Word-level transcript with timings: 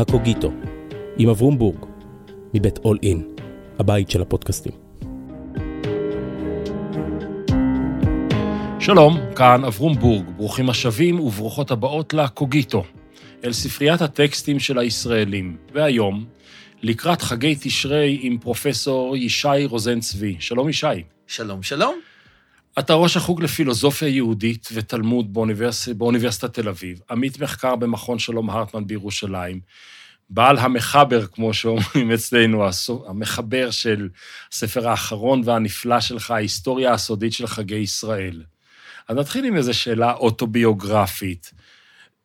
הקוגיטו, 0.00 0.52
עם 1.18 1.28
אברום 1.28 1.58
בורג, 1.58 1.86
מבית 2.54 2.78
אול 2.78 2.98
אין, 3.02 3.22
הבית 3.78 4.10
של 4.10 4.22
הפודקאסטים. 4.22 4.72
שלום, 8.80 9.18
כאן 9.36 9.64
אברום 9.64 9.98
בורג, 9.98 10.24
ברוכים 10.36 10.70
השבים 10.70 11.20
וברוכות 11.20 11.70
הבאות 11.70 12.14
לקוגיטו, 12.14 12.84
אל 13.44 13.52
ספריית 13.52 14.02
הטקסטים 14.02 14.58
של 14.58 14.78
הישראלים. 14.78 15.56
והיום, 15.74 16.24
לקראת 16.82 17.22
חגי 17.22 17.56
תשרי 17.60 18.18
עם 18.22 18.38
פרופסור 18.38 19.16
ישי 19.16 19.64
רוזן 19.64 20.00
צבי. 20.00 20.36
שלום 20.40 20.68
ישי. 20.68 20.86
שלום, 21.26 21.62
שלום. 21.62 21.94
אתה 22.78 22.94
ראש 22.94 23.16
החוג 23.16 23.42
לפילוסופיה 23.42 24.08
יהודית 24.08 24.68
ותלמוד 24.72 25.32
באוניברס... 25.34 25.88
באוניברסיטת 25.88 26.54
תל 26.54 26.68
אביב, 26.68 27.00
עמית 27.10 27.40
מחקר 27.40 27.76
במכון 27.76 28.18
שלום 28.18 28.50
הרטמן 28.50 28.86
בירושלים, 28.86 29.60
בעל 30.30 30.58
המחבר, 30.58 31.26
כמו 31.26 31.54
שאומרים 31.54 32.12
אצלנו, 32.14 32.64
המחבר 33.06 33.70
של 33.70 34.08
הספר 34.52 34.88
האחרון 34.88 35.42
והנפלא 35.44 36.00
שלך, 36.00 36.30
ההיסטוריה 36.30 36.92
הסודית 36.92 37.32
של 37.32 37.46
חגי 37.46 37.76
ישראל. 37.76 38.42
אז 39.08 39.16
נתחיל 39.16 39.44
עם 39.44 39.56
איזו 39.56 39.74
שאלה 39.74 40.12
אוטוביוגרפית. 40.12 41.52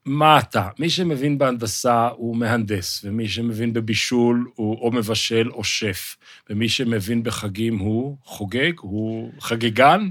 מה 0.05 0.40
אתה? 0.40 0.68
מי 0.80 0.90
שמבין 0.90 1.38
בהנדסה 1.38 2.08
הוא 2.16 2.36
מהנדס, 2.36 3.02
ומי 3.04 3.30
שמבין 3.30 3.73
בבישול 3.73 4.48
הוא 4.55 4.77
או 4.82 4.91
מבשל 4.91 5.50
או 5.50 5.63
שף, 5.63 6.16
ומי 6.50 6.70
שמבין 6.70 7.23
בחגים 7.23 7.77
הוא 7.77 8.18
חוגג, 8.26 8.72
הוא 8.80 9.32
חגיגן. 9.40 10.10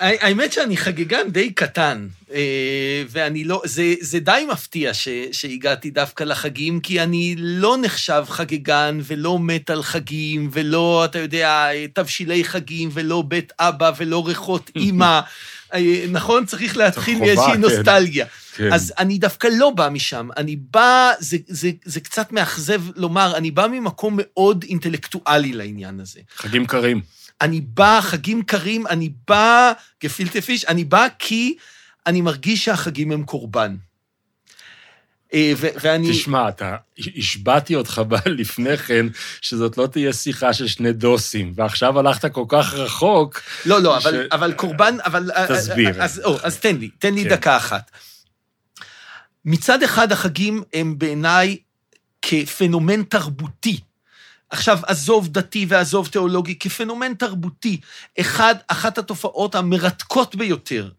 האמת 0.00 0.52
שאני 0.52 0.76
חגיגן 0.76 1.30
די 1.30 1.50
קטן, 1.50 2.08
אה, 2.32 3.02
ואני 3.08 3.44
לא, 3.44 3.62
זה, 3.64 3.94
זה 4.00 4.20
די 4.20 4.46
מפתיע 4.52 4.94
ש, 4.94 5.08
שהגעתי 5.32 5.90
דווקא 5.90 6.24
לחגים, 6.24 6.80
כי 6.80 7.00
אני 7.00 7.34
לא 7.38 7.76
נחשב 7.82 8.24
חגיגן 8.28 8.98
ולא 9.02 9.38
מת 9.38 9.70
על 9.70 9.82
חגים, 9.82 10.48
ולא, 10.52 11.04
אתה 11.04 11.18
יודע, 11.18 11.68
תבשילי 11.92 12.44
חגים, 12.44 12.88
ולא 12.92 13.22
בית 13.28 13.52
אבא, 13.58 13.92
ולא 13.98 14.26
ריחות 14.26 14.70
אימא. 14.76 15.20
אה, 15.74 16.04
נכון? 16.08 16.46
צריך 16.46 16.76
להתחיל 16.76 17.18
מאיזושהי 17.18 17.52
כן. 17.52 17.60
נוסטלגיה. 17.60 18.26
כן. 18.26 18.43
אז 18.72 18.92
אני 18.98 19.18
דווקא 19.18 19.48
לא 19.58 19.70
בא 19.70 19.88
משם. 19.88 20.28
אני 20.36 20.56
בא, 20.56 21.12
זה, 21.18 21.36
זה, 21.46 21.70
זה 21.84 22.00
קצת 22.00 22.32
מאכזב 22.32 22.82
לומר, 22.96 23.36
אני 23.36 23.50
בא 23.50 23.66
ממקום 23.66 24.18
מאוד 24.18 24.64
אינטלקטואלי 24.68 25.52
לעניין 25.52 26.00
הזה. 26.00 26.20
חגים 26.36 26.66
קרים. 26.66 27.00
אני 27.40 27.60
בא, 27.60 28.00
חגים 28.02 28.42
קרים, 28.42 28.86
אני 28.86 29.10
בא, 29.28 29.72
גפילטה 30.02 30.40
פיש, 30.40 30.64
אני 30.64 30.84
בא 30.84 31.06
כי 31.18 31.56
אני 32.06 32.20
מרגיש 32.20 32.64
שהחגים 32.64 33.12
הם 33.12 33.24
קורבן. 33.24 33.76
אה, 35.34 35.52
ואני... 35.56 36.10
תשמע, 36.10 36.48
אתה, 36.48 36.76
השבעתי 37.16 37.74
אותך 37.74 38.02
לפני 38.26 38.76
כן, 38.76 39.06
שזאת 39.40 39.78
לא 39.78 39.86
תהיה 39.86 40.12
שיחה 40.12 40.52
של 40.52 40.66
שני 40.66 40.92
דוסים, 40.92 41.52
ועכשיו 41.56 41.98
הלכת 41.98 42.32
כל 42.32 42.44
כך 42.48 42.74
רחוק... 42.74 43.40
לא, 43.66 43.82
לא, 43.82 44.00
ש... 44.00 44.06
אבל, 44.06 44.26
אבל 44.32 44.52
קורבן, 44.52 44.96
אבל... 45.04 45.30
תסביר. 45.48 46.02
אז, 46.02 46.20
או, 46.24 46.38
אז 46.42 46.58
תן 46.58 46.76
לי, 46.76 46.88
תן 46.98 47.14
לי 47.14 47.24
כן. 47.24 47.30
דקה 47.30 47.56
אחת. 47.56 47.90
מצד 49.44 49.82
אחד, 49.82 50.12
החגים 50.12 50.62
הם 50.72 50.98
בעיניי 50.98 51.56
כפנומן 52.22 53.02
תרבותי. 53.02 53.80
עכשיו, 54.50 54.78
עזוב 54.86 55.28
דתי 55.28 55.66
ועזוב 55.68 56.08
תיאולוגי, 56.08 56.58
כפנומן 56.58 57.14
תרבותי, 57.14 57.80
אחד, 58.20 58.54
אחת 58.68 58.98
התופעות 58.98 59.54
המרתקות 59.54 60.34
ביותר 60.34 60.90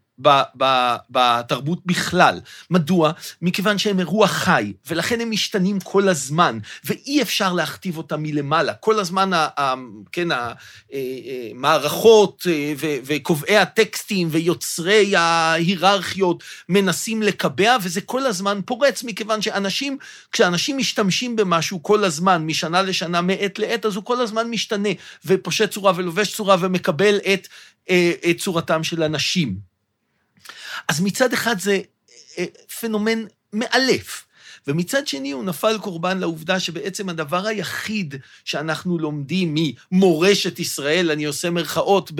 בתרבות 1.10 1.78
בכלל. 1.86 2.40
מדוע? 2.70 3.12
מכיוון 3.42 3.78
שהם 3.78 3.98
אירוע 3.98 4.26
חי, 4.26 4.72
ולכן 4.86 5.20
הם 5.20 5.30
משתנים 5.30 5.80
כל 5.80 6.08
הזמן, 6.08 6.58
ואי 6.84 7.22
אפשר 7.22 7.52
להכתיב 7.52 7.96
אותם 7.96 8.22
מלמעלה. 8.22 8.74
כל 8.74 9.00
הזמן, 9.00 9.30
כן, 10.12 10.28
המערכות 11.52 12.46
אה, 12.46 12.72
אה, 12.82 12.98
וקובעי 13.04 13.56
הטקסטים 13.56 14.28
ויוצרי 14.30 15.16
ההיררכיות 15.16 16.44
מנסים 16.68 17.22
לקבע, 17.22 17.76
וזה 17.82 18.00
כל 18.00 18.26
הזמן 18.26 18.60
פורץ, 18.66 19.02
מכיוון 19.02 19.42
שאנשים, 19.42 19.98
כשאנשים 20.32 20.78
משתמשים 20.78 21.36
במשהו 21.36 21.82
כל 21.82 22.04
הזמן, 22.04 22.46
משנה 22.46 22.82
לשנה, 22.82 23.20
מעת 23.20 23.58
לעת, 23.58 23.86
אז 23.86 23.96
הוא 23.96 24.04
כל 24.04 24.20
הזמן 24.20 24.50
משתנה, 24.50 24.88
ופושט 25.24 25.70
צורה 25.70 25.92
ולובש 25.96 26.34
צורה 26.36 26.56
ומקבל 26.60 27.16
את, 27.16 27.48
אה, 27.90 28.12
את 28.30 28.38
צורתם 28.38 28.84
של 28.84 29.02
אנשים. 29.02 29.75
אז 30.88 31.00
מצד 31.00 31.32
אחד 31.32 31.60
זה 31.60 31.80
אה, 32.38 32.44
פנומן 32.80 33.24
מאלף, 33.52 34.26
ומצד 34.66 35.06
שני 35.06 35.30
הוא 35.30 35.44
נפל 35.44 35.78
קורבן 35.78 36.18
לעובדה 36.18 36.60
שבעצם 36.60 37.08
הדבר 37.08 37.46
היחיד 37.46 38.14
שאנחנו 38.44 38.98
לומדים 38.98 39.54
ממורשת 39.92 40.58
ישראל, 40.58 41.10
אני 41.10 41.24
עושה 41.24 41.50
מרכאות, 41.50 42.10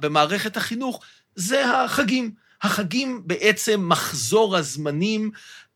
במערכת 0.00 0.56
החינוך, 0.56 1.00
זה 1.34 1.70
החגים. 1.70 2.30
החגים 2.62 3.22
בעצם 3.26 3.88
מחזור 3.88 4.56
הזמנים, 4.56 5.30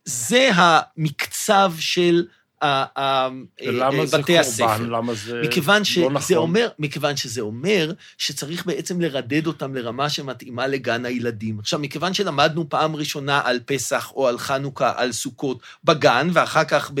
זה 0.05 0.49
המקצב 0.53 1.73
של 1.79 2.25
ולמה 3.65 4.05
זה 4.05 4.17
קורבן? 4.23 4.89
למה 4.89 5.13
זה 5.13 5.41
מכיוון 5.43 5.77
לא 5.77 5.83
שזה 5.83 6.09
נכון? 6.09 6.35
אומר, 6.35 6.67
מכיוון 6.79 7.17
שזה 7.17 7.41
אומר 7.41 7.91
שצריך 8.17 8.65
בעצם 8.65 9.01
לרדד 9.01 9.47
אותם 9.47 9.75
לרמה 9.75 10.09
שמתאימה 10.09 10.67
לגן 10.67 11.05
הילדים. 11.05 11.59
עכשיו, 11.59 11.79
מכיוון 11.79 12.13
שלמדנו 12.13 12.69
פעם 12.69 12.95
ראשונה 12.95 13.41
על 13.43 13.59
פסח 13.65 14.11
או 14.15 14.27
על 14.27 14.37
חנוכה, 14.37 14.93
על 14.95 15.11
סוכות, 15.11 15.59
בגן, 15.83 16.27
ואחר 16.33 16.63
כך 16.63 16.91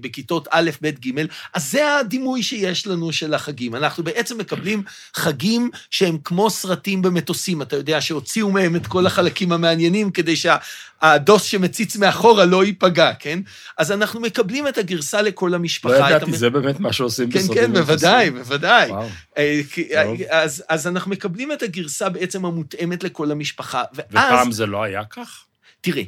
בכיתות 0.00 0.48
א', 0.50 0.70
ב', 0.82 0.88
ג', 0.88 1.26
אז 1.54 1.70
זה 1.70 1.98
הדימוי 1.98 2.42
שיש 2.42 2.86
לנו 2.86 3.12
של 3.12 3.34
החגים. 3.34 3.74
אנחנו 3.74 4.04
בעצם 4.04 4.38
מקבלים 4.38 4.82
חגים 5.16 5.70
שהם 5.90 6.18
כמו 6.24 6.50
סרטים 6.50 7.02
במטוסים, 7.02 7.62
אתה 7.62 7.76
יודע, 7.76 8.00
שהוציאו 8.00 8.50
מהם 8.50 8.76
את 8.76 8.86
כל 8.86 9.06
החלקים 9.06 9.52
המעניינים 9.52 10.10
כדי 10.10 10.34
שהדוס 10.36 11.42
שמציץ 11.42 11.96
מאחורה 11.96 12.44
לא 12.44 12.64
ייפגע, 12.64 13.12
כן? 13.18 13.40
אז 13.78 13.92
אנחנו 13.92 14.20
מקבלים 14.20 14.68
את 14.68 14.78
הגרסה 14.82 15.22
לכל 15.22 15.54
המשפחה. 15.54 15.98
לא 15.98 16.06
ידעתי, 16.06 16.32
זה 16.32 16.50
באמת 16.50 16.80
מה 16.80 16.92
שעושים 16.92 17.28
בסרטים. 17.28 17.54
כן, 17.54 17.60
כן, 17.66 17.72
בוודאי, 17.72 18.30
בוודאי. 18.30 18.90
אה, 19.38 19.60
אז, 20.30 20.64
אז 20.68 20.86
אנחנו 20.86 21.10
מקבלים 21.10 21.52
את 21.52 21.62
הגרסה 21.62 22.08
בעצם 22.08 22.44
המותאמת 22.44 23.04
לכל 23.04 23.30
המשפחה, 23.30 23.82
ואז... 23.94 24.06
ופעם 24.10 24.52
זה 24.52 24.66
לא 24.66 24.82
היה 24.82 25.04
כך? 25.04 25.44
תראה, 25.80 26.02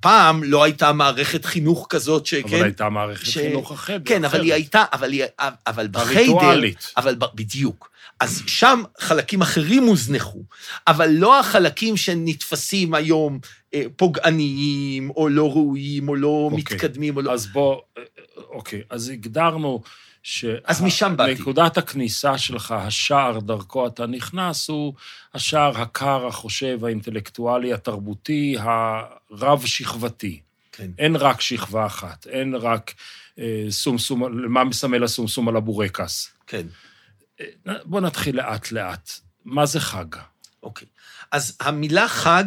פעם 0.00 0.44
לא 0.44 0.64
הייתה 0.64 0.92
מערכת 0.92 1.44
חינוך 1.44 1.86
כזאת 1.88 2.26
ש... 2.26 2.34
אבל 2.34 2.62
הייתה 2.62 2.88
מערכת 2.88 3.26
ש... 3.26 3.38
חינוך 3.38 3.72
אחרת. 3.72 4.02
כן, 4.04 4.24
אבל 4.24 4.40
היא 4.40 4.54
הייתה, 4.54 4.84
אבל, 4.92 5.12
היא, 5.12 5.24
אבל 5.66 5.88
בחיידר... 5.88 6.32
הריטואלית. 6.32 6.92
אבל 6.96 7.16
בדיוק. 7.34 7.90
אז 8.20 8.42
שם 8.46 8.82
חלקים 8.98 9.40
אחרים 9.40 9.84
הוזנחו, 9.84 10.42
אבל 10.86 11.10
לא 11.10 11.40
החלקים 11.40 11.96
שנתפסים 11.96 12.94
היום 12.94 13.38
אה, 13.74 13.82
פוגעניים, 13.96 15.10
או 15.10 15.28
לא 15.28 15.50
ראויים, 15.50 16.08
או 16.08 16.14
לא 16.14 16.48
אוקיי. 16.52 16.58
מתקדמים, 16.58 17.16
או 17.16 17.22
לא... 17.22 17.32
אז 17.32 17.46
בוא, 17.46 17.80
אה, 17.98 18.02
אוקיי, 18.48 18.82
אז 18.90 19.08
הגדרנו 19.08 19.82
ש... 20.22 20.44
אז 20.64 20.82
משם 20.82 21.16
באתי. 21.16 21.40
נקודת 21.40 21.78
הכניסה 21.78 22.38
שלך, 22.38 22.72
השער 22.72 23.38
דרכו 23.40 23.86
אתה 23.86 24.06
נכנס, 24.06 24.68
הוא 24.68 24.94
השער 25.34 25.80
הקר, 25.80 26.26
החושב, 26.26 26.84
האינטלקטואלי, 26.84 27.72
התרבותי, 27.72 28.56
הרב-שכבתי. 28.58 30.40
כן. 30.72 30.90
אין 30.98 31.16
רק 31.16 31.40
שכבה 31.40 31.86
אחת, 31.86 32.26
אין 32.26 32.54
רק 32.54 32.94
אה, 33.38 33.66
סומסום, 33.70 34.22
מה 34.48 34.64
מסמל 34.64 35.04
הסומסום 35.04 35.48
על 35.48 35.56
הבורקס. 35.56 36.32
כן. 36.46 36.66
בוא 37.84 38.00
נתחיל 38.00 38.36
לאט-לאט. 38.36 39.10
מה 39.44 39.66
זה 39.66 39.80
חג? 39.80 40.06
אוקיי. 40.62 40.88
אז 41.32 41.56
המילה 41.60 42.08
חג 42.08 42.44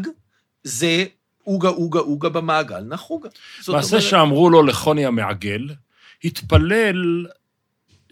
זה 0.64 1.06
עוגה, 1.44 1.69
עוגה, 1.69 2.00
עוגה 2.00 2.30
במעגל, 2.30 2.80
נחוגה. 2.80 3.30
מעשה 3.68 3.96
אומרת... 3.98 4.10
שאמרו 4.10 4.50
לו 4.50 4.64
לחוני 4.64 5.06
המעגל, 5.06 5.69
התפלל 6.24 7.26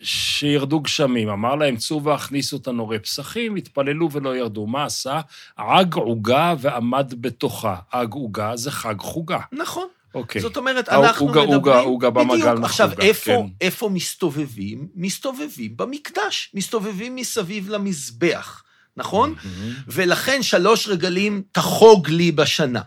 שירדו 0.02 0.80
גשמים. 0.80 1.30
אמר 1.30 1.56
להם, 1.56 1.76
צאו 1.76 2.04
והכניסו 2.04 2.58
את 2.58 2.68
הנורי 2.68 3.00
פסחים, 3.00 3.56
התפללו 3.56 4.12
ולא 4.12 4.38
ירדו. 4.38 4.68
מה 4.68 4.86
עשה? 4.86 5.22
עג 5.58 5.94
עוגה 5.94 6.56
ועמד 6.60 7.14
בתוכה. 7.18 7.76
עג 7.92 8.14
עוגה 8.14 8.56
זה 8.56 8.72
חג 8.72 9.00
חוגה. 9.00 9.40
נכון. 9.52 9.88
אוקיי. 10.16 10.42
זאת 10.42 10.58
אומרת, 10.58 10.90
אנחנו 10.90 11.28
אוגה, 11.28 11.42
מדברים... 11.42 11.58
אוגה, 11.58 11.80
אוגה 11.80 12.10
במעגל 12.10 12.52
בדיוק. 12.52 12.66
עכשיו, 12.66 12.92
איפה, 13.00 13.32
כן. 13.32 13.48
איפה 13.62 13.90
מסתובבים? 13.90 14.88
מסתובבים 14.96 15.78
במקדש, 15.78 16.52
מסתובבים 16.54 17.16
מסביב 17.16 17.70
למזבח, 17.70 18.64
נכון? 18.98 19.36
Mm-hmm. 19.38 19.84
ולכן 19.88 20.44
שלוש 20.44 20.88
רגלים 20.88 21.42
תחוג 21.52 22.10
לי 22.10 22.32
בשנה. 22.32 22.82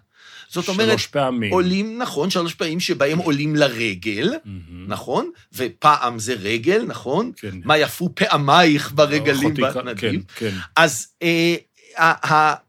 זאת 0.55 0.69
אומרת, 0.69 0.89
שלוש 0.89 1.07
פעמים. 1.07 1.53
עולים, 1.53 1.99
נכון, 1.99 2.31
שלוש 2.31 2.55
פעמים 2.55 2.81
שבהם 2.81 3.19
עולים 3.19 3.57
לרגל, 3.57 4.33
mm-hmm. 4.33 4.49
נכון? 4.87 5.31
ופעם 5.53 6.19
זה 6.19 6.35
רגל, 6.35 6.85
נכון? 6.87 7.33
כן. 7.37 7.59
מה 7.65 7.79
יפו 7.79 8.11
פעמייך 8.15 8.93
ברגלים 8.95 9.55
בנדיב. 9.55 9.97
כן, 9.97 10.17
כן. 10.37 10.55
אז 10.77 11.07
אה, 11.23 11.55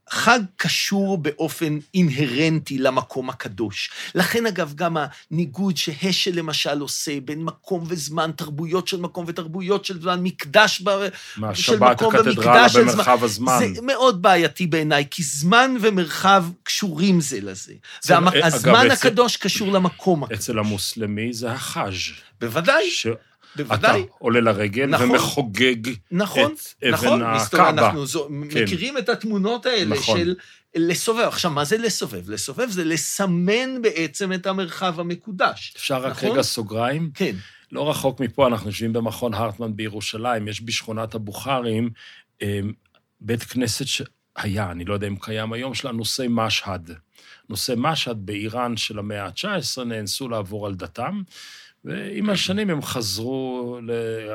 חג 0.10 0.40
קשור 0.57 1.18
באופן 1.18 1.78
אינהרנטי 1.94 2.78
למקום 2.78 3.30
הקדוש. 3.30 3.90
לכן, 4.16 4.46
אגב, 4.46 4.74
גם 4.75 4.98
הניגוד 5.31 5.78
שהשל 5.78 6.36
למשל 6.36 6.80
עושה 6.80 7.19
בין 7.19 7.44
מקום 7.44 7.84
וזמן, 7.88 8.31
תרבויות 8.36 8.88
של 8.88 9.00
מקום 9.00 9.25
ותרבויות 9.28 9.86
של 9.86 10.02
זמן, 10.02 10.19
מקדש 10.24 10.81
ב... 10.81 10.90
של 11.34 11.42
מהשבת 11.42 11.81
מקום 11.92 12.13
ומקדש 12.25 12.74
של 12.74 12.81
זמן. 12.81 12.94
במרחב 12.94 13.24
הזמן. 13.24 13.60
זה 13.75 13.81
מאוד 13.81 14.22
בעייתי 14.22 14.68
בעיניי, 14.68 15.06
כי 15.12 15.24
זמן 15.24 15.75
ומרחב 15.81 16.46
קשורים 16.63 17.22
זה 17.22 17.42
לזה. 17.42 17.74
והזמן 18.06 18.92
אצל- 18.92 19.08
הקדוש 19.08 19.38
קשור 19.38 19.72
למקום 19.72 20.24
הקדוש. 20.24 20.40
אצל 20.40 20.60
המוסלמי 20.60 21.34
זה 21.34 21.51
החאז', 21.51 21.94
בוודאי, 22.42 22.90
בוודאי. 23.56 24.06
עולה 24.19 24.40
לרגל 24.40 24.86
נכון. 24.86 25.12
ומחוגג 25.12 25.94
נכון, 26.12 26.54
את 26.78 26.84
אבן 26.84 26.94
נכון, 26.94 27.36
מסתובב, 27.36 27.63
הקאבה. 27.63 27.88
אנחנו 27.88 28.06
זו, 28.06 28.28
כן. 28.28 28.63
מכירים 28.63 28.98
את 28.98 29.10
התמונות 29.10 29.66
האלה 29.66 29.96
נכון. 29.96 30.18
של 30.18 30.36
לסובב. 30.75 31.28
עכשיו, 31.28 31.52
מה 31.52 31.66
זה 31.66 31.78
לסובב? 31.78 32.30
לסובב 32.30 32.69
זה 32.69 32.84
לסמן 32.84 33.81
בעצם 33.81 34.34
את 34.34 34.48
המרחב 34.48 35.00
המקודש. 35.00 35.74
אפשר 35.78 35.98
רק 35.98 36.12
נכון? 36.12 36.30
רגע 36.30 36.42
סוגריים? 36.42 37.12
כן, 37.13 37.36
לא 37.72 37.90
רחוק 37.90 38.19
מפה, 38.19 38.48
אנחנו 38.48 38.69
יושבים 38.69 38.94
במכון 38.94 39.34
הרטמן 39.34 39.75
בירושלים, 39.75 40.48
יש 40.48 40.62
בשכונת 40.62 41.16
הבוכרים 41.16 41.90
אה, 42.42 42.60
בית 43.22 43.44
כנסת 43.44 43.86
שהיה, 43.88 44.72
אני 44.72 44.86
לא 44.86 44.94
יודע 44.94 45.08
אם 45.08 45.16
קיים 45.16 45.54
היום, 45.54 45.74
של 45.74 45.88
הנושאי 45.88 46.28
משהד. 46.30 46.92
נושאי 47.50 47.75
משהד 47.78 48.18
באיראן 48.25 48.78
של 48.78 49.00
המאה 49.00 49.25
ה-19 49.25 49.84
נאנסו 49.84 50.30
לעבור 50.30 50.68
על 50.68 50.75
דתם, 50.75 51.22
ועם 51.86 52.30
השנים 52.30 52.70
הם 52.70 52.82
חזרו, 52.82 53.80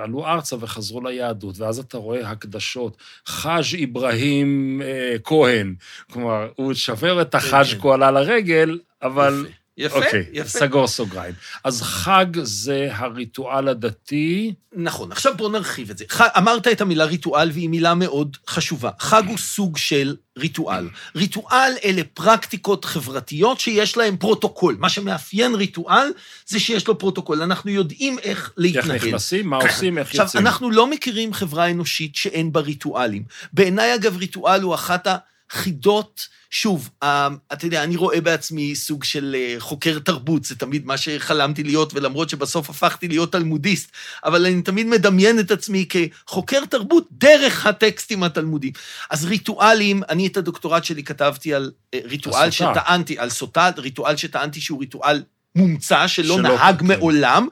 עלו 0.03 0.27
ארצה 0.27 0.57
וחזרו 0.61 1.01
ליהדות, 1.01 1.59
ואז 1.59 1.79
אתה 1.79 1.99
רואה 1.99 2.31
הקדשות, 2.31 2.97
חאג' 3.27 3.83
אברהים 3.85 4.83
אה, 4.85 5.17
כהן. 5.25 5.75
כלומר, 6.13 6.49
הוא 6.57 6.75
שבר 6.75 7.23
את 7.23 7.35
החאג' 7.35 7.67
כן. 7.67 7.79
כי 7.81 7.87
הוא 7.87 7.95
עלה 7.95 8.11
לרגל, 8.11 8.79
אבל... 9.03 9.45
יפה, 9.47 9.60
אוקיי, 9.91 10.25
יפה. 10.33 10.59
סגור 10.59 10.87
סוגריים. 10.87 11.35
אז 11.65 11.83
חג 11.83 12.27
זה 12.43 12.89
הריטואל 12.93 13.69
הדתי, 13.69 14.55
נכון, 14.73 15.13
עכשיו 15.13 15.37
בואו 15.37 15.49
נרחיב 15.49 15.91
את 15.91 15.99
זה. 15.99 16.05
ח... 16.11 16.21
אמרת 16.21 16.69
את 16.69 16.81
המילה 16.81 17.05
ריטואל, 17.05 17.51
והיא 17.53 17.69
מילה 17.69 17.95
מאוד 17.95 18.37
חשובה. 18.49 18.91
חג 18.99 19.23
הוא 19.27 19.39
סוג 19.39 19.77
של 19.77 20.17
ריטואל. 20.39 20.89
ריטואל 21.17 21.73
אלה 21.85 22.03
פרקטיקות 22.15 22.85
חברתיות 22.85 23.61
שיש 23.61 23.97
להן 23.97 24.17
פרוטוקול. 24.17 24.77
מה 24.79 24.89
שמאפיין 24.89 25.55
ריטואל 25.55 26.09
זה 26.47 26.61
שיש 26.61 26.89
לו 26.89 26.99
פרוטוקול. 26.99 27.43
אנחנו 27.43 27.71
יודעים 27.71 28.19
איך 28.19 28.41
איך 28.41 28.53
להתנהל. 28.57 28.97
נכנסים, 28.97 29.47
מה 29.47 29.57
עושים, 29.57 29.99
איך 29.99 30.07
עכשיו, 30.07 30.25
יוצאים. 30.25 30.47
אנחנו 30.47 30.71
לא 30.71 30.87
מכירים 30.87 31.33
חברה 31.33 31.71
אנושית 31.71 32.17
שאין 32.17 32.53
בה 32.53 32.61
ריטואלים. 32.61 33.25
בעיניי, 33.53 33.95
אגב, 33.95 34.17
ריטואל 34.17 34.63
הוא 34.63 34.75
אחת 34.75 35.07
החידות, 35.51 36.29
שוב, 36.51 36.91
אה, 37.03 37.29
אתה 37.53 37.67
יודע, 37.67 37.85
אני 37.85 37.97
רואה 37.97 38.21
בעצמי 38.21 38.75
סוג 38.75 39.05
של 39.05 39.37
אה, 39.39 39.55
חוקר 39.59 39.99
תרבות, 39.99 40.45
זה 40.45 40.55
תמיד 40.55 40.87
מה 40.87 40.97
שחלמתי 40.97 41.65
להיות, 41.65 41.95
ולמרות 41.95 42.31
שבסוף 42.31 42.71
הפכתי 42.71 43.09
להיות 43.09 43.33
תלמודיסט, 43.33 43.91
אבל 44.25 44.47
אני 44.47 44.63
תמיד 44.63 44.87
מדמיין 44.87 45.39
את 45.39 45.51
עצמי 45.51 45.87
כחוקר 45.89 46.65
תרבות 46.65 47.09
דרך 47.13 47.67
הטקסטים 47.67 48.23
התלמודיים. 48.23 48.73
אז 49.11 49.25
ריטואלים, 49.25 50.03
אני 50.09 50.27
את 50.27 50.37
הדוקטורט 50.37 50.85
שלי 50.85 51.05
כתבתי 51.05 51.55
על 51.55 51.71
אה, 51.95 51.99
ריטואל 52.05 52.49
הסוטה. 52.49 52.81
שטענתי, 52.81 53.19
על 53.19 53.31
סוטה, 53.31 53.71
ריטואל 53.77 54.17
שטענתי 54.17 54.61
שהוא 54.61 54.81
ריטואל 54.81 55.23
מומצא, 55.55 56.07
שלא 56.07 56.37
שלא, 56.37 56.43
נהג 56.43 56.81
כן. 56.81 56.87
מעולם. 56.87 57.49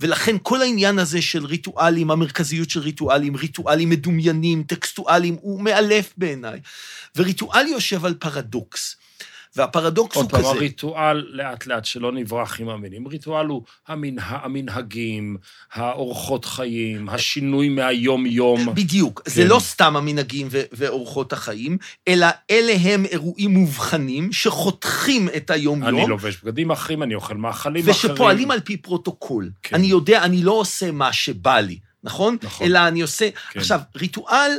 ולכן 0.00 0.36
כל 0.42 0.62
העניין 0.62 0.98
הזה 0.98 1.22
של 1.22 1.46
ריטואלים, 1.46 2.10
המרכזיות 2.10 2.70
של 2.70 2.80
ריטואלים, 2.80 3.36
ריטואלים 3.36 3.90
מדומיינים, 3.90 4.62
טקסטואלים, 4.62 5.36
הוא 5.40 5.60
מאלף 5.60 6.12
בעיניי. 6.16 6.60
וריטואל 7.16 7.66
יושב 7.66 8.04
על 8.04 8.14
פרדוקס. 8.14 8.96
והפרדוקס 9.56 10.16
הוא 10.16 10.22
עוד 10.22 10.30
פעם, 10.30 10.40
כזה. 10.40 10.48
הריטואל, 10.48 11.26
לאט 11.30 11.66
לאט, 11.66 11.84
שלא 11.84 12.12
נברח 12.12 12.60
עם 12.60 12.68
המילים. 12.68 13.06
ריטואל 13.06 13.46
הוא 13.46 13.62
המנה, 13.88 14.22
המנהגים, 14.42 15.36
האורחות 15.72 16.44
חיים, 16.44 17.08
השינוי 17.08 17.68
מהיום-יום. 17.68 18.74
בדיוק. 18.74 19.22
זה 19.26 19.42
כן. 19.42 19.48
לא 19.48 19.58
סתם 19.58 19.96
המנהגים 19.96 20.48
ו- 20.50 20.62
ואורחות 20.72 21.32
החיים, 21.32 21.78
אלא 22.08 22.26
אלה 22.50 22.72
הם 22.80 23.04
אירועים 23.04 23.50
מובחנים 23.50 24.32
שחותכים 24.32 25.28
את 25.36 25.50
היום-יום. 25.50 26.00
אני 26.00 26.08
לובש 26.08 26.36
בגדים 26.42 26.70
אחרים, 26.70 27.02
אני 27.02 27.14
אוכל 27.14 27.36
מאכלים 27.36 27.88
אחרים. 27.88 28.12
ושפועלים 28.12 28.50
על 28.50 28.60
פי 28.60 28.76
פרוטוקול. 28.76 29.50
כן. 29.62 29.76
אני 29.76 29.86
יודע, 29.86 30.22
אני 30.22 30.42
לא 30.42 30.52
עושה 30.52 30.90
מה 30.90 31.12
שבא 31.12 31.60
לי, 31.60 31.78
נכון? 32.04 32.36
נכון. 32.42 32.66
אלא 32.66 32.88
אני 32.88 33.00
עושה... 33.00 33.28
כן. 33.52 33.60
עכשיו, 33.60 33.80
ריטואל, 33.96 34.50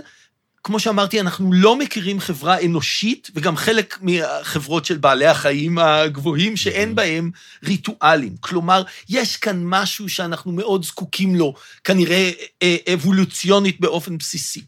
כמו 0.68 0.80
שאמרתי, 0.80 1.20
אנחנו 1.20 1.54
לא 1.54 1.76
מכירים 1.76 2.20
חברה 2.20 2.62
אנושית, 2.62 3.32
וגם 3.36 3.58
חלק 3.58 3.98
מהחברות 4.02 4.86
של 4.86 4.98
בעלי 4.98 5.26
החיים 5.26 5.78
הגבוהים, 5.78 6.58
שאין 6.58 6.96
בהם 6.96 7.32
ריטואלים. 7.64 8.36
כלומר, 8.40 8.84
יש 9.10 9.38
כאן 9.38 9.62
משהו 9.64 10.10
שאנחנו 10.10 10.52
מאוד 10.52 10.86
זקוקים 10.86 11.36
לו, 11.36 11.54
כנראה 11.84 12.32
אה, 12.64 12.76
אבולוציונית 12.94 13.80
באופן 13.80 14.18
בסיסי. 14.18 14.62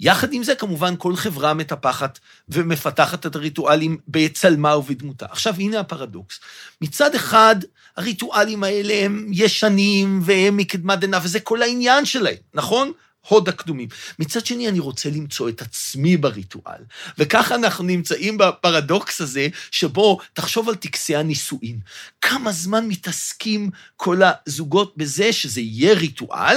יחד 0.00 0.32
עם 0.32 0.42
זה, 0.42 0.54
כמובן, 0.54 0.94
כל 0.98 1.16
חברה 1.16 1.54
מטפחת 1.54 2.18
ומפתחת 2.48 3.26
את 3.26 3.36
הריטואלים 3.36 3.98
בצלמה 4.08 4.76
ובדמותה. 4.76 5.26
עכשיו, 5.30 5.54
הנה 5.58 5.80
הפרדוקס. 5.80 6.40
מצד 6.80 7.14
אחד, 7.14 7.56
הריטואלים 7.96 8.64
האלה 8.64 8.94
הם 8.94 9.26
ישנים 9.32 10.20
והם 10.22 10.56
מקדמת 10.56 10.98
דנא, 10.98 11.18
וזה 11.22 11.40
כל 11.40 11.62
העניין 11.62 12.04
שלהם, 12.04 12.36
נכון? 12.54 12.92
הוד 13.28 13.48
הקדומים. 13.48 13.88
מצד 14.18 14.46
שני, 14.46 14.68
אני 14.68 14.78
רוצה 14.78 15.10
למצוא 15.10 15.48
את 15.48 15.62
עצמי 15.62 16.16
בריטואל. 16.16 16.82
וככה 17.18 17.54
אנחנו 17.54 17.84
נמצאים 17.84 18.38
בפרדוקס 18.38 19.20
הזה, 19.20 19.48
שבו, 19.70 20.18
תחשוב 20.32 20.68
על 20.68 20.74
טקסי 20.74 21.16
הנישואין. 21.16 21.78
כמה 22.20 22.52
זמן 22.52 22.88
מתעסקים 22.88 23.70
כל 23.96 24.20
הזוגות 24.46 24.96
בזה 24.96 25.32
שזה 25.32 25.60
יהיה 25.60 25.94
ריטואל, 25.94 26.56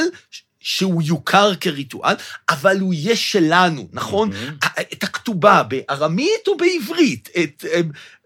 שהוא 0.59 1.01
יוכר 1.01 1.55
כריטואל, 1.55 2.15
אבל 2.49 2.79
הוא 2.79 2.93
יהיה 2.93 3.15
שלנו, 3.15 3.87
נכון? 3.93 4.29
מהמם. 4.29 4.57
את 4.93 5.03
הכתובה 5.03 5.63
בארמית 5.63 6.47
או 6.47 6.57
בעברית, 6.57 7.29
את, 7.43 7.65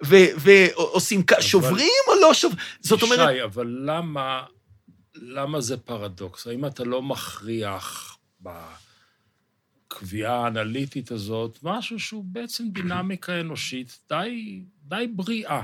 ו- 0.06 0.32
ועושים, 0.38 1.24
כ- 1.28 1.42
שוברים 1.42 1.88
או 2.08 2.14
לא 2.22 2.34
שוברים? 2.34 2.60
זאת 2.82 3.02
אומרת, 3.02 3.30
ישי, 3.30 3.44
אבל 3.44 3.78
למה, 3.86 4.44
למה 5.16 5.62
זה 5.62 5.78
פרדוקס? 5.78 6.48
האם 6.48 6.66
אתה 6.66 6.84
לא 6.84 7.02
מכריח 7.02 8.11
בקביעה 9.92 10.44
האנליטית 10.46 11.12
הזאת 11.12 11.60
משהו 11.64 12.00
שהוא 12.00 12.24
בעצם 12.28 12.64
דינמיקה 12.70 13.40
אנושית 13.40 14.00
די, 14.10 14.60
די 14.88 15.08
בריאה? 15.12 15.62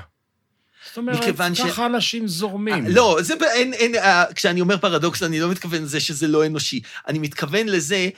זאת 0.88 0.98
אומרת, 0.98 1.20
מכיוון 1.20 1.56
ש- 1.56 1.62
ככה 1.62 1.86
אנשים 1.86 2.28
זורמים. 2.28 2.86
לא, 2.88 3.18
זה, 3.22 3.34
אין, 3.54 3.74
אין, 3.74 3.96
אה, 3.96 4.34
כשאני 4.34 4.62
אומר 4.62 4.78
פרדוקס, 4.78 5.24
אני 5.24 5.40
לא 5.40 5.52
מתכוון 5.52 5.84
לזה 5.84 6.00
שזה 6.00 6.28
לא 6.28 6.46
אנושי. 6.46 6.82
אני 7.08 7.20
מתכוון 7.20 7.68
לזה, 7.68 8.10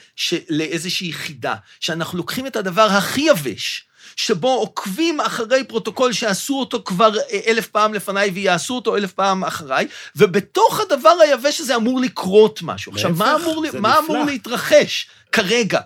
לאיזושהי 0.50 1.12
חידה, 1.12 1.54
שאנחנו 1.80 2.18
לוקחים 2.18 2.46
את 2.46 2.56
הדבר 2.56 2.82
הכי 2.82 3.20
יבש, 3.20 3.84
שבו 4.16 4.48
עוקבים 4.48 5.20
אחרי 5.20 5.64
פרוטוקול 5.64 6.12
שעשו 6.12 6.60
אותו 6.60 6.82
כבר 6.84 7.18
אה, 7.18 7.40
אלף 7.46 7.66
פעם 7.66 7.94
לפניי 7.94 8.30
ויעשו 8.30 8.74
אותו 8.74 8.96
אלף 8.96 9.12
פעם 9.12 9.44
אחריי, 9.44 9.86
ובתוך 10.16 10.80
הדבר 10.80 11.14
היבש 11.22 11.60
הזה 11.60 11.76
אמור 11.76 12.00
לקרות 12.00 12.60
משהו. 12.62 12.92
עכשיו, 12.92 13.10
מה 13.16 13.36
אמור, 13.36 13.64
זה 13.70 13.80
מה. 13.80 13.98
אמור 13.98 14.24
להתרחש? 14.24 15.06
כרגע, 15.32 15.80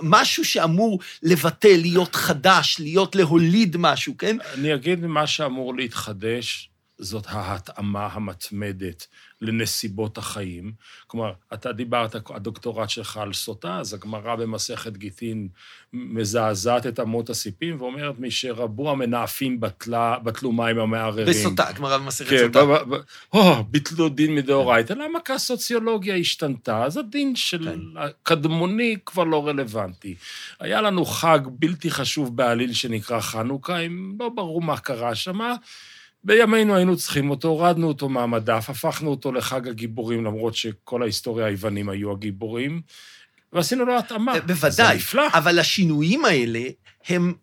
משהו 0.00 0.44
שאמור 0.44 0.98
לבטא, 1.22 1.68
להיות 1.68 2.14
חדש, 2.14 2.76
להיות 2.78 3.16
להוליד 3.16 3.76
משהו, 3.76 4.14
כן? 4.18 4.36
אני 4.54 4.74
אגיד 4.74 5.06
מה 5.06 5.26
שאמור 5.26 5.76
להתחדש, 5.76 6.68
זאת 7.02 7.26
ההתאמה 7.28 8.08
המתמדת 8.12 9.06
לנסיבות 9.40 10.18
החיים. 10.18 10.72
כלומר, 11.06 11.32
אתה 11.54 11.72
דיברת, 11.72 12.14
הדוקטורט 12.30 12.90
שלך 12.90 13.16
על 13.16 13.32
סוטה, 13.32 13.76
אז 13.78 13.94
הגמרא 13.94 14.36
במסכת 14.36 14.96
גיטין 14.96 15.48
מזעזעת 15.92 16.86
את 16.86 17.00
אמות 17.00 17.30
הסיפים 17.30 17.80
ואומרת, 17.80 18.18
משרבו 18.18 18.90
המנאפים 18.90 19.60
בטלה, 19.60 20.18
בטלו 20.22 20.52
מים 20.52 20.78
המערערים. 20.78 21.26
בסוטה, 21.26 21.72
גמרא 21.72 21.98
במסכת 21.98 22.30
כן, 22.30 22.46
סוטה. 22.46 22.64
ב- 22.64 22.68
ב- 22.68 22.94
ב- 22.94 23.00
או, 23.32 23.64
ביטלו 23.64 24.08
דין 24.08 24.34
מדאורייתא. 24.34 24.92
למה? 24.92 25.20
כי 25.24 25.32
הסוציולוגיה 25.32 26.16
השתנתה, 26.16 26.84
אז 26.84 26.96
הדין 26.96 27.36
של 27.36 27.64
כן. 27.64 27.80
הקדמוני 27.98 28.96
כבר 29.06 29.24
לא 29.24 29.48
רלוונטי. 29.48 30.14
היה 30.60 30.80
לנו 30.80 31.04
חג 31.04 31.38
בלתי 31.46 31.90
חשוב 31.90 32.36
בעליל 32.36 32.72
שנקרא 32.72 33.20
חנוכה, 33.20 33.78
אם 33.78 34.16
לא 34.20 34.28
ברור 34.28 34.62
מה 34.62 34.78
קרה 34.78 35.14
שם. 35.14 35.40
בימינו 36.24 36.76
היינו 36.76 36.96
צריכים 36.96 37.30
אותו, 37.30 37.48
הורדנו 37.48 37.88
אותו 37.88 38.08
מהמדף, 38.08 38.70
הפכנו 38.70 39.10
אותו 39.10 39.32
לחג 39.32 39.68
הגיבורים, 39.68 40.24
למרות 40.24 40.54
שכל 40.54 41.02
ההיסטוריה 41.02 41.46
היוונים 41.46 41.88
היו 41.88 42.12
הגיבורים, 42.12 42.82
ועשינו 43.52 43.84
לו 43.84 43.98
התאמה. 43.98 44.40
בוודאי. 44.40 44.70
זה 44.70 44.94
נפלא. 44.94 45.26
אבל 45.34 45.58
השינויים 45.58 46.24
האלה 46.24 46.60
הם 47.08 47.34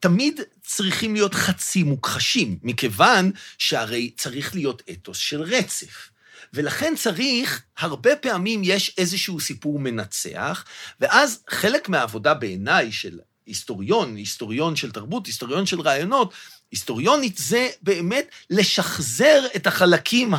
תמיד 0.00 0.40
צריכים 0.62 1.14
להיות 1.14 1.34
חצי 1.34 1.82
מוכחשים, 1.82 2.58
מכיוון 2.62 3.30
שהרי 3.58 4.10
צריך 4.16 4.54
להיות 4.54 4.82
אתוס 4.90 5.18
של 5.18 5.42
רצף. 5.42 6.10
ולכן 6.52 6.94
צריך, 6.96 7.62
הרבה 7.78 8.16
פעמים 8.16 8.60
יש 8.64 8.94
איזשהו 8.98 9.40
סיפור 9.40 9.78
מנצח, 9.78 10.64
ואז 11.00 11.42
חלק 11.48 11.88
מהעבודה 11.88 12.34
בעיניי 12.34 12.92
של 12.92 13.18
היסטוריון, 13.46 14.16
היסטוריון 14.16 14.76
של 14.76 14.90
תרבות, 14.92 15.26
היסטוריון 15.26 15.66
של 15.66 15.80
רעיונות, 15.80 16.32
היסטוריונית 16.70 17.38
זה 17.38 17.68
באמת 17.82 18.30
לשחזר 18.50 19.46
את 19.56 19.66
החלקים 19.66 20.34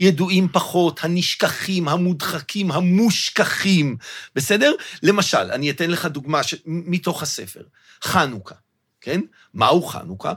הידועים 0.00 0.48
פחות, 0.52 1.04
הנשכחים, 1.04 1.88
המודחקים, 1.88 2.72
המושכחים, 2.72 3.96
בסדר? 4.34 4.72
למשל, 5.02 5.50
אני 5.52 5.70
אתן 5.70 5.90
לך 5.90 6.06
דוגמה 6.06 6.42
ש... 6.42 6.54
מתוך 6.66 7.22
הספר, 7.22 7.62
חנוכה, 8.02 8.54
כן? 9.00 9.20
מהו 9.54 9.82
חנוכה? 9.82 10.32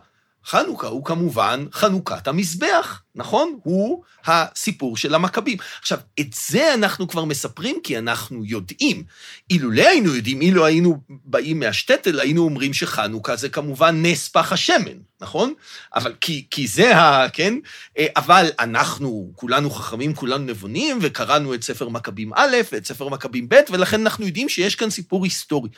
חנוכה 0.46 0.88
הוא 0.88 1.06
כמובן 1.06 1.66
חנוכת 1.72 2.28
המזבח, 2.28 3.02
נכון? 3.16 3.60
הוא 3.64 4.04
הסיפור 4.26 4.98
של 4.98 5.16
המכבים. 5.16 5.58
עכשיו, 5.82 6.00
את 6.20 6.28
זה 6.48 6.74
אנחנו 6.74 7.08
כבר 7.08 7.26
מספרים 7.26 7.76
כי 7.84 7.98
אנחנו 7.98 8.46
יודעים. 8.46 9.04
אילולא 9.50 9.88
היינו 9.88 10.16
יודעים, 10.16 10.42
אילו 10.42 10.66
היינו 10.66 10.98
באים 11.10 11.60
מהשטטל, 11.60 12.20
היינו 12.20 12.44
אומרים 12.44 12.74
שחנוכה 12.74 13.36
זה 13.36 13.50
כמובן 13.50 14.06
נס 14.06 14.30
פח 14.30 14.54
השמן, 14.54 14.98
נכון? 15.22 15.54
אבל 15.96 16.14
כי, 16.22 16.46
כי 16.52 16.68
זה 16.68 16.98
ה... 16.98 17.30
כן? 17.30 17.54
אה, 17.98 18.08
אבל 18.16 18.50
אנחנו, 18.60 19.32
כולנו 19.36 19.70
חכמים, 19.70 20.16
כולנו 20.16 20.46
נבונים, 20.46 21.00
וקראנו 21.02 21.54
את 21.54 21.64
ספר 21.64 21.90
מכבים 21.90 22.32
א' 22.36 22.58
ואת 22.72 22.86
ספר 22.86 23.10
מכבים 23.10 23.50
ב', 23.50 23.56
ולכן 23.70 24.02
אנחנו 24.02 24.26
יודעים 24.26 24.50
שיש 24.50 24.76
כאן 24.76 24.90
סיפור 24.90 25.24
היסטורי. 25.24 25.70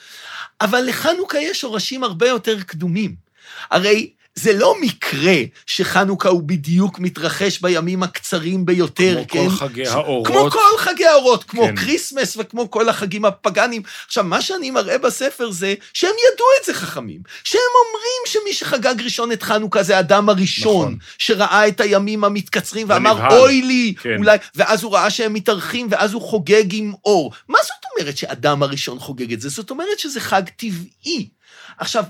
אבל 0.61 0.81
לחנוכה 0.81 1.37
יש 1.39 1.61
שורשים 1.61 2.03
הרבה 2.03 2.27
יותר 2.27 2.61
קדומים. 2.61 3.25
הרי 3.71 4.09
זה 4.39 4.53
לא 4.53 4.75
מקרה 4.81 5.35
שחנוכה 5.65 6.29
הוא 6.29 6.43
בדיוק 6.43 6.99
מתרחש 6.99 7.59
בימים 7.59 8.03
הקצרים 8.03 8.65
ביותר, 8.65 9.23
כמו 9.27 9.49
כן? 9.49 9.49
כמו 9.49 9.49
כל 9.49 9.67
חגי 9.67 9.87
האורות. 9.87 10.27
כמו 10.27 10.51
כל 10.51 10.77
חגי 10.77 11.05
האורות, 11.05 11.43
כמו 11.43 11.61
כן. 11.61 11.75
Christmas 11.75 12.37
וכמו 12.39 12.71
כל 12.71 12.89
החגים 12.89 13.25
הפגאניים. 13.25 13.81
עכשיו, 14.05 14.23
מה 14.23 14.41
שאני 14.41 14.71
מראה 14.71 14.97
בספר 14.97 15.51
זה 15.51 15.73
שהם 15.93 16.09
ידעו 16.09 16.45
את 16.59 16.65
זה 16.65 16.73
חכמים. 16.73 17.21
שהם 17.43 17.61
אומרים 17.85 18.21
שמי 18.25 18.53
שחגג 18.53 19.01
ראשון 19.03 19.31
את 19.31 19.43
חנוכה 19.43 19.83
זה 19.83 19.97
האדם 19.97 20.29
הראשון, 20.29 20.85
נכון. 20.85 20.97
שראה 21.17 21.67
את 21.67 21.81
הימים 21.81 22.23
המתקצרים 22.23 22.89
ואמר, 22.89 23.11
ונבהל. 23.11 23.39
אוי 23.39 23.61
לי, 23.61 23.93
כן. 24.01 24.17
אוי 24.17 24.27
לי, 24.27 24.37
ואז 24.55 24.83
הוא 24.83 24.93
ראה 24.93 25.09
שהם 25.09 25.33
מתארכים, 25.33 25.87
ואז 25.91 26.13
הוא 26.13 26.21
חוגג 26.21 26.73
עם 26.73 26.93
אור. 27.05 27.31
מה 27.49 27.57
זאת 27.63 27.99
אומרת 27.99 28.17
שאדם 28.17 28.63
הראשון 28.63 28.99
חוגג 28.99 29.33
את 29.33 29.41
זה? 29.41 29.49
זאת 29.49 29.69
אומרת 29.69 29.99
שזה 29.99 30.19
חג 30.19 30.43
טבעי. 30.57 31.29
עכשיו, 31.77 32.03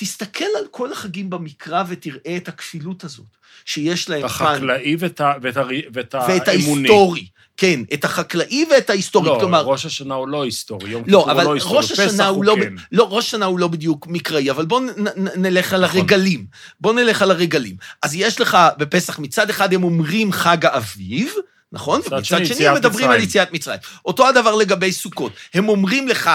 תסתכל 0.00 0.44
על 0.58 0.64
כל 0.70 0.92
החגים 0.92 1.30
במקרא 1.30 1.82
ותראה 1.88 2.36
את 2.36 2.48
הכפילות 2.48 3.04
הזאת, 3.04 3.26
שיש 3.64 4.08
להם 4.08 4.24
את 4.26 4.30
כאן, 4.30 4.46
החקלאי 4.46 4.96
ואת 4.98 5.20
ה- 5.20 5.32
ואת 5.42 5.56
ה- 5.56 5.62
ואת 5.94 6.14
ואת. 6.28 6.48
ההיסטורי. 6.48 7.26
כן, 7.56 7.80
את 7.94 8.04
החקלאי 8.04 8.64
ואת 8.70 8.90
ההיסטורי. 8.90 9.28
לא, 9.28 9.36
כלומר, 9.40 9.62
ראש 9.64 9.86
השנה 9.86 10.14
הוא 10.14 10.28
לא 10.28 10.44
היסטורי, 10.44 10.90
יום 10.90 11.02
לא, 11.06 11.18
כיפור 11.28 11.40
הוא 11.40 11.42
לא 11.42 11.54
היסטורי, 11.54 11.76
ראש 11.76 11.92
פסח 11.92 12.24
הוא 12.24 12.44
לא, 12.44 12.56
כן. 12.60 12.74
לא, 12.92 13.08
ראש 13.10 13.26
השנה 13.26 13.46
הוא 13.46 13.58
לא 13.58 13.68
בדיוק 13.68 14.06
מקראי, 14.06 14.50
אבל 14.50 14.66
בואו 14.66 14.80
נלך 15.36 15.72
על 15.72 15.84
נכון. 15.84 16.00
הרגלים. 16.00 16.46
בואו 16.80 16.94
נלך 16.94 17.22
על 17.22 17.30
הרגלים. 17.30 17.76
אז 18.02 18.14
יש 18.14 18.40
לך 18.40 18.58
בפסח, 18.78 19.18
מצד 19.18 19.50
אחד 19.50 19.74
הם 19.74 19.84
אומרים 19.84 20.32
חג 20.32 20.66
האביב, 20.66 21.32
נכון? 21.72 22.00
מצד 22.00 22.12
ומצד 22.12 22.46
שני, 22.46 22.68
הם 22.68 22.74
מדברים 22.74 22.94
מצרים. 23.04 23.10
על 23.10 23.20
יציאת 23.22 23.52
מצרים. 23.52 23.78
אותו 24.04 24.28
הדבר 24.28 24.54
לגבי 24.54 24.92
סוכות. 24.92 25.32
הם 25.54 25.68
אומרים 25.68 26.08
לך, 26.08 26.30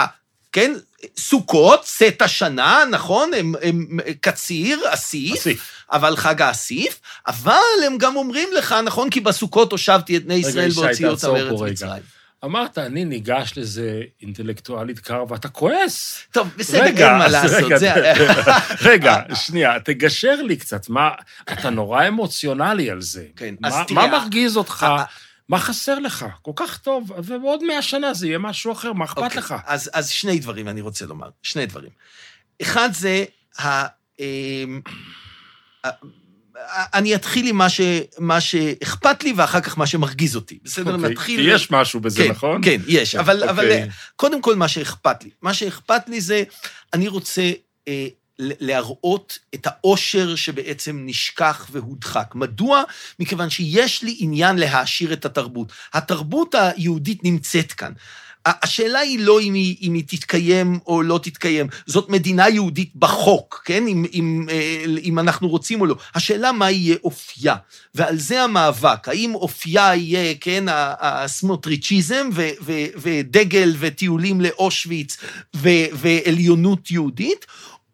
כן, 0.54 0.74
סוכות, 1.18 1.82
צאת 1.84 2.22
השנה, 2.22 2.84
נכון? 2.92 3.32
הם, 3.38 3.54
הם 3.62 3.88
קציר, 4.22 4.80
אסיף, 4.90 5.34
אסיף. 5.34 5.72
אבל 5.92 6.16
חג 6.16 6.42
האסיף, 6.42 7.00
אבל 7.28 7.54
הם 7.88 7.98
גם 7.98 8.16
אומרים 8.16 8.50
לך, 8.58 8.76
נכון? 8.86 9.10
כי 9.10 9.20
בסוכות 9.20 9.72
הושבתי 9.72 10.18
את 10.18 10.24
בני 10.26 10.34
ישראל 10.34 10.68
ישי, 10.70 10.80
והוציא 10.80 11.08
אותם 11.08 11.32
מארץ 11.34 11.62
רגע. 11.62 11.72
מצרים. 11.72 12.04
אמרת, 12.46 12.78
אני 12.78 13.06
ניגש 13.06 13.54
לזה 13.58 14.02
אינטלקטואלית 14.22 15.00
קר, 15.00 15.24
ואתה 15.30 15.48
כועס. 15.48 16.18
טוב, 16.32 16.48
בסדר, 16.58 16.84
רגע, 16.84 17.10
אין 17.10 17.18
מה 17.18 17.26
אז 17.26 17.32
לעשות. 17.32 17.64
רגע, 17.64 17.78
זה- 17.78 18.14
רגע, 18.90 19.16
שנייה, 19.36 19.80
תגשר 19.86 20.36
לי 20.42 20.56
קצת, 20.56 20.90
מה, 20.90 21.10
אתה 21.54 21.70
נורא 21.70 22.08
אמוציונלי 22.08 22.90
על 22.90 23.02
זה. 23.02 23.26
כן, 23.36 23.56
אז 23.64 23.74
מה, 23.74 23.84
תראה, 23.88 24.08
מה 24.08 24.20
מרגיז 24.20 24.58
אותך? 24.58 24.86
מה 25.50 25.60
חסר 25.60 26.00
לך? 26.00 26.26
כל 26.42 26.52
כך 26.56 26.78
טוב, 26.78 27.12
ובעוד 27.18 27.64
מאה 27.64 27.82
שנה 27.82 28.14
זה 28.14 28.28
יהיה 28.28 28.38
משהו 28.38 28.72
אחר, 28.72 28.94
מה 28.94 29.06
אכפת 29.06 29.18
אוקיי, 29.18 29.38
לך? 29.38 29.56
אז, 29.66 29.90
אז 29.94 30.10
שני 30.10 30.40
דברים 30.40 30.68
אני 30.68 30.82
רוצה 30.82 31.06
לומר, 31.06 31.30
שני 31.44 31.66
דברים. 31.66 31.90
אחד 32.62 32.90
זה, 32.94 33.26
ה, 33.60 33.86
אמ, 34.20 34.82
ה, 35.86 35.90
אני 36.94 37.16
אתחיל 37.16 37.48
עם 37.48 37.56
מה, 37.56 37.70
ש, 37.70 37.82
מה 38.20 38.42
שאכפת 38.42 39.24
לי, 39.24 39.34
ואחר 39.36 39.62
כך 39.62 39.78
מה 39.78 39.88
שמרגיז 39.88 40.36
אותי. 40.36 40.60
בסדר? 40.64 40.96
אוקיי, 40.96 41.10
נתחיל... 41.10 41.40
כי 41.40 41.56
יש 41.56 41.72
משהו 41.72 42.00
בזה, 42.00 42.24
כן, 42.24 42.32
נכון? 42.32 42.62
כן, 42.64 42.82
יש. 42.88 43.16
אבל, 43.16 43.44
אבל 43.44 43.66
אוקיי. 43.66 43.90
קודם 44.16 44.42
כל, 44.42 44.56
מה 44.56 44.68
שאכפת 44.68 45.24
לי. 45.24 45.30
מה 45.42 45.54
שאכפת 45.54 46.10
לי 46.10 46.22
זה, 46.22 46.44
אני 46.94 47.08
רוצה 47.08 47.52
אה, 47.88 48.08
להראות 48.60 49.40
את 49.56 49.68
העושר 49.68 50.36
שבעצם 50.36 51.02
נשכח 51.06 51.68
והודחק. 51.72 52.36
מדוע? 52.36 52.84
מכיוון 53.20 53.50
שיש 53.50 54.04
לי 54.04 54.16
עניין 54.20 54.56
להעשיר 54.56 55.14
את 55.14 55.26
התרבות. 55.26 55.72
התרבות 55.94 56.56
היהודית 56.56 57.24
נמצאת 57.24 57.72
כאן. 57.72 57.92
השאלה 58.46 59.00
היא 59.00 59.20
לא 59.20 59.42
אם 59.42 59.54
היא, 59.54 59.76
אם 59.82 59.94
היא 59.94 60.04
תתקיים 60.08 60.80
או 60.88 61.02
לא 61.02 61.20
תתקיים, 61.24 61.68
זאת 61.86 62.10
מדינה 62.10 62.50
יהודית 62.50 62.96
בחוק, 62.96 63.62
כן? 63.66 63.88
אם, 63.88 64.06
אם, 64.14 64.46
אה, 64.52 64.86
אם 65.04 65.20
אנחנו 65.20 65.50
רוצים 65.50 65.82
או 65.82 65.86
לא. 65.86 65.96
השאלה 66.16 66.52
מה 66.52 66.72
יהיה 66.72 66.96
אופייה, 67.04 67.56
ועל 67.96 68.18
זה 68.18 68.42
המאבק. 68.42 69.10
האם 69.10 69.36
אופייה 69.36 69.96
יהיה, 69.96 70.34
כן, 70.42 70.66
הסמוטריצ'יזם 71.00 72.30
ו- 72.34 72.50
ו- 72.62 72.86
ודגל 72.96 73.76
וטיולים 73.80 74.42
לאושוויץ 74.42 75.18
ו- 75.56 75.86
ועליונות 75.94 76.92
יהודית, 76.92 77.46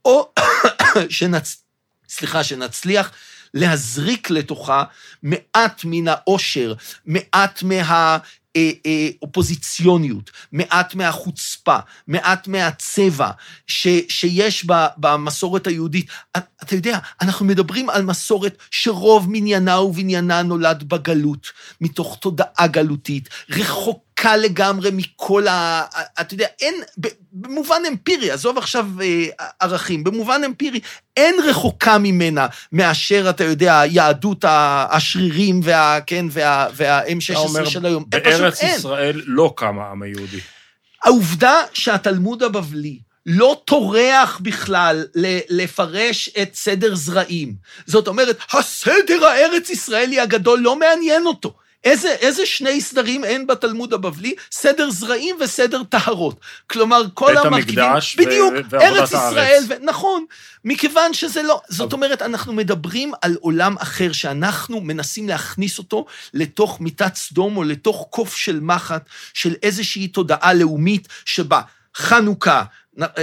או 0.09 0.31
שנצ... 1.09 1.63
סליחה, 2.09 2.43
שנצליח 2.43 3.11
להזריק 3.53 4.29
לתוכה 4.29 4.83
מעט 5.23 5.81
מן 5.83 6.07
העושר, 6.07 6.73
מעט 7.05 7.63
מה... 7.63 8.17
אה, 8.55 8.71
אה, 8.85 9.09
אופוזיציוניות, 9.21 10.31
מעט 10.51 10.95
מהחוצפה, 10.95 11.77
מעט 12.07 12.47
מהצבע 12.47 13.31
ש, 13.67 13.87
שיש 14.09 14.65
ב, 14.65 14.73
במסורת 14.97 15.67
היהודית. 15.67 16.07
אתה 16.37 16.75
יודע, 16.75 16.99
אנחנו 17.21 17.45
מדברים 17.45 17.89
על 17.89 18.01
מסורת 18.03 18.57
שרוב 18.71 19.27
מניינה 19.29 19.81
ובניינה 19.81 20.41
נולד 20.41 20.83
בגלות, 20.83 21.51
מתוך 21.81 22.17
תודעה 22.21 22.67
גלותית, 22.67 23.29
רחוקה 24.19 24.37
לגמרי 24.37 24.89
מכל 24.93 25.47
ה... 25.47 25.83
אתה 26.21 26.33
יודע, 26.33 26.47
אין, 26.61 26.75
במובן 27.31 27.81
אמפירי, 27.87 28.31
עזוב 28.31 28.57
עכשיו 28.57 28.87
אה, 29.01 29.25
ערכים, 29.59 30.03
במובן 30.03 30.41
אמפירי, 30.45 30.79
אין 31.17 31.35
רחוקה 31.45 31.97
ממנה 31.97 32.47
מאשר, 32.71 33.29
אתה 33.29 33.43
יודע, 33.43 33.81
יהדות 33.89 34.45
השרירים 34.47 35.59
וה... 35.63 35.99
כן, 36.05 36.25
וה, 36.31 36.67
וה-M16 36.75 37.31
אתה 37.31 37.39
אומר, 37.39 37.65
של 37.65 37.85
היום. 37.85 38.05
אין, 38.13 38.21
פשוט 38.21 38.39
בארץ 38.39 38.61
אין. 38.61 38.75
ישראל 38.75 39.21
לא 39.25 39.53
קם 39.55 39.79
העם 39.79 40.01
היהודי. 40.01 40.39
העובדה 41.03 41.55
שהתלמוד 41.73 42.43
הבבלי 42.43 42.99
לא 43.25 43.61
טורח 43.65 44.39
בכלל 44.43 45.05
לפרש 45.49 46.29
את 46.41 46.55
סדר 46.55 46.95
זרעים, 46.95 47.53
זאת 47.85 48.07
אומרת, 48.07 48.37
הסדר 48.53 49.25
הארץ-ישראלי 49.25 50.19
הגדול 50.19 50.59
לא 50.59 50.75
מעניין 50.75 51.25
אותו. 51.25 51.53
איזה, 51.83 52.09
איזה 52.09 52.45
שני 52.45 52.81
סדרים 52.81 53.23
אין 53.23 53.47
בתלמוד 53.47 53.93
הבבלי? 53.93 54.33
סדר 54.51 54.89
זרעים 54.89 55.35
וסדר 55.39 55.83
טהרות. 55.83 56.39
כלומר, 56.67 57.01
כל 57.13 57.33
בית 57.35 57.45
המרכיבים... 57.45 57.83
המקדש 57.83 58.15
ו- 58.19 58.21
בדיוק, 58.25 58.53
ועבודת 58.69 58.81
ארץ. 58.97 59.07
ישראל, 59.11 59.63
ו... 59.69 59.73
נכון, 59.81 60.25
מכיוון 60.65 61.13
שזה 61.13 61.43
לא... 61.43 61.61
זאת 61.69 61.79
אבל- 61.81 61.91
אומרת, 61.93 62.21
אנחנו 62.21 62.53
מדברים 62.53 63.11
על 63.21 63.37
עולם 63.41 63.75
אחר, 63.79 64.11
שאנחנו 64.11 64.81
מנסים 64.81 65.27
להכניס 65.29 65.77
אותו 65.77 66.05
לתוך 66.33 66.81
מיטת 66.81 67.15
סדום 67.15 67.57
או 67.57 67.63
לתוך 67.63 68.07
קוף 68.09 68.35
של 68.35 68.59
מחט 68.59 69.03
של 69.33 69.53
איזושהי 69.63 70.07
תודעה 70.07 70.53
לאומית 70.53 71.07
שבה 71.25 71.61
חנוכה, 71.97 72.63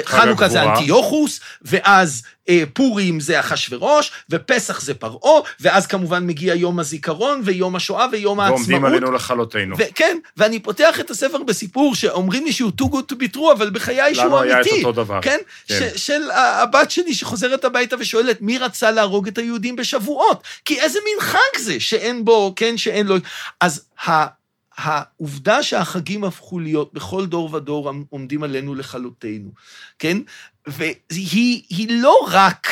חנוכה 0.04 0.48
זה. 0.48 0.62
אנטיוכוס, 0.62 1.40
ואז 1.62 2.22
אה, 2.48 2.62
פורים 2.72 3.20
זה 3.20 3.40
אחשורוש, 3.40 4.12
ופסח 4.30 4.80
זה 4.80 4.94
פרעה, 4.94 5.40
ואז 5.60 5.86
כמובן 5.86 6.26
מגיע 6.26 6.54
יום 6.54 6.78
הזיכרון, 6.80 7.40
ויום 7.44 7.76
השואה, 7.76 8.06
ויום 8.12 8.40
העצמאות. 8.40 8.60
ועומדים 8.60 8.84
עלינו 8.84 9.12
לכלותנו. 9.12 9.76
וכן, 9.78 10.18
ואני 10.36 10.60
פותח 10.60 11.00
את 11.00 11.10
הספר 11.10 11.42
בסיפור 11.42 11.94
שאומרים 11.94 12.44
לי 12.44 12.52
שהוא 12.52 12.72
too 12.82 12.84
good 12.84 13.12
to 13.12 13.16
be 13.16 13.36
true, 13.36 13.52
אבל 13.52 13.70
בחיי 13.70 14.14
שהוא 14.14 14.24
לנו 14.26 14.40
היה 14.40 14.60
את 14.60 14.66
אמיתי. 14.66 14.84
אותו 14.84 14.92
דבר. 14.92 15.18
כן? 15.22 15.38
כן. 15.68 15.74
ש- 15.96 16.06
של 16.06 16.30
הבת 16.30 16.90
שלי 16.90 17.14
שחוזרת 17.14 17.64
הביתה 17.64 17.96
ושואלת, 17.98 18.40
מי 18.42 18.58
רצה 18.58 18.90
להרוג 18.90 19.28
את 19.28 19.38
היהודים 19.38 19.76
בשבועות? 19.76 20.42
כי 20.64 20.80
איזה 20.80 20.98
מין 21.04 21.20
חג 21.20 21.58
זה 21.58 21.80
שאין 21.80 22.24
בו, 22.24 22.52
כן, 22.56 22.76
שאין 22.76 23.06
לו... 23.06 23.16
אז 23.60 23.82
ה... 24.08 24.26
העובדה 24.76 25.62
שהחגים 25.62 26.24
הפכו 26.24 26.58
להיות 26.60 26.94
בכל 26.94 27.26
דור 27.26 27.54
ודור 27.54 27.92
עומדים 28.10 28.42
עלינו 28.42 28.74
לכלותנו, 28.74 29.50
כן? 29.98 30.18
והיא 30.66 31.62
היא 31.68 32.02
לא 32.02 32.26
רק 32.30 32.66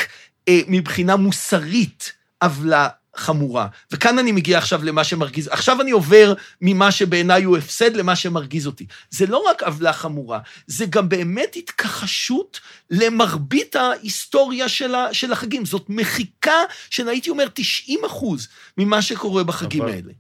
אה, 0.49 0.61
מבחינה 0.69 1.17
מוסרית 1.17 2.13
עוולה 2.43 2.89
חמורה. 3.17 3.67
וכאן 3.93 4.19
אני 4.19 4.33
מגיע 4.33 4.59
עכשיו 4.59 4.85
למה 4.85 5.05
שמרגיז, 5.05 5.49
עכשיו 5.49 5.81
אני 5.81 5.91
עובר 5.91 6.35
ממה 6.61 6.93
שבעיניי 6.93 7.45
הוא 7.45 7.57
הפסד 7.57 7.97
למה 7.97 8.17
שמרגיז 8.17 8.67
אותי. 8.67 8.87
זה 9.11 9.27
לא 9.27 9.45
רק 9.51 9.63
עוולה 9.63 9.93
חמורה, 9.93 10.39
זה 10.67 10.87
גם 10.87 11.09
באמת 11.09 11.57
התכחשות 11.57 12.61
למרבית 12.91 13.77
ההיסטוריה 13.77 14.69
של, 14.69 14.95
ה, 14.95 15.15
של 15.15 15.33
החגים. 15.33 15.65
זאת 15.65 15.87
מחיקה 15.89 16.57
של, 16.91 17.09
הייתי 17.09 17.31
אומר, 17.31 17.47
90 17.55 18.01
אחוז 18.07 18.49
ממה 18.79 19.03
שקורה 19.03 19.45
בחגים 19.45 19.83
אבל- 19.83 19.93
האלה. 19.93 20.13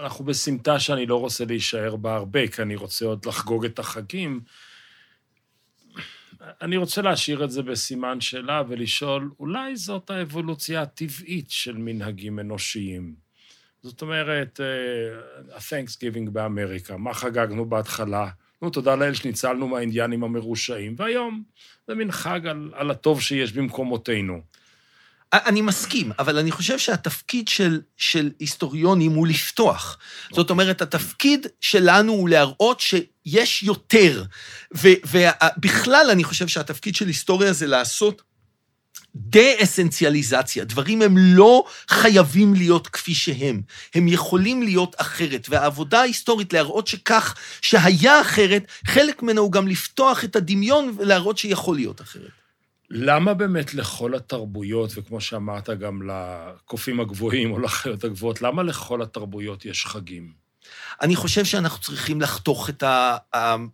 אנחנו 0.00 0.24
בסמטה 0.24 0.80
שאני 0.80 1.06
לא 1.06 1.16
רוצה 1.16 1.44
להישאר 1.44 1.96
בה 1.96 2.14
הרבה, 2.14 2.48
כי 2.48 2.62
אני 2.62 2.76
רוצה 2.76 3.04
עוד 3.06 3.26
לחגוג 3.26 3.64
את 3.64 3.78
החגים. 3.78 4.40
אני 6.62 6.76
רוצה 6.76 7.02
להשאיר 7.02 7.44
את 7.44 7.50
זה 7.50 7.62
בסימן 7.62 8.20
שאלה 8.20 8.62
ולשאול, 8.68 9.30
אולי 9.40 9.76
זאת 9.76 10.10
האבולוציה 10.10 10.82
הטבעית 10.82 11.50
של 11.50 11.76
מנהגים 11.76 12.38
אנושיים. 12.38 13.14
זאת 13.82 14.02
אומרת, 14.02 14.60
אה, 14.60 15.56
ה-Thanksgiving 15.56 16.30
באמריקה, 16.30 16.96
מה 16.96 17.14
חגגנו 17.14 17.64
בהתחלה? 17.64 18.28
נו, 18.62 18.70
תודה 18.70 18.96
לאל 18.96 19.14
שניצלנו 19.14 19.68
מהאינדיאנים 19.68 20.24
המרושעים, 20.24 20.94
והיום 20.98 21.42
זה 21.88 21.94
מין 21.94 22.12
חג 22.12 22.46
על, 22.46 22.70
על 22.74 22.90
הטוב 22.90 23.20
שיש 23.20 23.52
במקומותינו. 23.52 24.40
אני 25.32 25.60
מסכים, 25.60 26.12
אבל 26.18 26.38
אני 26.38 26.50
חושב 26.50 26.78
שהתפקיד 26.78 27.48
של, 27.48 27.80
של 27.96 28.30
היסטוריונים 28.38 29.12
הוא 29.12 29.26
לפתוח. 29.26 29.98
זאת 30.32 30.50
אומרת, 30.50 30.82
התפקיד 30.82 31.46
שלנו 31.60 32.12
הוא 32.12 32.28
להראות 32.28 32.80
שיש 32.80 33.62
יותר. 33.62 34.24
ובכלל, 34.72 36.06
אני 36.12 36.24
חושב 36.24 36.48
שהתפקיד 36.48 36.94
של 36.94 37.06
היסטוריה 37.06 37.52
זה 37.52 37.66
לעשות 37.66 38.22
דה-אסנציאליזציה. 39.14 40.64
דברים 40.64 41.02
הם 41.02 41.14
לא 41.18 41.64
חייבים 41.88 42.54
להיות 42.54 42.88
כפי 42.88 43.14
שהם, 43.14 43.62
הם 43.94 44.08
יכולים 44.08 44.62
להיות 44.62 44.96
אחרת. 44.98 45.46
והעבודה 45.50 46.00
ההיסטורית 46.00 46.52
להראות 46.52 46.86
שכך, 46.86 47.34
שהיה 47.60 48.20
אחרת, 48.20 48.66
חלק 48.86 49.22
ממנו 49.22 49.42
הוא 49.42 49.52
גם 49.52 49.68
לפתוח 49.68 50.24
את 50.24 50.36
הדמיון 50.36 50.94
ולהראות 50.98 51.38
שיכול 51.38 51.76
להיות 51.76 52.00
אחרת. 52.00 52.39
למה 52.90 53.34
באמת 53.34 53.74
לכל 53.74 54.14
התרבויות, 54.14 54.90
וכמו 54.94 55.20
שאמרת 55.20 55.70
גם 55.70 56.02
לקופים 56.10 57.00
הגבוהים 57.00 57.52
או 57.52 57.58
לחיות 57.58 58.04
הגבוהות, 58.04 58.42
למה 58.42 58.62
לכל 58.62 59.02
התרבויות 59.02 59.64
יש 59.64 59.86
חגים? 59.86 60.40
אני 61.02 61.16
חושב 61.16 61.44
שאנחנו 61.44 61.80
צריכים 61.80 62.20
לחתוך 62.20 62.70
את 62.70 62.82
ה... 62.82 63.16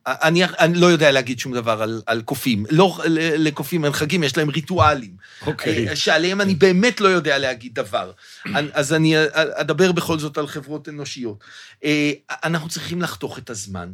אני, 0.06 0.44
אני 0.44 0.78
לא 0.78 0.86
יודע 0.86 1.12
להגיד 1.12 1.38
שום 1.38 1.54
דבר 1.54 1.82
על, 1.82 2.02
על 2.06 2.22
קופים. 2.22 2.64
לא, 2.70 2.98
לקופים 3.38 3.84
אין 3.84 3.92
חגים, 3.92 4.24
יש 4.24 4.36
להם 4.36 4.48
ריטואלים. 4.50 5.16
אוקיי. 5.46 5.88
אה, 5.88 5.96
שעליהם 5.96 6.40
אני 6.40 6.54
באמת 6.54 7.00
לא 7.00 7.08
יודע 7.08 7.38
להגיד 7.38 7.74
דבר. 7.74 8.12
אז 8.72 8.92
אני 8.92 9.14
אדבר 9.32 9.92
בכל 9.92 10.18
זאת 10.18 10.38
על 10.38 10.46
חברות 10.46 10.88
אנושיות. 10.88 11.44
אה, 11.84 12.12
אנחנו 12.44 12.68
צריכים 12.68 13.02
לחתוך 13.02 13.38
את 13.38 13.50
הזמן. 13.50 13.92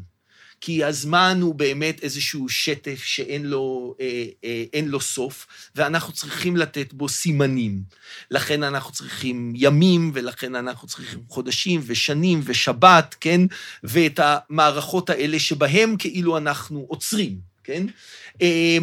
כי 0.64 0.84
הזמן 0.84 1.38
הוא 1.40 1.54
באמת 1.54 2.02
איזשהו 2.02 2.48
שטף 2.48 3.02
שאין 3.02 3.46
לו, 3.46 3.94
אה, 4.00 4.24
אה, 4.44 4.64
אין 4.72 4.88
לו 4.88 5.00
סוף, 5.00 5.46
ואנחנו 5.74 6.12
צריכים 6.12 6.56
לתת 6.56 6.92
בו 6.92 7.08
סימנים. 7.08 7.82
לכן 8.30 8.62
אנחנו 8.62 8.92
צריכים 8.92 9.52
ימים, 9.56 10.10
ולכן 10.14 10.54
אנחנו 10.54 10.88
צריכים 10.88 11.20
חודשים 11.28 11.80
ושנים 11.86 12.40
ושבת, 12.44 13.16
כן? 13.20 13.40
ואת 13.84 14.20
המערכות 14.22 15.10
האלה 15.10 15.38
שבהם 15.38 15.96
כאילו 15.98 16.38
אנחנו 16.38 16.86
עוצרים, 16.88 17.40
כן? 17.64 17.86
אה, 18.42 18.78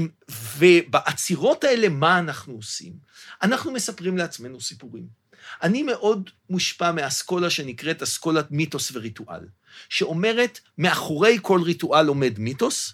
ובעצירות 0.57 1.63
האלה, 1.63 1.89
מה 1.89 2.19
אנחנו 2.19 2.53
עושים? 2.53 2.93
אנחנו 3.41 3.71
מספרים 3.71 4.17
לעצמנו 4.17 4.62
סיפורים. 4.62 5.19
אני 5.63 5.83
מאוד 5.83 6.29
מושפע 6.50 6.91
מאסכולה 6.91 7.50
שנקראת 7.50 8.01
אסכולת 8.01 8.51
מיתוס 8.51 8.91
וריטואל, 8.95 9.45
שאומרת, 9.89 10.59
מאחורי 10.77 11.38
כל 11.41 11.61
ריטואל 11.61 12.07
עומד 12.07 12.39
מיתוס, 12.39 12.93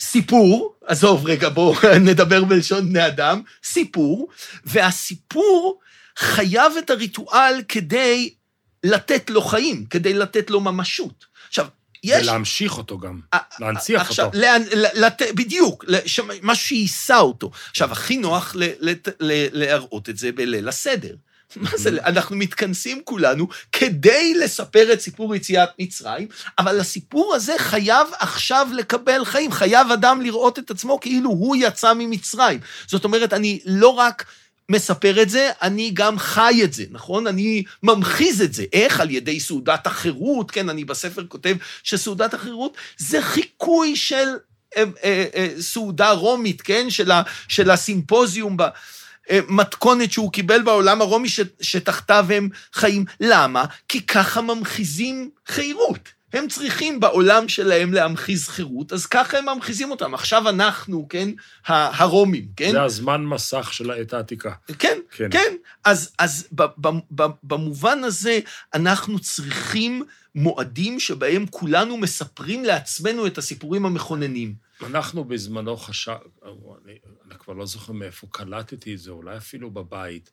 סיפור, 0.00 0.74
עזוב 0.86 1.26
רגע, 1.26 1.48
בואו 1.48 1.74
נדבר 2.08 2.44
בלשון 2.44 2.88
בני 2.88 3.06
אדם, 3.06 3.42
סיפור, 3.64 4.28
והסיפור 4.64 5.80
חייב 6.18 6.72
את 6.78 6.90
הריטואל 6.90 7.62
כדי 7.68 8.34
לתת 8.84 9.30
לו 9.30 9.42
חיים, 9.42 9.86
כדי 9.86 10.14
לתת 10.14 10.50
לו 10.50 10.60
ממשות. 10.60 11.26
עכשיו, 11.48 11.66
יש... 12.04 12.22
ולהמשיך 12.22 12.78
אותו 12.78 12.98
גם, 12.98 13.20
אה, 13.34 13.38
להנציח 13.60 14.00
עכשיו, 14.00 14.26
אותו. 14.26 14.38
לאן, 14.38 14.62
לת, 14.72 15.22
בדיוק, 15.34 15.84
משהו 16.42 16.66
שיישא 16.66 17.16
אותו. 17.16 17.50
עכשיו, 17.70 17.92
הכי 17.92 18.16
נוח 18.16 18.56
ל, 18.56 18.62
לת- 18.80 19.08
ל, 19.20 19.46
להראות 19.52 20.08
את 20.08 20.18
זה 20.18 20.32
בליל 20.32 20.68
הסדר. 20.68 21.14
מה 21.56 21.70
זה, 21.76 21.90
אנחנו 22.04 22.36
מתכנסים 22.36 23.00
כולנו 23.04 23.48
כדי 23.72 24.34
לספר 24.34 24.92
את 24.92 25.00
סיפור 25.00 25.34
יציאת 25.34 25.68
מצרים, 25.78 26.28
אבל 26.58 26.80
הסיפור 26.80 27.34
הזה 27.34 27.54
חייב 27.58 28.08
עכשיו 28.18 28.68
לקבל 28.72 29.24
חיים, 29.24 29.52
חייב 29.52 29.90
אדם 29.90 30.22
לראות 30.22 30.58
את 30.58 30.70
עצמו 30.70 31.00
כאילו 31.00 31.30
הוא 31.30 31.56
יצא 31.56 31.92
ממצרים. 31.94 32.60
זאת 32.86 33.04
אומרת, 33.04 33.32
אני 33.32 33.60
לא 33.64 33.88
רק 33.88 34.24
מספר 34.68 35.22
את 35.22 35.30
זה, 35.30 35.50
אני 35.62 35.90
גם 35.94 36.18
חי 36.18 36.60
את 36.64 36.72
זה, 36.72 36.84
נכון? 36.90 37.26
אני 37.26 37.64
ממחיז 37.82 38.42
את 38.42 38.54
זה. 38.54 38.64
איך? 38.72 39.00
על 39.00 39.10
ידי 39.10 39.40
סעודת 39.40 39.86
החירות, 39.86 40.50
כן, 40.50 40.68
אני 40.68 40.84
בספר 40.84 41.26
כותב 41.28 41.56
שסעודת 41.82 42.34
החירות 42.34 42.76
זה 42.98 43.22
חיקוי 43.22 43.96
של 43.96 44.28
אה, 44.76 44.84
אה, 45.04 45.24
אה, 45.34 45.48
סעודה 45.60 46.10
רומית, 46.10 46.62
כן? 46.62 46.90
של, 46.90 47.10
ה, 47.10 47.22
של 47.48 47.70
הסימפוזיום 47.70 48.56
ב... 48.56 48.62
אה, 49.30 49.40
מתכונת 49.48 50.12
שהוא 50.12 50.32
קיבל 50.32 50.62
בעולם 50.62 51.00
הרומי 51.00 51.28
ש, 51.28 51.40
שתחתיו 51.60 52.26
הם 52.34 52.48
חיים. 52.72 53.04
למה? 53.20 53.64
כי 53.88 54.06
ככה 54.06 54.40
ממחיזים 54.40 55.30
חירות. 55.46 56.16
הם 56.32 56.48
צריכים 56.48 57.00
בעולם 57.00 57.48
שלהם 57.48 57.92
להמחיז 57.92 58.48
חירות, 58.48 58.92
אז 58.92 59.06
ככה 59.06 59.38
הם 59.38 59.48
ממחיזים 59.48 59.90
אותם. 59.90 60.14
עכשיו 60.14 60.48
אנחנו, 60.48 61.06
כן, 61.08 61.28
הרומים, 61.66 62.46
כן? 62.56 62.70
זה 62.72 62.82
הזמן 62.82 63.24
מסך 63.24 63.68
של 63.72 63.90
העת 63.90 64.12
העתיקה. 64.12 64.52
כן, 64.78 64.98
כן. 65.10 65.28
כן. 65.30 65.54
אז, 65.84 66.12
אז 66.18 66.48
במובן 67.42 68.04
הזה, 68.04 68.40
אנחנו 68.74 69.18
צריכים 69.18 70.02
מועדים 70.34 71.00
שבהם 71.00 71.46
כולנו 71.50 71.96
מספרים 71.96 72.64
לעצמנו 72.64 73.26
את 73.26 73.38
הסיפורים 73.38 73.86
המכוננים. 73.86 74.65
אנחנו 74.82 75.24
בזמנו 75.24 75.76
חשב... 75.76 76.16
אני, 76.84 76.98
אני 77.24 77.34
כבר 77.38 77.54
לא 77.54 77.66
זוכר 77.66 77.92
מאיפה 77.92 78.26
קלטתי 78.30 78.94
את 78.94 78.98
זה, 78.98 79.10
אולי 79.10 79.36
אפילו 79.36 79.70
בבית, 79.70 80.32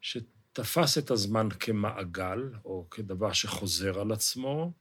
שתפס 0.00 0.98
את 0.98 1.10
הזמן 1.10 1.48
כמעגל, 1.60 2.50
או 2.64 2.86
כדבר 2.90 3.32
שחוזר 3.32 4.00
על 4.00 4.12
עצמו. 4.12 4.72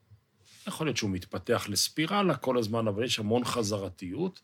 יכול 0.67 0.87
להיות 0.87 0.97
שהוא 0.97 1.09
מתפתח 1.09 1.65
לספירלה 1.69 2.35
כל 2.35 2.57
הזמן, 2.57 2.87
אבל 2.87 3.03
יש 3.03 3.19
המון 3.19 3.45
חזרתיות, 3.45 4.41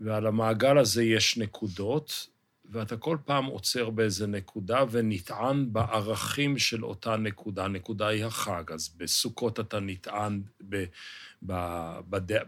ועל 0.00 0.26
המעגל 0.26 0.78
הזה 0.78 1.04
יש 1.04 1.38
נקודות, 1.38 2.28
ואתה 2.70 2.96
כל 2.96 3.16
פעם 3.24 3.44
עוצר 3.44 3.90
באיזה 3.90 4.26
נקודה 4.26 4.84
ונטען 4.90 5.72
בערכים 5.72 6.58
של 6.58 6.84
אותה 6.84 7.16
נקודה. 7.16 7.64
הנקודה 7.64 8.08
היא 8.08 8.24
החג. 8.24 8.72
אז 8.72 8.88
בסוכות 8.96 9.60
אתה 9.60 9.80
נטען 9.80 10.42
ב, 10.68 10.84
ב, 11.42 11.52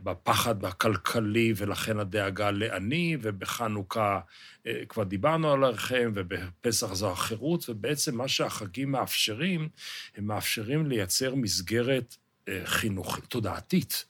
בפחד 0.02 0.64
הכלכלי, 0.64 1.52
ולכן 1.56 1.98
הדאגה 1.98 2.50
לעני, 2.50 3.16
ובחנוכה 3.22 4.20
אה, 4.66 4.82
כבר 4.88 5.04
דיברנו 5.04 5.52
על 5.52 5.64
ערכיהם, 5.64 6.12
ובפסח 6.14 6.92
זו 6.92 7.12
החירות, 7.12 7.68
ובעצם 7.68 8.16
מה 8.16 8.28
שהחגים 8.28 8.92
מאפשרים, 8.92 9.68
הם 10.16 10.26
מאפשרים 10.26 10.87
לייצר 10.87 11.35
מסגרת 11.35 12.16
אה, 12.48 12.62
חינוכית, 12.64 13.24
תודעתית. 13.24 14.04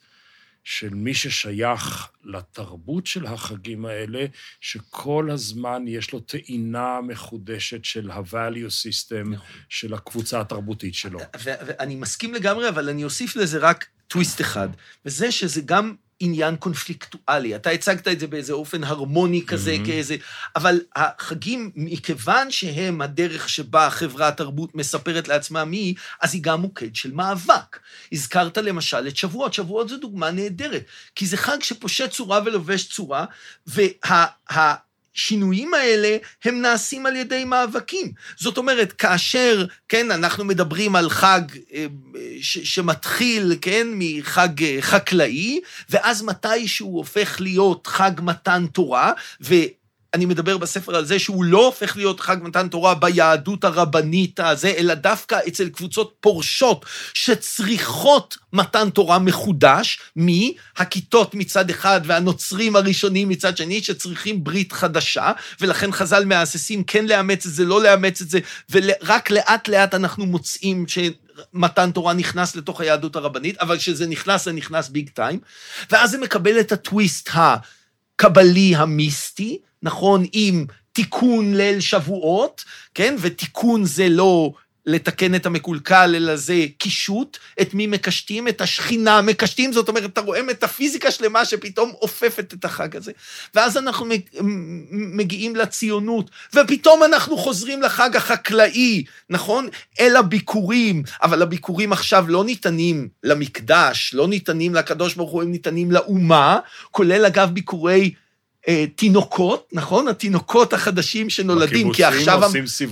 של 0.63 0.89
מי 0.89 1.13
ששייך 1.13 2.07
לתרבות 2.23 3.07
של 3.07 3.25
החגים 3.25 3.85
האלה, 3.85 4.25
שכל 4.61 5.29
הזמן 5.31 5.83
יש 5.87 6.11
לו 6.13 6.19
טעינה 6.19 7.01
מחודשת 7.01 7.85
של 7.85 8.11
ה-value 8.11 8.69
system 8.69 9.29
נכון. 9.29 9.45
של 9.69 9.93
הקבוצה 9.93 10.41
התרבותית 10.41 10.95
שלו. 10.95 11.19
ואני 11.43 11.95
מסכים 11.95 12.33
לגמרי, 12.33 12.69
אבל 12.69 12.89
אני 12.89 13.03
אוסיף 13.03 13.35
לזה 13.35 13.57
רק 13.57 13.85
טוויסט 14.07 14.41
אחד, 14.41 14.69
וזה 15.05 15.31
שזה 15.31 15.61
גם 15.61 15.95
עניין 16.25 16.55
קונפליקטואלי. 16.55 17.55
אתה 17.55 17.69
הצגת 17.69 18.07
את 18.07 18.19
זה 18.19 18.27
באיזה 18.27 18.53
אופן 18.53 18.83
הרמוני 18.83 19.45
כזה, 19.45 19.77
Mhm. 19.81 19.85
כאיזה... 19.85 20.15
אבל 20.55 20.79
החגים, 20.95 21.71
מכיוון 21.75 22.51
שהם 22.51 23.01
הדרך 23.01 23.49
שבה 23.49 23.87
החברה 23.87 24.27
התרבות 24.27 24.75
מספרת 24.75 25.27
לעצמה 25.27 25.65
מי 25.65 25.77
היא, 25.77 25.95
אז 26.21 26.33
היא 26.33 26.43
גם 26.43 26.61
מוקד 26.61 26.95
של 26.95 27.11
מאבק. 27.11 27.79
הזכרת 28.11 28.57
למשל 28.57 29.07
את 29.07 29.17
שבועות, 29.17 29.53
שבועות 29.53 29.89
זו 29.89 29.97
דוגמה 29.97 30.31
נהדרת, 30.31 30.83
כי 31.15 31.25
זה 31.25 31.37
חג 31.37 31.57
שפושט 31.61 32.09
צורה 32.11 32.39
ולובש 32.45 32.87
צורה, 32.87 33.25
וה... 33.67 34.25
השינויים 35.15 35.73
האלה 35.73 36.17
הם 36.43 36.61
נעשים 36.61 37.05
על 37.05 37.15
ידי 37.15 37.45
מאבקים. 37.45 38.11
זאת 38.37 38.57
אומרת, 38.57 38.91
כאשר, 38.91 39.65
כן, 39.89 40.11
אנחנו 40.11 40.45
מדברים 40.45 40.95
על 40.95 41.09
חג 41.09 41.41
אה, 41.73 41.85
ש, 42.41 42.57
שמתחיל, 42.57 43.55
כן, 43.61 43.87
מחג 43.91 44.63
אה, 44.63 44.77
חקלאי, 44.81 45.61
ואז 45.89 46.21
מתישהו 46.21 46.97
הופך 46.97 47.41
להיות 47.41 47.87
חג 47.87 48.11
מתן 48.21 48.65
תורה, 48.67 49.13
ו... 49.41 49.55
אני 50.13 50.25
מדבר 50.25 50.57
בספר 50.57 50.95
על 50.95 51.05
זה 51.05 51.19
שהוא 51.19 51.43
לא 51.43 51.65
הופך 51.65 51.97
להיות 51.97 52.19
חג 52.19 52.37
מתן 52.41 52.67
תורה 52.67 52.95
ביהדות 52.95 53.63
הרבנית 53.63 54.39
הזה, 54.39 54.73
אלא 54.77 54.93
דווקא 54.93 55.39
אצל 55.47 55.69
קבוצות 55.69 56.13
פורשות 56.19 56.85
שצריכות 57.13 58.37
מתן 58.53 58.89
תורה 58.89 59.19
מחודש, 59.19 59.99
מהכיתות 60.15 61.35
מצד 61.35 61.69
אחד 61.69 62.01
והנוצרים 62.05 62.75
הראשונים 62.75 63.29
מצד 63.29 63.57
שני, 63.57 63.83
שצריכים 63.83 64.43
ברית 64.43 64.71
חדשה, 64.71 65.31
ולכן 65.61 65.91
חז"ל 65.91 66.25
מהססים 66.25 66.83
כן 66.83 67.05
לאמץ 67.05 67.45
את 67.45 67.53
זה, 67.53 67.65
לא 67.65 67.83
לאמץ 67.83 68.21
את 68.21 68.29
זה, 68.29 68.39
ורק 68.71 69.29
לאט 69.29 69.67
לאט 69.67 69.93
אנחנו 69.93 70.25
מוצאים 70.25 70.87
ש... 70.87 70.99
מתן 71.53 71.91
תורה 71.91 72.13
נכנס 72.13 72.55
לתוך 72.55 72.81
היהדות 72.81 73.15
הרבנית, 73.15 73.57
אבל 73.57 73.77
כשזה 73.77 74.07
נכנס, 74.07 74.45
זה 74.45 74.51
נכנס 74.51 74.89
ביג 74.89 75.09
טיים, 75.09 75.39
ואז 75.91 76.11
זה 76.11 76.17
מקבל 76.17 76.59
את 76.59 76.71
הטוויסט 76.71 77.29
הקבלי 77.33 78.75
המיסטי, 78.75 79.59
נכון, 79.83 80.25
עם 80.31 80.65
תיקון 80.93 81.55
ליל 81.55 81.79
שבועות, 81.79 82.63
כן, 82.93 83.15
ותיקון 83.19 83.85
זה 83.85 84.09
לא 84.09 84.51
לתקן 84.85 85.35
את 85.35 85.45
המקולקל, 85.45 86.13
אלא 86.15 86.35
זה 86.35 86.65
קישוט, 86.77 87.37
את 87.61 87.73
מי 87.73 87.87
מקשטים? 87.87 88.47
את 88.47 88.61
השכינה 88.61 89.21
מקשטים, 89.21 89.73
זאת 89.73 89.89
אומרת, 89.89 90.05
אתה 90.05 90.21
רואה 90.21 90.43
מטאפיזיקה 90.43 91.11
שלמה 91.11 91.45
שפתאום 91.45 91.91
אופפת 92.01 92.53
את 92.53 92.65
החג 92.65 92.95
הזה. 92.95 93.11
ואז 93.55 93.77
אנחנו 93.77 94.05
מגיעים 94.91 95.55
לציונות, 95.55 96.29
ופתאום 96.53 97.03
אנחנו 97.03 97.37
חוזרים 97.37 97.81
לחג 97.81 98.15
החקלאי, 98.15 99.03
נכון? 99.29 99.67
אל 99.99 100.15
הביקורים, 100.15 101.03
אבל 101.21 101.41
הביקורים 101.41 101.93
עכשיו 101.93 102.25
לא 102.27 102.43
ניתנים 102.43 103.07
למקדש, 103.23 104.13
לא 104.13 104.27
ניתנים 104.27 104.75
לקדוש 104.75 105.15
ברוך 105.15 105.31
הוא, 105.31 105.41
הם 105.41 105.51
ניתנים 105.51 105.91
לאומה, 105.91 106.59
כולל 106.91 107.25
אגב 107.25 107.49
ביקורי 107.49 108.13
תינוקות, 108.95 109.69
נכון? 109.73 110.07
התינוקות 110.07 110.73
החדשים 110.73 111.29
שנולדים, 111.29 111.93
כי 111.93 112.03
עכשיו, 112.03 112.41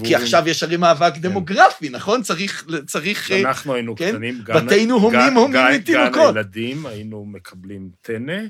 כי 0.03 0.15
עכשיו 0.15 0.49
יש 0.49 0.63
הרי 0.63 0.77
מאבק 0.77 1.13
כן. 1.13 1.21
דמוגרפי, 1.21 1.89
נכון? 1.89 2.23
צריך, 2.23 2.65
צריך... 2.87 3.31
אה, 3.31 3.39
אנחנו 3.39 3.73
היינו 3.73 3.95
כן? 3.95 4.11
קטנים, 4.11 4.41
גן, 4.43 4.65
בתינו 4.65 4.95
הומים 4.95 5.33
הומים 5.33 5.61
מתינוקות. 5.73 6.13
גן 6.13 6.37
הילדים, 6.37 6.85
היינו 6.85 7.25
מקבלים 7.25 7.89
טנא. 8.01 8.41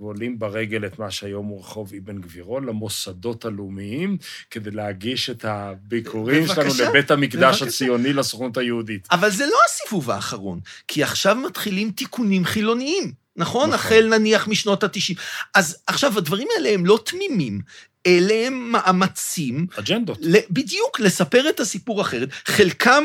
ועולים 0.00 0.38
ברגל 0.38 0.86
את 0.86 0.98
מה 0.98 1.10
שהיום 1.10 1.46
הוא 1.46 1.60
רחוב 1.60 1.92
אבן 1.94 2.20
גבירול, 2.20 2.68
למוסדות 2.68 3.44
הלאומיים, 3.44 4.16
כדי 4.50 4.70
להגיש 4.70 5.30
את 5.30 5.44
הביקורים 5.44 6.44
בבקשה, 6.44 6.70
שלנו 6.70 6.90
לבית 6.90 7.10
המקדש 7.10 7.62
בבקשה. 7.62 7.66
הציוני, 7.66 8.12
לסוכנות 8.12 8.56
היהודית. 8.56 9.08
אבל 9.10 9.30
זה 9.30 9.46
לא 9.46 9.58
הסיבוב 9.68 10.10
האחרון, 10.10 10.60
כי 10.88 11.02
עכשיו 11.02 11.36
מתחילים 11.36 11.90
תיקונים 11.90 12.44
חילוניים. 12.44 13.25
נכון? 13.36 13.70
נכון. 13.70 13.74
החל 13.74 14.06
נניח 14.10 14.48
משנות 14.48 14.84
ה-90. 14.84 15.14
אז 15.54 15.76
עכשיו, 15.86 16.18
הדברים 16.18 16.48
האלה 16.56 16.68
הם 16.68 16.86
לא 16.86 16.98
תמימים. 17.04 17.60
אלה 18.06 18.46
הם 18.46 18.72
מאמצים... 18.72 19.66
אג'נדות. 19.78 20.18
בדיוק, 20.50 21.00
לספר 21.00 21.48
את 21.48 21.60
הסיפור 21.60 22.00
אחרת. 22.00 22.28
חלקם 22.44 23.04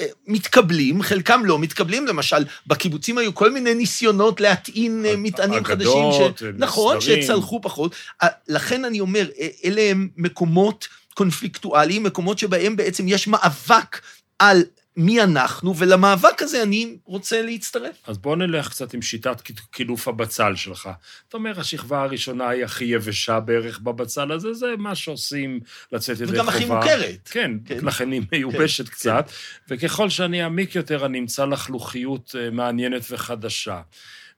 אה, 0.00 0.06
מתקבלים, 0.26 1.02
חלקם 1.02 1.44
לא 1.44 1.58
מתקבלים. 1.58 2.06
למשל, 2.06 2.44
בקיבוצים 2.66 3.18
היו 3.18 3.34
כל 3.34 3.50
מיני 3.50 3.74
ניסיונות 3.74 4.40
להטעין 4.40 5.04
אה, 5.06 5.16
מטענים 5.16 5.64
חדשים. 5.64 6.12
ש... 6.12 6.42
נכון, 6.58 7.00
שצלחו 7.00 7.60
פחות. 7.62 7.94
אה, 8.22 8.28
לכן 8.48 8.84
אני 8.84 9.00
אומר, 9.00 9.28
אלה 9.64 9.82
הם 9.82 10.08
מקומות 10.16 10.88
קונפליקטואליים, 11.14 12.02
מקומות 12.02 12.38
שבהם 12.38 12.76
בעצם 12.76 13.08
יש 13.08 13.28
מאבק 13.28 14.00
על 14.38 14.62
מי 14.96 15.22
אנחנו, 15.22 15.76
ולמאבק 15.76 16.42
הזה 16.42 16.62
אני 16.62 16.96
רוצה 17.04 17.42
להצטרף. 17.42 17.96
אז 18.06 18.18
בוא 18.18 18.36
נלך 18.36 18.68
קצת 18.68 18.94
עם 18.94 19.02
שיטת 19.02 19.40
קילוף 19.70 20.08
הבצל 20.08 20.56
שלך. 20.56 20.90
אתה 21.28 21.36
אומר, 21.36 21.60
השכבה 21.60 22.02
הראשונה 22.02 22.48
היא 22.48 22.64
הכי 22.64 22.84
יבשה 22.84 23.40
בערך 23.40 23.78
בבצל 23.78 24.32
הזה, 24.32 24.54
זה 24.54 24.66
מה 24.78 24.94
שעושים 24.94 25.60
לצאת 25.92 26.16
ידי 26.16 26.26
חובה. 26.26 26.40
וגם 26.42 26.48
הכי 26.48 26.64
מוכרת. 26.64 27.28
כן, 27.30 27.50
כן, 27.64 27.78
לכן 27.82 28.12
היא 28.12 28.22
מיובשת 28.32 28.88
כן, 28.88 28.94
קצת, 28.94 29.28
כן. 29.28 29.74
וככל 29.74 30.08
שאני 30.08 30.44
אעמיק 30.44 30.74
יותר, 30.74 31.06
אני 31.06 31.18
אמצא 31.18 31.44
לחלוכיות 31.44 32.34
אה, 32.38 32.50
מעניינת 32.50 33.02
וחדשה. 33.10 33.80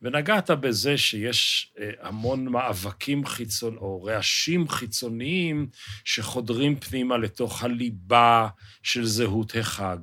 ונגעת 0.03 0.51
בזה 0.51 0.99
שיש 0.99 1.73
אה, 1.79 1.91
המון 2.01 2.45
מאבקים 2.49 3.27
חיצון, 3.27 3.77
או 3.77 4.03
רעשים 4.03 4.69
חיצוניים 4.69 5.67
שחודרים 6.05 6.81
פנימה 6.81 7.19
לתוך 7.19 7.65
הליבה 7.65 8.49
של 8.83 9.05
זהות 9.05 9.57
החג. 9.61 9.99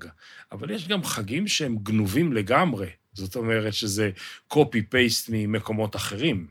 אבל 0.51 0.71
יש 0.71 0.87
גם 0.87 1.03
חגים 1.03 1.47
שהם 1.47 1.77
גנובים 1.83 2.33
לגמרי. 2.33 2.87
זאת 3.13 3.35
אומרת 3.35 3.73
שזה 3.73 4.11
copy-paste 4.53 5.29
ממקומות 5.29 5.95
אחרים. 5.95 6.47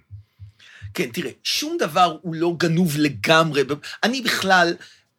כן, 0.94 1.10
תראה, 1.12 1.30
שום 1.44 1.76
דבר 1.78 2.16
הוא 2.22 2.34
לא 2.34 2.54
גנוב 2.58 2.96
לגמרי. 2.98 3.62
אני 4.02 4.22
בכלל 4.22 4.74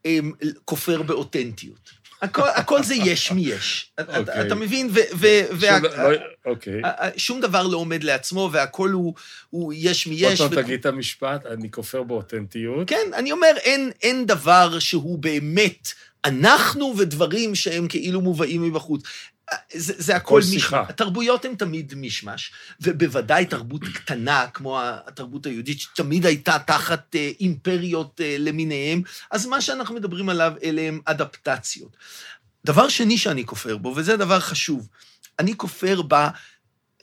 אמ, 0.06 0.32
כופר 0.65 1.02
באותנטיות. 1.02 2.00
הכל, 2.21 2.49
הכל 2.55 2.84
זה 2.84 2.95
יש 2.95 3.31
מי 3.31 3.41
יש. 3.41 3.91
Okay. 4.01 4.03
אתה, 4.03 4.41
אתה. 4.45 4.55
מבין? 4.55 4.89
ו, 4.91 4.99
ו, 5.15 5.27
וה, 5.51 5.79
לא, 5.79 6.17
אוקיי. 6.45 6.81
שום 7.17 7.41
דבר 7.41 7.67
לא 7.67 7.77
עומד 7.77 8.03
לעצמו, 8.03 8.49
והכל 8.51 8.89
הוא, 8.89 9.13
הוא 9.49 9.73
יש 9.75 10.07
מי 10.07 10.15
יש. 10.15 10.41
עוד 10.41 10.53
פעם 10.53 10.63
תגיד 10.63 10.79
את 10.79 10.86
המשפט, 10.86 11.45
אני 11.45 11.71
כופר 11.71 12.03
באותנטיות. 12.03 12.89
כן, 12.89 13.12
אני 13.13 13.31
אומר, 13.31 13.51
אין, 13.57 13.91
אין 14.01 14.25
דבר 14.25 14.79
שהוא 14.79 15.19
באמת 15.19 15.91
אנחנו 16.25 16.93
ודברים 16.97 17.55
שהם 17.55 17.88
כאילו 17.88 18.21
מובאים 18.21 18.62
מבחוץ. 18.63 19.03
זה, 19.73 19.93
זה 19.97 20.15
הכל 20.15 20.41
מישמש. 20.51 20.73
התרבויות 20.89 21.45
הן 21.45 21.55
תמיד 21.55 21.93
מישמש, 21.93 22.51
ובוודאי 22.81 23.45
תרבות 23.45 23.81
קטנה, 23.83 24.47
כמו 24.53 24.79
התרבות 24.81 25.45
היהודית, 25.45 25.79
שתמיד 25.79 26.25
הייתה 26.25 26.57
תחת 26.59 27.15
אה, 27.15 27.31
אימפריות 27.39 28.21
אה, 28.21 28.35
למיניהם, 28.39 29.01
אז 29.31 29.45
מה 29.45 29.61
שאנחנו 29.61 29.95
מדברים 29.95 30.29
עליו, 30.29 30.53
אלה 30.63 30.81
הם 30.81 30.99
אדפטציות. 31.05 31.97
דבר 32.65 32.89
שני 32.89 33.17
שאני 33.17 33.45
כופר 33.45 33.77
בו, 33.77 33.93
וזה 33.95 34.17
דבר 34.17 34.39
חשוב, 34.39 34.87
אני 35.39 35.57
כופר 35.57 36.01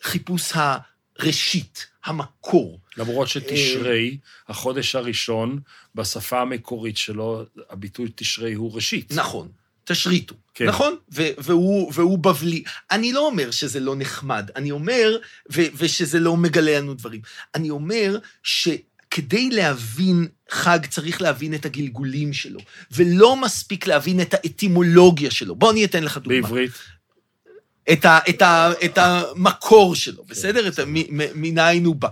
בחיפוש 0.00 0.52
הראשית, 0.54 1.86
המקור. 2.04 2.80
למרות 2.96 3.28
שתשרי, 3.28 4.18
החודש 4.48 4.94
הראשון, 4.94 5.60
בשפה 5.94 6.40
המקורית 6.40 6.96
שלו, 6.96 7.44
הביטוי 7.70 8.08
תשרי 8.14 8.52
הוא 8.52 8.74
ראשית. 8.74 9.12
נכון. 9.12 9.48
תשריטו, 9.88 10.34
כן. 10.54 10.66
נכון? 10.66 10.96
והוא, 11.38 11.92
והוא 11.94 12.18
בבלי. 12.18 12.62
אני 12.90 13.12
לא 13.12 13.26
אומר 13.26 13.50
שזה 13.50 13.80
לא 13.80 13.94
נחמד, 13.96 14.50
אני 14.56 14.70
אומר, 14.70 15.16
ושזה 15.50 16.20
לא 16.20 16.36
מגלה 16.36 16.78
לנו 16.78 16.94
דברים. 16.94 17.20
אני 17.54 17.70
אומר 17.70 18.18
שכדי 18.42 19.50
להבין 19.50 20.28
חג 20.50 20.78
צריך 20.86 21.22
להבין 21.22 21.54
את 21.54 21.66
הגלגולים 21.66 22.32
שלו, 22.32 22.60
ולא 22.92 23.36
מספיק 23.36 23.86
להבין 23.86 24.20
את 24.20 24.34
האטימולוגיה 24.34 25.30
שלו. 25.30 25.54
בוא 25.56 25.72
אני 25.72 25.84
אתן 25.84 26.04
לך 26.04 26.18
דוגמה. 26.18 26.40
בעברית. 26.40 26.72
את, 27.92 28.04
ה, 28.04 28.18
את, 28.28 28.42
ה, 28.42 28.70
את 28.84 28.98
המקור 28.98 29.94
שלו, 29.94 30.26
כן, 30.26 30.30
בסדר? 30.30 30.68
את 30.68 30.80
מניין 31.34 31.84
הוא 31.84 31.96
בא. 31.96 32.08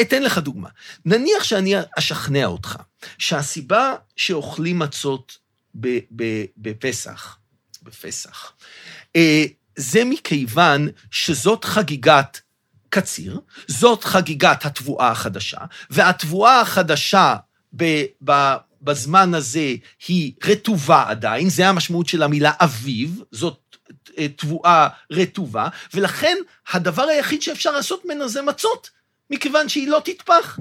אתן 0.00 0.22
לך 0.22 0.38
דוגמה. 0.38 0.68
נניח 1.04 1.44
שאני 1.44 1.74
אשכנע 1.98 2.46
אותך 2.46 2.76
שהסיבה 3.18 3.94
שאוכלים 4.16 4.78
מצות 4.78 5.45
בפסח, 6.56 7.38
בפסח, 7.82 8.52
אה, 9.16 9.44
זה 9.76 10.04
מכיוון 10.04 10.88
שזאת 11.10 11.64
חגיגת 11.64 12.40
קציר, 12.88 13.40
זאת 13.66 14.04
חגיגת 14.04 14.64
התבואה 14.64 15.10
החדשה, 15.10 15.58
והתבואה 15.90 16.60
החדשה 16.60 17.36
בזמן 18.82 19.34
הזה 19.34 19.74
היא 20.08 20.32
רטובה 20.44 21.04
עדיין, 21.08 21.48
זה 21.48 21.68
המשמעות 21.68 22.08
של 22.08 22.22
המילה 22.22 22.52
אביב, 22.60 23.22
זאת 23.32 23.76
אה, 24.18 24.28
תבואה 24.28 24.88
רטובה, 25.12 25.68
ולכן 25.94 26.36
הדבר 26.72 27.02
היחיד 27.02 27.42
שאפשר 27.42 27.70
לעשות 27.70 28.04
ממנו 28.04 28.28
זה 28.28 28.42
מצות, 28.42 28.90
מכיוון 29.30 29.68
שהיא 29.68 29.88
לא 29.88 30.02
תטפח. 30.04 30.58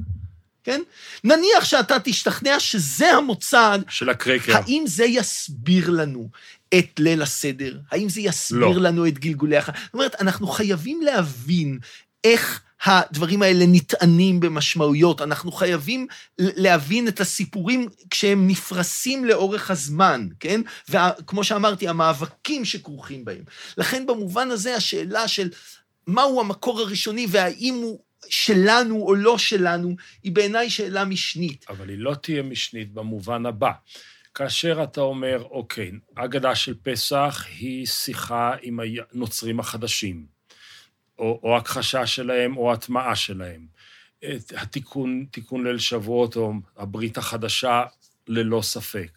כן? 0.65 0.81
נניח 1.23 1.63
שאתה 1.63 1.99
תשתכנע 2.03 2.59
שזה 2.59 3.13
המוצא... 3.13 3.75
של 3.89 4.09
הקרקר. 4.09 4.57
האם 4.57 4.83
זה 4.87 5.05
יסביר 5.05 5.89
לנו 5.89 6.29
את 6.73 6.99
ליל 6.99 7.21
הסדר? 7.21 7.77
האם 7.91 8.09
זה 8.09 8.21
יסביר 8.21 8.77
לא. 8.77 8.89
לנו 8.89 9.07
את 9.07 9.19
גלגולי 9.19 9.57
החיים? 9.57 9.77
זאת 9.83 9.93
אומרת, 9.93 10.21
אנחנו 10.21 10.47
חייבים 10.47 11.01
להבין 11.01 11.79
איך 12.23 12.61
הדברים 12.85 13.41
האלה 13.41 13.65
נטענים 13.67 14.39
במשמעויות. 14.39 15.21
אנחנו 15.21 15.51
חייבים 15.51 16.07
להבין 16.37 17.07
את 17.07 17.19
הסיפורים 17.19 17.87
כשהם 18.09 18.47
נפרסים 18.47 19.25
לאורך 19.25 19.71
הזמן, 19.71 20.27
כן? 20.39 20.61
וכמו 20.89 21.43
שאמרתי, 21.43 21.87
המאבקים 21.87 22.65
שכרוכים 22.65 23.25
בהם. 23.25 23.43
לכן 23.77 24.05
במובן 24.05 24.51
הזה 24.51 24.75
השאלה 24.75 25.27
של 25.27 25.49
מהו 26.07 26.39
המקור 26.39 26.79
הראשוני 26.81 27.27
והאם 27.29 27.73
הוא 27.73 27.99
שלנו 28.29 29.01
או 29.01 29.15
לא 29.15 29.37
שלנו, 29.37 29.95
היא 30.23 30.31
בעיניי 30.31 30.69
שאלה 30.69 31.05
משנית. 31.05 31.65
אבל 31.69 31.89
היא 31.89 31.97
לא 31.97 32.15
תהיה 32.15 32.43
משנית 32.43 32.93
במובן 32.93 33.45
הבא. 33.45 33.71
כאשר 34.33 34.83
אתה 34.83 35.01
אומר, 35.01 35.43
אוקיי, 35.43 35.91
אגדה 36.15 36.55
של 36.55 36.73
פסח 36.83 37.45
היא 37.59 37.85
שיחה 37.85 38.55
עם 38.61 38.79
הנוצרים 39.13 39.59
החדשים. 39.59 40.25
או, 41.19 41.39
או 41.43 41.57
הכחשה 41.57 42.07
שלהם 42.07 42.57
או 42.57 42.73
הטמעה 42.73 43.15
שלהם. 43.15 43.65
התיקון, 44.57 45.25
תיקון 45.31 45.67
ליל 45.67 45.77
שבועות, 45.77 46.35
או 46.35 46.53
הברית 46.77 47.17
החדשה, 47.17 47.83
ללא 48.27 48.61
ספק. 48.61 49.09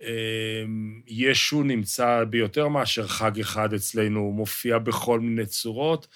אמ, 0.00 1.00
ישו 1.06 1.62
נמצא 1.62 2.24
ביותר 2.24 2.68
מאשר 2.68 3.06
חג 3.06 3.40
אחד 3.40 3.74
אצלנו, 3.74 4.20
הוא 4.20 4.34
מופיע 4.34 4.78
בכל 4.78 5.20
מיני 5.20 5.46
צורות. 5.46 6.06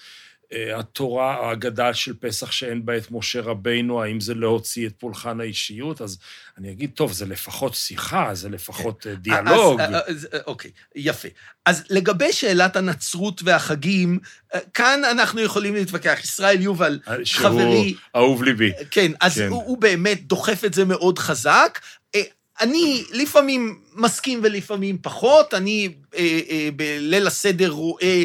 אה, 0.53 0.79
התורה, 0.79 1.47
האגדה 1.47 1.93
של 1.93 2.13
פסח 2.19 2.51
שאין 2.51 2.85
בה 2.85 2.97
את 2.97 3.11
משה 3.11 3.41
רבינו, 3.41 4.03
האם 4.03 4.19
זה 4.19 4.33
להוציא 4.33 4.87
את 4.87 4.93
פולחן 4.97 5.39
האישיות? 5.39 6.01
אז 6.01 6.17
אני 6.57 6.71
אגיד, 6.71 6.91
טוב, 6.93 7.11
זה 7.11 7.25
לפחות 7.25 7.75
שיחה, 7.75 8.29
זה 8.33 8.49
לפחות 8.49 9.07
אה, 9.07 9.15
דיאלוג. 9.15 9.81
אז, 9.81 10.27
אוקיי, 10.47 10.71
יפה. 10.95 11.27
אז 11.65 11.83
לגבי 11.89 12.33
שאלת 12.33 12.75
הנצרות 12.75 13.41
והחגים, 13.43 14.19
אה, 14.53 14.59
כאן 14.73 15.01
אנחנו 15.11 15.41
יכולים 15.41 15.75
להתווכח. 15.75 16.19
ישראל 16.23 16.61
יובל, 16.61 16.99
שהוא 17.23 17.43
חברי... 17.43 17.95
אהוב 18.15 18.43
ליבי. 18.43 18.71
כן, 18.91 19.11
אז 19.21 19.35
כן. 19.37 19.47
הוא, 19.47 19.63
הוא 19.63 19.77
באמת 19.77 20.27
דוחף 20.27 20.65
את 20.65 20.73
זה 20.73 20.85
מאוד 20.85 21.19
חזק. 21.19 21.79
אה, 22.15 22.21
אני 22.61 23.03
לפעמים 23.11 23.79
מסכים 23.95 24.39
ולפעמים 24.43 24.97
פחות. 25.01 25.53
אני 25.53 25.89
אה, 26.15 26.39
אה, 26.49 26.69
בליל 26.75 27.27
הסדר 27.27 27.69
רואה 27.69 28.03
אה, 28.03 28.23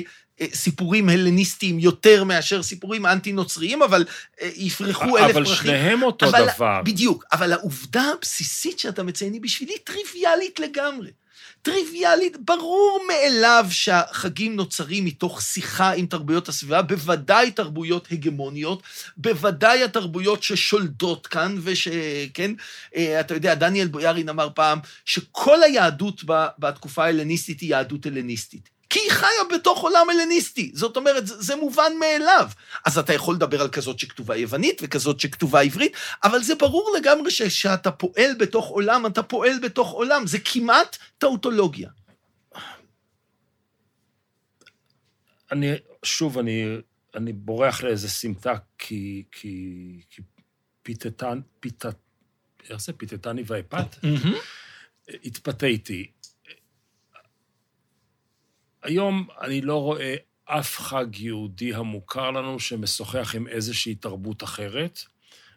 סיפורים 0.55 1.09
הלניסטיים 1.09 1.79
יותר 1.79 2.25
מאשר 2.25 2.63
סיפורים 2.63 3.07
אנטי-נוצריים, 3.07 3.83
אבל 3.83 4.05
אה, 4.43 4.51
יפרחו 4.57 5.19
אלף 5.19 5.31
אבל 5.37 5.45
פרחים. 5.45 5.57
שניהם 5.67 6.03
אותו 6.03 6.27
אבל- 6.29 6.47
דבר. 6.57 6.81
בדיוק, 6.85 7.25
אבל 7.33 7.53
העובדה 7.53 8.03
הבסיסית 8.19 8.79
שאתה 8.79 9.03
מציין 9.03 9.33
היא 9.33 9.41
בשבילי 9.41 9.79
טריוויאלית 9.85 10.61
לגמרי. 10.61 11.11
טריוויאלית, 11.63 12.37
ברור 12.45 13.03
מאליו 13.09 13.67
שהחגים 13.71 14.57
נוצרים 14.57 15.05
מתוך 15.05 15.43
שיחה 15.43 15.93
עם 15.93 16.07
תרבויות 16.07 16.49
הסביבה, 16.49 16.83
בוודאי 16.83 17.51
תרבויות 17.51 18.09
הגמוניות, 18.13 18.83
בוודאי 19.17 19.85
התרבויות 19.85 20.43
ששולטות 20.43 21.27
כאן, 21.27 21.57
ושכן, 21.63 22.51
אה, 22.97 23.21
אתה 23.21 23.35
יודע, 23.35 23.55
דניאל 23.55 23.89
בויארין 23.89 24.29
אמר 24.29 24.49
פעם, 24.55 24.79
שכל 25.05 25.63
היהדות 25.63 26.23
בתקופה 26.59 27.05
ההלניסטית 27.05 27.61
היא 27.61 27.71
יהדות 27.71 28.07
הלניסטית. 28.07 28.80
כי 28.91 28.99
היא 28.99 29.11
חיה 29.11 29.45
בתוך 29.55 29.83
עולם 29.83 30.07
הלניסטי. 30.11 30.71
זאת 30.75 30.97
אומרת, 30.97 31.27
זה, 31.27 31.43
זה 31.43 31.57
מובן 31.57 31.93
מאליו. 32.01 32.49
אז 32.85 32.99
אתה 32.99 33.15
יכול 33.15 33.35
לדבר 33.35 33.61
על 33.61 33.69
כזאת 33.69 33.99
שכתובה 33.99 34.37
יוונית 34.37 34.81
וכזאת 34.83 35.21
שכתובה 35.21 35.61
עברית, 35.61 35.93
אבל 36.25 36.43
זה 36.43 36.55
ברור 36.55 36.93
לגמרי 36.99 37.31
שכשאתה 37.31 37.91
פועל 37.91 38.35
בתוך 38.39 38.67
עולם, 38.67 39.07
אתה 39.07 39.23
פועל 39.23 39.59
בתוך 39.63 39.91
עולם. 39.91 40.27
זה 40.27 40.39
כמעט 40.45 40.97
טאוטולוגיה. 41.19 41.89
אני, 45.53 45.73
שוב, 46.05 46.39
אני, 46.39 46.65
אני 47.15 47.33
בורח 47.33 47.83
לאיזה 47.83 48.09
סמטה, 48.09 48.55
כי, 48.79 49.25
כי, 49.33 50.01
כי 50.11 50.23
פיתתן, 50.83 51.41
פיתת, 51.61 51.97
איך 52.71 52.81
זה? 52.81 52.93
פיתתני 52.93 53.43
ואפת? 53.47 53.97
התפתיתי. 55.25 56.11
היום 58.83 59.29
אני 59.41 59.61
לא 59.61 59.83
רואה 59.83 60.15
אף 60.45 60.79
חג 60.79 61.07
יהודי 61.17 61.75
המוכר 61.75 62.31
לנו 62.31 62.61
שמשוחח 62.61 63.35
עם 63.35 63.49
איזושהי 63.49 63.95
תרבות 63.95 64.43
אחרת. 64.43 65.01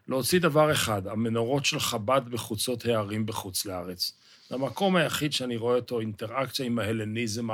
להוציא 0.07 0.39
דבר 0.39 0.71
אחד, 0.71 1.07
המנורות 1.07 1.65
של 1.65 1.79
חב"ד 1.79 2.21
בחוצות 2.29 2.86
הערים 2.86 3.25
בחוץ 3.25 3.65
לארץ. 3.65 4.17
זה 4.49 4.55
המקום 4.55 4.95
היחיד 4.95 5.33
שאני 5.33 5.57
רואה 5.57 5.75
אותו 5.75 5.99
אינטראקציה 5.99 6.65
עם 6.65 6.79
ההלניזם, 6.79 7.49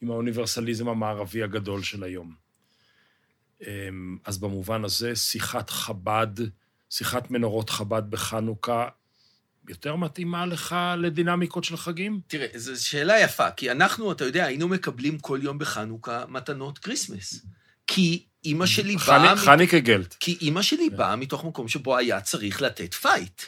עם 0.00 0.10
האוניברסליזם 0.10 0.88
המערבי 0.88 1.42
הגדול 1.42 1.82
של 1.82 2.02
היום. 2.02 2.34
אמ, 3.66 4.18
אז 4.24 4.38
במובן 4.38 4.84
הזה, 4.84 5.16
שיחת 5.16 5.70
חב"ד, 5.70 6.34
שיחת 6.90 7.30
מנורות 7.30 7.70
חב"ד 7.70 8.10
בחנוכה, 8.10 8.88
יותר 9.68 9.96
מתאימה 9.96 10.46
לך 10.46 10.76
לדינמיקות 10.98 11.64
של 11.64 11.76
חגים? 11.76 12.20
תראה, 12.26 12.46
זו 12.54 12.86
שאלה 12.86 13.20
יפה, 13.20 13.50
כי 13.50 13.70
אנחנו, 13.70 14.12
אתה 14.12 14.24
יודע, 14.24 14.44
היינו 14.44 14.68
מקבלים 14.68 15.18
כל 15.18 15.38
יום 15.42 15.58
בחנוכה 15.58 16.24
מתנות 16.28 16.78
כריסמס. 16.78 17.40
כי 17.86 18.24
אימא 18.44 18.66
שלי 18.66 18.96
באה... 18.96 19.36
חנוכה 19.36 19.78
געלט. 19.78 20.14
כי 20.20 20.38
אימא 20.40 20.62
שלי 20.62 20.88
כן. 20.90 20.96
באה 20.96 21.16
מתוך 21.16 21.44
מקום 21.44 21.68
שבו 21.68 21.96
היה 21.96 22.20
צריך 22.20 22.62
לתת 22.62 22.94
fight. 22.94 23.42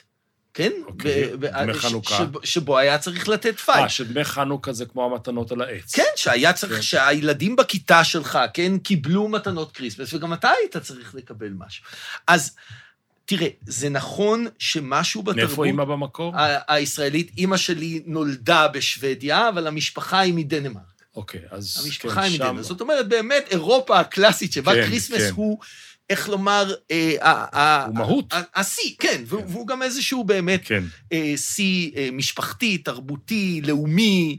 כן? 0.54 0.72
אוקיי, 0.87 1.37
דמי 1.37 1.74
ש- 1.74 1.76
חנוכה. 1.76 2.16
שב- 2.18 2.44
שבו 2.44 2.78
היה 2.78 2.98
צריך 2.98 3.28
לתת 3.28 3.59
fight. 3.60 3.78
אה, 3.78 3.88
שדמי 3.88 4.24
חנוכה 4.24 4.72
זה 4.72 4.85
כמו 4.87 5.04
המתנות 5.04 5.52
על 5.52 5.61
העץ. 5.62 5.94
כן, 5.94 6.02
שהיה 6.16 6.52
צריך, 6.52 6.72
כן. 6.74 6.83
שהילדים 6.83 7.56
בכיתה 7.56 8.04
שלך, 8.04 8.38
כן, 8.54 8.78
קיבלו 8.78 9.28
מתנות 9.28 9.72
כריסמס, 9.72 10.14
וגם 10.14 10.33
אתה 10.33 10.50
היית 10.61 10.76
צריך 10.76 11.14
לקבל 11.14 11.52
משהו. 11.59 11.85
אז 12.26 12.56
תראה, 13.30 13.48
זה 13.66 13.88
נכון 13.88 14.46
שמשהו 14.58 15.22
בתרבות... 15.22 15.44
מאיפה 15.48 15.64
אימא 15.64 15.84
במקור? 15.84 16.34
הישראלית, 16.68 17.30
אימא 17.38 17.56
שלי 17.56 18.02
נולדה 18.06 18.68
בשוודיה, 18.68 19.48
אבל 19.48 19.66
המשפחה 19.66 20.20
היא 20.20 20.34
מדנמרק. 20.34 20.82
אוקיי, 21.16 21.40
אז 21.50 21.80
המשפחה 21.84 22.14
כן, 22.14 22.20
היא 22.20 22.40
מדנמרק. 22.40 22.62
זאת 22.64 22.80
אומרת, 22.80 23.08
באמת, 23.08 23.44
אירופה 23.50 24.00
הקלאסית, 24.00 24.52
שבה 24.52 24.74
כן, 24.74 24.86
כריסמס 24.86 25.22
כן. 25.22 25.30
הוא, 25.34 25.58
איך 26.10 26.28
לומר, 26.28 26.74
אה, 26.90 27.84
הוא 27.84 27.94
מהות. 27.94 28.34
השיא, 28.54 28.94
כן, 28.98 29.22
והוא- 29.26 29.44
והוא 29.48 29.66
גם 29.66 29.82
איזשהו 29.82 30.24
באמת 30.24 30.60
כן. 30.64 30.84
אה, 31.12 31.32
שיא 31.36 31.90
אה, 31.96 32.08
משפחתי, 32.12 32.78
תרבותי, 32.78 33.60
לאומי. 33.64 34.38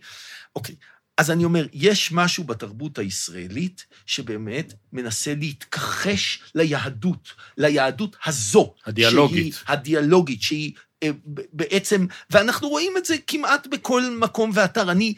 אוקיי, 0.55 0.75
אז 1.17 1.31
אני 1.31 1.43
אומר, 1.43 1.67
יש 1.73 2.11
משהו 2.11 2.43
בתרבות 2.43 2.97
הישראלית 2.97 3.85
שבאמת 4.05 4.73
מנסה 4.93 5.35
להתכחש 5.35 6.41
ליהדות, 6.55 7.33
ליהדות 7.57 8.15
הזו. 8.25 8.73
הדיאלוגית. 8.85 9.53
שהיא, 9.53 9.65
הדיאלוגית, 9.67 10.41
שהיא 10.41 10.73
אה, 11.03 11.09
בעצם, 11.53 12.05
ואנחנו 12.29 12.69
רואים 12.69 12.93
את 12.97 13.05
זה 13.05 13.15
כמעט 13.27 13.67
בכל 13.67 14.03
מקום 14.19 14.51
ואתר. 14.53 14.91
אני 14.91 15.13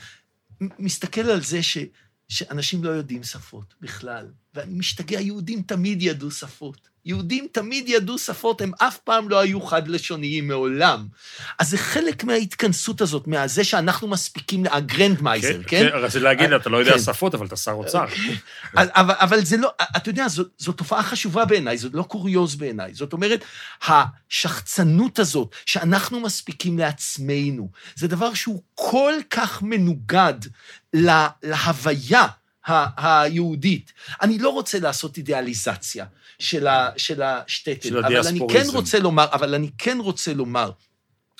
מסתכל 0.80 1.22
על 1.22 1.42
זה 1.42 1.64
ש, 1.64 1.78
שאנשים 2.30 2.84
לא 2.84 2.90
יודעים 2.90 3.24
שפות 3.24 3.74
בכלל, 3.82 4.28
ואני 4.54 4.74
משתגע, 4.74 5.22
יהודים 5.22 5.62
תמיד 5.62 6.02
ידעו 6.02 6.32
שפות. 6.32 6.93
יהודים 7.06 7.48
תמיד 7.52 7.90
ידעו 7.90 8.18
שפות, 8.18 8.62
הם 8.62 8.72
אף 8.78 8.98
פעם 8.98 9.30
לא 9.30 9.40
היו 9.40 9.62
חד-לשוניים 9.62 10.48
מעולם. 10.48 11.08
אז 11.60 11.70
זה 11.70 11.78
חלק 11.78 12.24
מההתכנסות 12.24 13.02
הזאת, 13.02 13.28
מהזה 13.28 13.64
שאנחנו 13.64 14.08
מספיקים, 14.08 14.64
הגרנדמייזר, 14.72 15.64
כן? 15.68 15.90
כן, 15.90 15.98
רציתי 15.98 16.24
להגיד, 16.24 16.52
אתה 16.52 16.70
לא 16.70 16.78
יודע 16.78 16.92
כן. 16.92 17.00
שפות, 17.00 17.36
אבל 17.36 17.46
אתה 17.46 17.56
שר 17.56 17.72
אוצר. 17.72 18.06
אבל, 18.78 19.46
זה 19.46 19.58
לא, 19.58 19.72
אתה 19.98 20.10
יודע, 20.10 20.28
זו, 20.28 20.72
תופעה 20.76 21.04
חשובה 21.04 21.46
בעיניי, 21.46 21.78
זו 21.78 21.90
לא 21.94 22.04
קוריוז 22.04 22.56
בעיניי. 22.56 22.94
זאת 22.94 23.14
אומרת, 23.14 23.44
השחצנות 23.88 25.20
הזאת 25.20 25.56
שאנחנו 25.66 26.20
מספיקים 26.20 26.80
לעצמנו, 26.80 27.70
זה 27.96 28.08
דבר 28.08 28.34
שהוא 28.34 28.62
כל 28.76 29.14
כך 29.30 29.62
מנוגד 29.62 30.34
לה, 30.94 31.30
להוויה 31.44 32.28
היהודית. 32.98 33.94
אני 34.22 34.40
לא 34.40 34.50
רוצה 34.50 34.80
לעשות 34.80 35.18
אידיאליזציה 35.18 36.06
של, 36.40 36.68
ה, 36.68 36.90
של 36.98 37.22
השטטל, 37.22 37.90
של 37.90 37.98
אבל 37.98 38.28
אני 38.28 38.40
כן. 38.50 38.66
רוצה 38.74 39.00
לומר, 39.00 39.26
אבל 39.32 39.56
אני 39.56 39.70
כן 39.78 39.98
רוצה 40.00 40.34
לומר, 40.34 40.72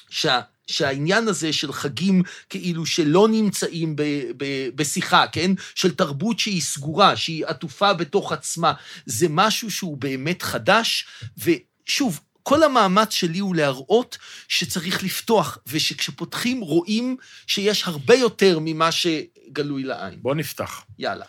שה, 0.10 0.42
שהעניין 0.68 1.28
הזה 1.28 1.54
של 1.54 1.74
חגים 1.74 2.24
כאילו 2.50 2.86
שלא 2.86 3.28
נמצאים 3.28 3.96
ב, 3.96 4.04
ב, 4.38 4.70
בשיחה, 4.76 5.26
כן? 5.32 5.52
של 5.76 5.96
תרבות 5.96 6.40
שהיא 6.40 6.62
סגורה, 6.62 7.16
שהיא 7.16 7.46
עטופה 7.46 7.94
בתוך 7.94 8.32
עצמה, 8.32 8.74
זה 9.06 9.28
משהו 9.30 9.72
שהוא 9.72 9.98
באמת 9.98 10.42
חדש, 10.42 11.08
ושוב, 11.38 12.20
כל 12.44 12.64
המאמץ 12.64 13.14
שלי 13.14 13.40
הוא 13.40 13.56
להראות 13.56 14.18
שצריך 14.48 15.04
לפתוח, 15.04 15.58
ושכשפותחים 15.68 16.62
רואים 16.62 17.18
שיש 17.48 17.84
הרבה 17.88 18.16
יותר 18.16 18.58
ממה 18.62 18.90
שגלוי 18.92 19.84
לעין. 19.84 20.20
בוא 20.22 20.36
נפתח. 20.36 20.86
יאללה. 21.00 21.26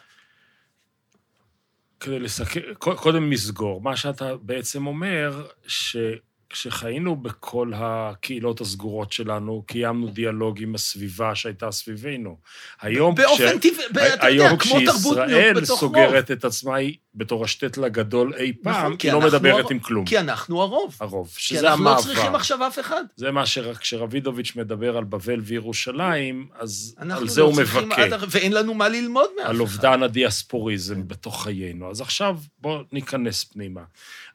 כדי 2.00 2.18
לסכם, 2.18 2.60
קודם 2.78 3.30
מסגור. 3.30 3.80
מה 3.80 3.96
שאתה 3.96 4.36
בעצם 4.36 4.86
אומר, 4.86 5.46
שכשחיינו 5.66 7.16
בכל 7.16 7.72
הקהילות 7.74 8.60
הסגורות 8.60 9.12
שלנו, 9.12 9.64
קיימנו 9.66 10.08
דיאלוג 10.08 10.62
עם 10.62 10.74
הסביבה 10.74 11.34
שהייתה 11.34 11.70
סביבנו. 11.70 12.38
היום, 12.80 13.14
באופן 13.14 13.58
טבעי, 13.58 13.86
ב- 13.92 13.98
אתה 13.98 14.28
יודע, 14.28 14.56
כמו 14.56 14.80
תרבות 14.86 15.18
כשישראל. 15.18 15.64
סוגרת 15.64 16.30
את 16.30 16.44
עצמה 16.44 16.76
היא 16.76 16.96
בתור 17.14 17.44
השטטל 17.44 17.84
הגדול 17.84 18.34
אי 18.34 18.52
פעם, 18.62 18.72
נכון, 18.86 18.96
כי 18.96 19.08
היא 19.08 19.12
לא 19.14 19.20
מדברת 19.20 19.58
הרוב. 19.60 19.72
עם 19.72 19.78
כלום. 19.78 20.04
כי 20.04 20.18
אנחנו 20.18 20.62
הרוב. 20.62 20.96
הרוב. 21.00 21.28
כי 21.36 21.42
שזה 21.42 21.68
אנחנו 21.70 21.84
לא 21.84 21.90
המעבר. 21.90 22.02
צריכים 22.02 22.34
עכשיו 22.34 22.66
אף 22.66 22.78
אחד. 22.78 23.04
זה 23.16 23.30
מה 23.30 23.46
שכשרבידוביץ' 23.46 24.56
מדבר 24.56 24.96
על 24.96 25.04
בבל 25.04 25.40
וירושלים, 25.40 26.48
אז 26.58 26.94
על 27.10 27.28
זה 27.28 27.40
לא 27.40 27.46
הוא 27.46 27.54
מבכה. 27.56 27.78
עד- 28.02 28.12
ואין 28.30 28.52
לנו 28.52 28.74
מה 28.74 28.88
ללמוד 28.88 29.26
מאף 29.36 29.44
אחד. 29.46 29.50
על 29.54 29.60
אובדן 29.60 30.02
הדיאספוריזם 30.02 31.08
בתוך 31.08 31.42
חיינו. 31.42 31.90
אז 31.90 32.00
עכשיו 32.00 32.38
בואו 32.58 32.82
ניכנס 32.92 33.44
פנימה. 33.44 33.82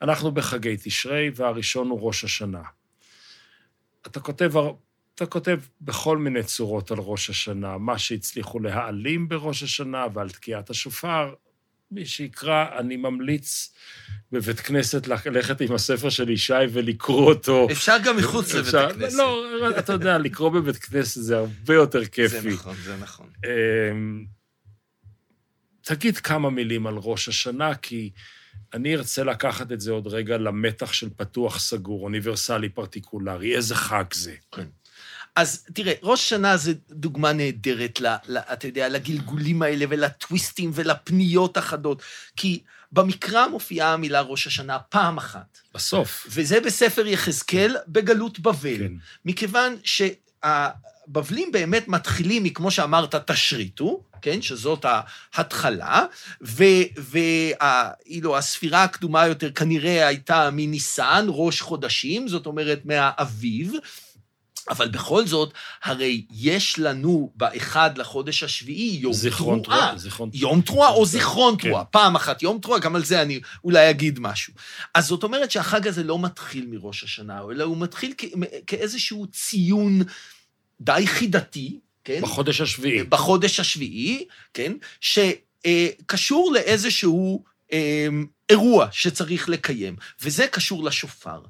אנחנו 0.01 0.31
בחגי 0.31 0.77
תשרי, 0.83 1.31
והראשון 1.35 1.89
הוא 1.89 1.99
ראש 2.07 2.23
השנה. 2.23 2.61
אתה 4.07 4.19
כותב, 4.19 4.51
אתה 5.15 5.25
כותב 5.25 5.59
בכל 5.81 6.17
מיני 6.17 6.43
צורות 6.43 6.91
על 6.91 6.97
ראש 6.99 7.29
השנה, 7.29 7.77
מה 7.77 7.97
שהצליחו 7.97 8.59
להעלים 8.59 9.29
בראש 9.29 9.63
השנה 9.63 10.05
ועל 10.13 10.29
תקיעת 10.29 10.69
השופר, 10.69 11.33
מי 11.91 12.05
שיקרא, 12.05 12.65
אני 12.79 12.95
ממליץ 12.97 13.73
בבית 14.31 14.59
כנסת 14.59 15.07
ללכת 15.07 15.61
עם 15.61 15.73
הספר 15.75 16.09
של 16.09 16.29
ישי 16.29 16.53
ולקרוא 16.73 17.33
אותו. 17.33 17.67
אפשר 17.71 17.97
גם 18.05 18.17
מחוץ 18.17 18.53
לבית 18.53 18.65
אפשר- 18.65 18.87
הכנסת. 18.87 19.17
לא, 19.17 19.69
אתה 19.79 19.93
יודע, 19.93 20.17
לקרוא 20.17 20.49
בבית 20.49 20.75
כנסת 20.77 21.21
זה 21.21 21.37
הרבה 21.37 21.73
יותר 21.73 22.05
כיפי. 22.05 22.27
זה 22.41 22.49
נכון, 22.49 22.75
זה 22.83 22.95
נכון. 22.97 23.27
אמ, 23.45 24.25
תגיד 25.81 26.17
כמה 26.17 26.49
מילים 26.49 26.87
על 26.87 26.95
ראש 26.97 27.27
השנה, 27.29 27.75
כי 27.75 28.09
אני 28.73 28.95
ארצה 28.95 29.23
לקחת 29.23 29.71
את 29.71 29.81
זה 29.81 29.91
עוד 29.91 30.07
רגע 30.07 30.37
למתח 30.37 30.93
של 30.93 31.09
פתוח 31.15 31.59
סגור, 31.59 32.03
אוניברסלי 32.03 32.69
פרטיקולרי. 32.69 33.55
איזה 33.55 33.75
חג 33.75 34.03
זה. 34.13 34.35
אז 35.35 35.65
תראה, 35.73 35.93
ראש 36.03 36.19
השנה 36.19 36.57
זה 36.57 36.73
דוגמה 36.89 37.33
נהדרת, 37.33 38.01
ל, 38.01 38.07
ל, 38.27 38.37
אתה 38.37 38.67
יודע, 38.67 38.89
לגלגולים 38.89 39.61
האלה 39.61 39.85
ולטוויסטים 39.89 40.71
ולפניות 40.73 41.57
החדות, 41.57 42.01
כי 42.35 42.61
במקרא 42.91 43.47
מופיעה 43.47 43.93
המילה 43.93 44.21
ראש 44.21 44.47
השנה 44.47 44.79
פעם 44.79 45.17
אחת, 45.17 45.59
בסוף. 45.73 46.27
וזה 46.29 46.59
בספר 46.59 47.07
יחזקאל 47.07 47.75
בגלות 47.87 48.39
בבל, 48.39 48.77
כן. 48.77 48.93
מכיוון 49.25 49.75
שהבבלים 49.83 51.51
באמת 51.51 51.87
מתחילים 51.87 52.43
מכמו 52.43 52.71
שאמרת, 52.71 53.31
תשריטו, 53.31 54.03
כן, 54.21 54.41
שזאת 54.41 54.85
ההתחלה, 55.33 56.05
ואילו 56.97 58.37
הספירה 58.37 58.83
הקדומה 58.83 59.27
יותר 59.27 59.51
כנראה 59.51 60.07
הייתה 60.07 60.49
מניסן, 60.51 61.25
ראש 61.27 61.61
חודשים, 61.61 62.27
זאת 62.27 62.45
אומרת 62.45 62.81
מהאביב, 62.85 63.73
אבל 64.69 64.87
בכל 64.87 65.27
זאת, 65.27 65.53
הרי 65.83 66.25
יש 66.31 66.79
לנו 66.79 67.31
באחד 67.35 67.97
לחודש 67.97 68.43
השביעי 68.43 68.97
יום 69.01 69.13
זיכרון 69.13 69.61
תרועה. 69.63 69.79
תרועה. 69.79 69.97
זיכרון 69.97 70.29
יום 70.33 70.61
תרועה 70.61 70.89
או 70.89 71.05
זיכרון 71.05 71.55
כן. 71.59 71.67
תרועה. 71.69 71.85
פעם 71.85 72.15
אחת 72.15 72.43
יום 72.43 72.59
תרועה, 72.61 72.79
גם 72.79 72.95
על 72.95 73.05
זה 73.05 73.21
אני 73.21 73.39
אולי 73.63 73.89
אגיד 73.89 74.19
משהו. 74.19 74.53
אז 74.95 75.05
זאת 75.07 75.23
אומרת 75.23 75.51
שהחג 75.51 75.87
הזה 75.87 76.03
לא 76.03 76.19
מתחיל 76.19 76.65
מראש 76.69 77.03
השנה, 77.03 77.41
אלא 77.51 77.63
הוא 77.63 77.77
מתחיל 77.77 78.13
כ- 78.17 78.25
כאיזשהו 78.67 79.27
ציון 79.27 80.01
די 80.81 81.03
חידתי, 81.07 81.79
כן? 82.03 82.21
בחודש 82.21 82.61
השביעי. 82.61 83.03
בחודש 83.03 83.59
השביעי, 83.59 84.25
כן? 84.53 84.73
שקשור 85.01 86.51
לאיזשהו 86.53 87.43
אה, 87.73 88.07
אירוע 88.49 88.87
שצריך 88.91 89.49
לקיים, 89.49 89.95
וזה 90.21 90.47
קשור 90.47 90.83
לשופר. 90.83 91.41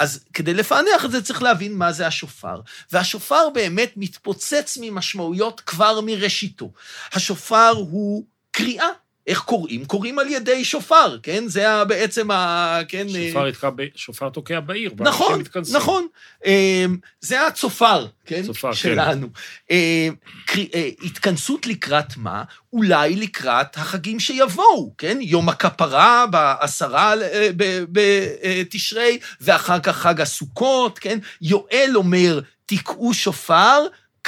אז 0.00 0.24
כדי 0.34 0.54
לפענח 0.54 1.04
את 1.04 1.10
זה 1.10 1.22
צריך 1.22 1.42
להבין 1.42 1.74
מה 1.74 1.92
זה 1.92 2.06
השופר. 2.06 2.60
והשופר 2.92 3.50
באמת 3.54 3.92
מתפוצץ 3.96 4.78
ממשמעויות 4.80 5.60
כבר 5.60 6.00
מראשיתו. 6.00 6.72
השופר 7.12 7.72
הוא 7.76 8.24
קריאה. 8.50 8.88
איך 9.30 9.38
קוראים? 9.40 9.84
קוראים 9.84 10.18
על 10.18 10.28
ידי 10.28 10.64
שופר, 10.64 11.18
כן? 11.22 11.44
זה 11.48 11.70
ה- 11.72 11.84
בעצם 11.84 12.30
ה... 12.30 12.78
כן? 12.88 13.06
אה, 13.16 13.28
שופר 13.28 13.48
יתקע 13.48 13.70
ב- 13.76 13.82
שופר 13.94 14.28
תוקע 14.28 14.60
בעיר, 14.60 14.90
נכון. 14.98 15.42
נכון. 15.72 16.06
אמ, 16.46 16.96
זה 17.20 17.46
הצופר, 17.46 18.06
כן? 18.26 18.42
צופר, 18.46 18.68
כן. 18.68 18.74
שלנו. 18.74 19.26
אמ, 19.70 20.14
קרי- 20.46 20.68
אה, 20.74 20.88
התכנסות 21.02 21.66
לקראת 21.66 22.16
מה? 22.16 22.42
אולי 22.72 23.16
לקראת 23.16 23.76
החגים 23.76 24.20
שיבואו, 24.20 24.94
כן? 24.98 25.18
יום 25.20 25.48
הכפרה 25.48 26.26
בעשרה 26.30 27.14
אה, 27.22 27.48
בתשרי, 27.92 29.18
ואחר 29.40 29.80
כך 29.80 29.96
חג 29.96 30.20
הסוכות, 30.20 30.98
כן? 30.98 31.18
יואל 31.42 31.90
אומר, 31.94 32.40
תקעו 32.66 33.14
שופר, 33.14 33.78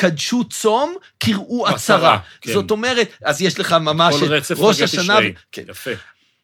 קדשו 0.02 0.44
צום, 0.44 0.94
קראו 1.18 1.66
עצרה. 1.66 2.18
כן. 2.40 2.52
זאת 2.52 2.70
אומרת, 2.70 3.08
אז 3.24 3.42
יש 3.42 3.60
לך 3.60 3.72
ממש 3.72 4.14
את 4.22 4.56
ראש 4.56 4.80
השנה... 4.80 5.14
תשרי. 5.14 5.32
כן. 5.52 5.62
יפה. 5.68 5.90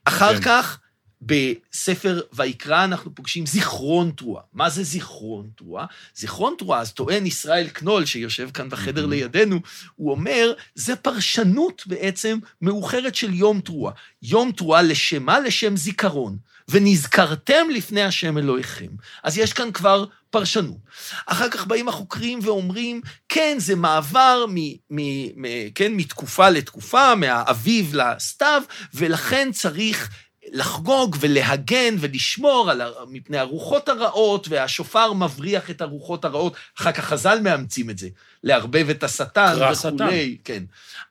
אחר 0.05 0.35
כן. 0.35 0.43
כך, 0.43 0.79
בספר 1.23 2.21
ויקרא 2.33 2.85
אנחנו 2.85 3.15
פוגשים 3.15 3.47
זיכרון 3.47 4.11
תרועה. 4.17 4.43
מה 4.53 4.71
זה 4.71 4.83
זיכרון 4.83 5.49
תרועה? 5.57 5.87
זיכרון 6.17 6.55
תרועה, 6.59 6.81
אז 6.81 6.93
טוען 6.93 7.27
ישראל 7.27 7.69
קנול, 7.69 8.05
שיושב 8.05 8.51
כאן 8.55 8.69
בחדר 8.69 9.05
Mhm. 9.05 9.09
לידינו, 9.11 9.61
הוא 9.97 10.11
אומר, 10.11 10.53
זה 10.75 10.97
פרשנות 10.97 11.83
בעצם 11.87 12.39
מאוחרת 12.63 13.15
של 13.15 13.35
יום 13.35 13.61
תרועה. 13.61 13.93
יום 14.23 14.53
תרועה 14.53 14.83
לשם 14.83 15.23
מה? 15.23 15.41
לשם 15.41 15.77
זיכרון. 15.77 16.37
ונזכרתם 16.69 17.67
לפני 17.75 18.03
השם 18.03 18.39
אלוהיכם. 18.39 18.89
אז 19.23 19.39
יש 19.39 19.53
כאן 19.53 19.73
כבר 19.73 20.05
פרשנות. 20.31 20.79
אחר 21.27 21.49
כך 21.51 21.67
באים 21.67 21.89
החוקרים 21.89 22.39
ואומרים, 22.43 23.01
כן, 23.29 23.57
זה 23.59 23.77
מעבר 23.77 24.45
מ, 24.49 24.57
מ, 24.91 25.01
מ, 25.43 25.71
כן, 25.75 25.93
מתקופה 25.93 26.49
לתקופה, 26.49 27.15
מהאביב 27.15 27.95
לסתיו, 27.95 28.63
ולכן 28.95 29.53
צריך 29.53 30.11
לחגוג 30.53 31.17
ולהגן 31.21 31.95
ולשמור 31.99 32.71
על, 32.71 32.83
מפני 33.09 33.39
הרוחות 33.39 33.89
הרעות, 33.89 34.49
והשופר 34.49 35.13
מבריח 35.13 35.71
את 35.71 35.81
הרוחות 35.81 36.25
הרעות. 36.25 36.55
אחר 36.79 36.93
כך 36.93 37.05
חז"ל 37.05 37.39
מאמצים 37.43 37.91
את 37.91 37.99
זה, 37.99 38.09
לערבב 38.45 38.91
את 38.91 39.05
השטן 39.05 39.57
וכולי. 39.73 40.39
כן. 40.45 40.65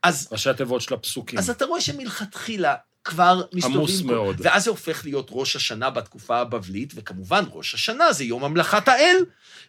אז, 0.03 0.27
ראשי 0.31 0.49
התיבות 0.49 0.81
של 0.81 0.93
הפסוקים. 0.93 1.39
אז 1.39 1.49
אתה 1.49 1.65
רואה 1.65 1.81
שמלכתחילה 1.81 2.75
כבר 3.07 3.41
מסתובבים... 3.53 3.77
עמוס 3.79 4.01
כל- 4.01 4.07
מאוד. 4.07 4.35
ואז 4.39 4.63
זה 4.63 4.69
הופך 4.69 5.01
להיות 5.05 5.27
ראש 5.31 5.55
השנה 5.55 5.89
בתקופה 5.89 6.37
הבבלית, 6.39 6.93
וכמובן 6.95 7.43
ראש 7.51 7.73
השנה 7.73 8.13
זה 8.13 8.23
יום 8.23 8.43
המלכת 8.43 8.87
האל. 8.87 9.15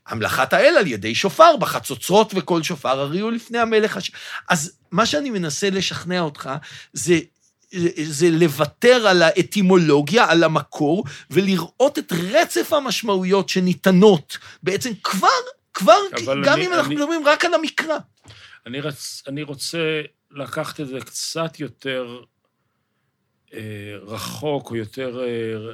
המלכת 0.07 0.53
האל 0.53 0.74
על 0.79 0.87
ידי 0.87 1.14
שופר, 1.14 1.57
בחצוצרות 1.57 2.33
וכל 2.37 2.62
שופר 2.62 3.01
הריעו 3.01 3.31
לפני 3.31 3.59
המלך 3.59 3.96
הש... 3.96 4.11
אז 4.48 4.72
מה 4.90 5.07
שאני 5.07 5.31
מנסה 5.31 5.70
לשכנע 5.70 6.20
אותך 6.20 6.51
זה... 6.92 7.18
זה 8.05 8.31
לוותר 8.31 9.07
על 9.07 9.22
האטימולוגיה, 9.22 10.31
על 10.31 10.44
המקור, 10.44 11.05
ולראות 11.31 11.98
את 11.98 12.12
רצף 12.33 12.72
המשמעויות 12.72 13.48
שניתנות 13.48 14.38
בעצם 14.62 14.90
כבר, 15.05 15.29
כבר, 15.74 15.96
גם 16.44 16.53
אני- 16.55 16.66
אם 16.66 16.72
אנחנו 16.72 16.87
אני- 16.92 16.96
מדברים 16.96 17.27
רק 17.27 17.44
על 17.44 17.55
המקרא. 17.55 17.96
אני, 18.66 18.81
רצ... 18.81 19.22
אני 19.27 19.42
רוצה 19.42 19.79
לקחת 20.31 20.81
את 20.81 20.88
זה 20.88 20.98
קצת 21.01 21.61
יותר 21.61 22.20
רחוק, 24.03 24.71
או 24.71 24.77
יותר... 24.77 25.21
אה, 25.21 25.73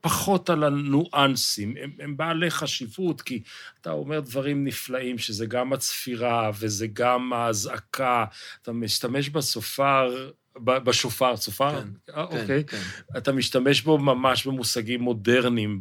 פחות 0.00 0.50
על 0.50 0.64
הניואנסים. 0.64 1.74
הם, 1.80 1.90
הם 2.00 2.16
בעלי 2.16 2.50
חשיבות, 2.50 3.22
כי 3.22 3.42
אתה 3.80 3.90
אומר 3.90 4.20
דברים 4.20 4.64
נפלאים, 4.64 5.18
שזה 5.18 5.46
גם 5.46 5.72
הצפירה 5.72 6.50
וזה 6.58 6.86
גם 6.92 7.32
האזעקה. 7.32 8.24
אתה 8.62 8.72
משתמש 8.72 9.28
בסופר, 9.28 10.30
בשופר, 10.56 11.36
צופר? 11.36 11.82
כן, 11.82 11.88
אה, 12.16 12.22
אוקיי. 12.22 12.64
כן. 12.64 12.80
אתה 13.16 13.32
משתמש 13.32 13.82
בו 13.82 13.98
ממש 13.98 14.46
במושגים 14.46 15.00
מודרניים 15.00 15.80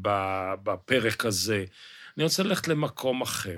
בפרק 0.63 1.26
הזה. 1.26 1.65
אני 2.17 2.23
רוצה 2.23 2.43
ללכת 2.43 2.67
למקום 2.67 3.21
אחר, 3.21 3.58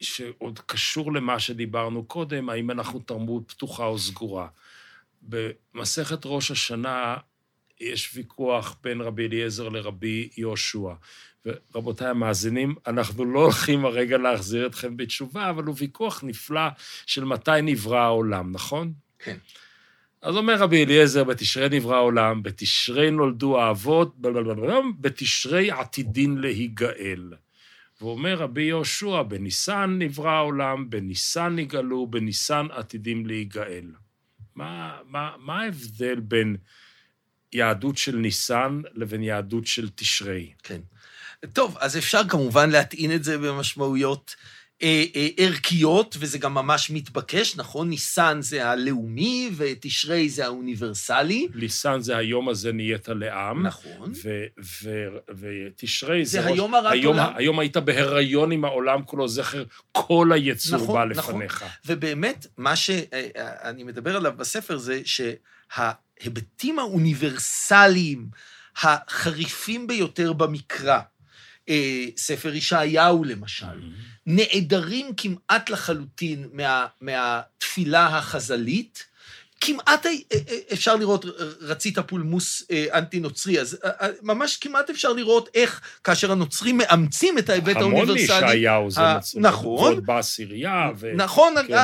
שעוד 0.00 0.60
קשור 0.66 1.12
למה 1.12 1.40
שדיברנו 1.40 2.04
קודם, 2.04 2.50
האם 2.50 2.70
אנחנו 2.70 3.00
תרבות 3.00 3.52
פתוחה 3.52 3.84
או 3.84 3.98
סגורה. 3.98 4.48
במסכת 5.28 6.20
ראש 6.24 6.50
השנה 6.50 7.16
יש 7.80 8.10
ויכוח 8.14 8.76
בין 8.82 9.00
רבי 9.00 9.26
אליעזר 9.26 9.68
לרבי 9.68 10.28
יהושע. 10.36 10.92
ורבותיי 11.46 12.08
המאזינים, 12.08 12.74
אנחנו 12.86 13.24
לא 13.24 13.40
הולכים 13.40 13.84
הרגע 13.84 14.18
להחזיר 14.18 14.66
אתכם 14.66 14.96
בתשובה, 14.96 15.50
אבל 15.50 15.64
הוא 15.64 15.74
ויכוח 15.78 16.24
נפלא 16.24 16.68
של 17.06 17.24
מתי 17.24 17.50
נברא 17.62 17.98
העולם, 17.98 18.52
נכון? 18.52 18.92
כן. 19.18 19.36
אז 20.22 20.36
אומר 20.36 20.54
רבי 20.54 20.84
אליעזר, 20.84 21.24
בתשרי 21.24 21.68
נברא 21.68 21.96
העולם, 21.96 22.42
בתשרי 22.42 23.10
נולדו 23.10 23.60
האבות, 23.60 24.14
בתשרי 25.00 25.70
עתידין 25.70 26.38
להיגאל. 26.38 27.32
ואומר 28.00 28.34
רבי 28.34 28.62
יהושע, 28.62 29.22
בניסן 29.22 29.96
נברא 29.98 30.30
העולם, 30.30 30.90
בניסן 30.90 31.56
נגאלו, 31.56 32.06
בניסן 32.06 32.66
עתידים 32.70 33.26
להיגאל. 33.26 33.84
מה, 34.54 34.98
מה, 35.06 35.30
מה 35.38 35.62
ההבדל 35.62 36.20
בין 36.20 36.56
יהדות 37.52 37.98
של 37.98 38.16
ניסן 38.16 38.80
לבין 38.94 39.22
יהדות 39.22 39.66
של 39.66 39.88
תשרי? 39.94 40.52
כן. 40.62 40.80
טוב, 41.52 41.76
אז 41.80 41.96
אפשר 41.96 42.28
כמובן 42.28 42.70
להטעין 42.70 43.14
את 43.14 43.24
זה 43.24 43.38
במשמעויות 43.38 44.36
ערכיות, 45.36 46.16
וזה 46.18 46.38
גם 46.38 46.54
ממש 46.54 46.90
מתבקש, 46.90 47.56
נכון? 47.56 47.88
ניסן 47.88 48.38
זה 48.40 48.68
הלאומי, 48.70 49.50
ותשרי 49.56 50.28
זה 50.28 50.44
האוניברסלי. 50.44 51.48
ניסן 51.54 52.00
זה 52.00 52.16
היום 52.16 52.48
הזה 52.48 52.72
נהיית 52.72 53.08
לעם. 53.08 53.66
נכון. 53.66 54.12
ותשרי 55.38 56.24
זה 56.24 56.30
זה... 56.30 56.40
ראש- 56.48 56.52
היום 56.52 56.74
הרת 56.74 56.92
היום, 56.92 57.18
עולם. 57.18 57.32
היום 57.36 57.58
היית 57.58 57.76
בהיריון 57.76 58.52
עם 58.52 58.64
העולם 58.64 59.02
כולו, 59.04 59.28
זכר 59.28 59.64
כל 59.92 60.32
היצור 60.34 60.78
נכון, 60.78 60.94
בא 61.08 61.14
נכון. 61.14 61.34
לפניך. 61.34 61.64
ובאמת, 61.86 62.46
מה 62.58 62.76
שאני 62.76 63.84
מדבר 63.84 64.16
עליו 64.16 64.32
בספר 64.36 64.78
זה 64.78 65.00
שההיבטים 65.04 66.78
האוניברסליים 66.78 68.26
החריפים 68.76 69.86
ביותר 69.86 70.32
במקרא, 70.32 71.00
אה, 71.68 72.04
ספר 72.16 72.54
ישעיהו 72.54 73.24
למשל, 73.24 73.80
נעדרים 74.26 75.14
כמעט 75.16 75.70
לחלוטין 75.70 76.48
מה, 76.52 76.86
מהתפילה 77.00 78.06
החז"לית, 78.06 79.04
כמעט 79.64 80.06
אה, 80.06 80.10
אה, 80.32 80.38
אפשר 80.72 80.96
לראות, 80.96 81.24
רצית 81.60 81.98
פולמוס 81.98 82.62
אה, 82.70 82.86
אנטי-נוצרי, 82.92 83.60
אז 83.60 83.78
ממש 84.22 84.56
כמעט 84.56 84.90
אפשר 84.90 85.12
לראות 85.12 85.48
איך 85.54 85.80
כאשר 86.04 86.32
הנוצרים 86.32 86.78
מאמצים 86.78 87.38
את 87.38 87.50
ההיבט 87.50 87.76
האוניברסלי... 87.76 88.32
המון 88.32 88.44
מישעיהו 88.44 88.90
זה 88.90 89.00
מצוין. 89.16 89.46
נכון. 89.46 90.04
בעשירייה. 90.04 90.90
ו... 90.98 91.12
נכון, 91.16 91.54
כן. 91.68 91.76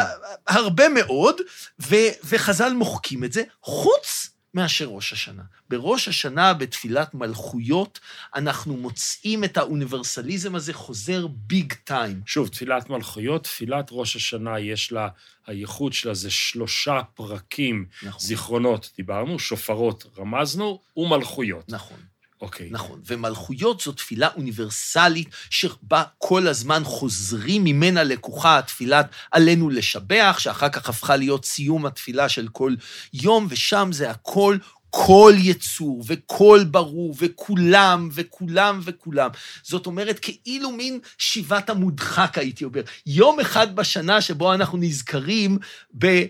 הרבה 0.48 0.88
מאוד, 0.88 1.40
ו, 1.82 1.96
וחז"ל 2.24 2.72
מוחקים 2.72 3.24
את 3.24 3.32
זה, 3.32 3.42
חוץ 3.62 4.30
מאשר 4.54 4.86
ראש 4.86 5.12
השנה. 5.12 5.42
בראש 5.68 6.08
השנה, 6.08 6.54
בתפילת 6.54 7.14
מלכויות, 7.14 8.00
אנחנו 8.34 8.76
מוצאים 8.76 9.44
את 9.44 9.56
האוניברסליזם 9.56 10.54
הזה 10.54 10.72
חוזר 10.72 11.26
ביג 11.26 11.72
טיים. 11.84 12.20
שוב, 12.26 12.48
תפילת 12.48 12.90
מלכויות, 12.90 13.44
תפילת 13.44 13.88
ראש 13.90 14.16
השנה, 14.16 14.60
יש 14.60 14.92
לה, 14.92 15.08
הייחוד 15.46 15.92
שלה 15.92 16.14
זה 16.14 16.30
שלושה 16.30 17.00
פרקים, 17.14 17.86
נכון. 18.02 18.20
זיכרונות, 18.20 18.90
דיברנו, 18.96 19.38
שופרות, 19.38 20.06
רמזנו, 20.18 20.80
ומלכויות. 20.96 21.64
נכון. 21.68 22.09
אוקיי. 22.40 22.66
Okay. 22.66 22.72
נכון, 22.72 23.00
ומלכויות 23.06 23.80
זו 23.80 23.92
תפילה 23.92 24.28
אוניברסלית, 24.36 25.28
שבה 25.50 26.02
כל 26.18 26.46
הזמן 26.46 26.82
חוזרים 26.84 27.64
ממנה 27.64 28.04
לקוחה 28.04 28.58
התפילת 28.58 29.06
עלינו 29.30 29.70
לשבח, 29.70 30.36
שאחר 30.38 30.68
כך 30.68 30.88
הפכה 30.88 31.16
להיות 31.16 31.44
סיום 31.44 31.86
התפילה 31.86 32.28
של 32.28 32.48
כל 32.52 32.74
יום, 33.12 33.46
ושם 33.50 33.88
זה 33.92 34.10
הכל 34.10 34.56
כל 34.90 35.32
יצור 35.36 36.04
וכל 36.06 36.60
ברור 36.70 37.14
וכולם 37.18 38.08
וכולם 38.12 38.80
וכולם. 38.84 39.30
זאת 39.62 39.86
אומרת, 39.86 40.18
כאילו 40.18 40.70
מין 40.70 41.00
שיבת 41.18 41.70
המודחק, 41.70 42.38
הייתי 42.38 42.64
אומר. 42.64 42.82
יום 43.06 43.40
אחד 43.40 43.76
בשנה 43.76 44.20
שבו 44.20 44.54
אנחנו 44.54 44.78
נזכרים 44.78 45.58
ב... 45.98 46.24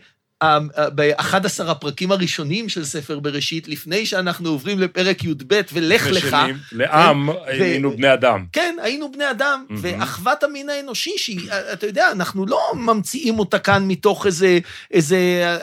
ב-11 0.95 1.65
הפרקים 1.67 2.13
הראשונים 2.13 2.69
של 2.69 2.85
ספר 2.85 3.19
בראשית, 3.19 3.69
לפני 3.69 4.07
שאנחנו 4.07 4.49
עוברים 4.49 4.79
לפרק 4.79 5.25
י"ב, 5.25 5.61
ולך 5.73 6.07
לך. 6.07 6.37
לעם, 6.73 7.29
היינו 7.47 7.97
בני 7.97 8.13
אדם. 8.13 8.45
כן, 8.53 8.77
היינו 8.83 9.13
בני 9.13 9.31
אדם, 9.31 9.65
ואחוות 9.71 10.43
המין 10.43 10.69
האנושי, 10.69 11.19
שהיא, 11.19 11.51
אתה 11.73 11.87
יודע, 11.87 12.11
אנחנו 12.13 12.47
לא 12.47 12.61
ממציאים 12.75 13.39
אותה 13.39 13.59
כאן 13.59 13.85
מתוך 13.89 14.27
איזה, 14.27 14.59
איזה 14.91 15.19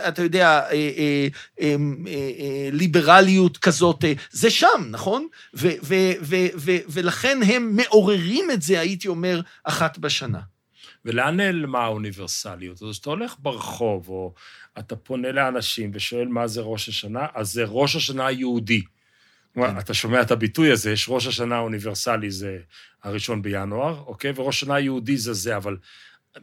אתה 0.07 0.23
יודע, 0.23 0.47
אה, 0.47 0.71
אה, 0.71 1.27
אה, 1.61 1.75
ליברליות 2.71 3.57
כזאת, 3.57 4.05
זה 4.31 4.49
שם, 4.49 4.83
נכון? 4.89 5.27
ולכן 6.89 7.39
הם 7.45 7.75
מעוררים 7.75 8.51
את 8.51 8.61
זה, 8.61 8.79
הייתי 8.79 9.07
אומר, 9.07 9.41
אחת 9.63 9.97
בשנה. 9.97 10.39
ולאן 11.07 11.37
נעלמה 11.37 11.79
האוניברסליות? 11.79 12.83
אז 12.83 12.89
כשאתה 12.91 13.09
הולך 13.09 13.35
ברחוב, 13.39 14.09
או 14.09 14.33
אתה 14.79 14.95
פונה 14.95 15.31
לאנשים 15.31 15.91
ושואל 15.93 16.27
מה 16.27 16.47
זה 16.47 16.61
ראש 16.61 16.89
השנה, 16.89 17.25
אז 17.33 17.51
זה 17.51 17.63
ראש 17.67 17.95
השנה 17.95 18.25
היהודי. 18.25 18.83
כן. 19.55 19.79
אתה 19.79 19.93
שומע 19.93 20.21
את 20.21 20.31
הביטוי 20.31 20.71
הזה, 20.71 20.91
יש 20.91 21.05
ראש 21.09 21.27
השנה 21.27 21.55
האוניברסלי, 21.55 22.31
זה 22.31 22.57
הראשון 23.03 23.41
בינואר, 23.41 24.03
אוקיי? 24.07 24.31
וראש 24.35 24.63
השנה 24.63 24.75
היהודי 24.75 25.17
זה 25.17 25.33
זה, 25.33 25.57
אבל 25.57 25.77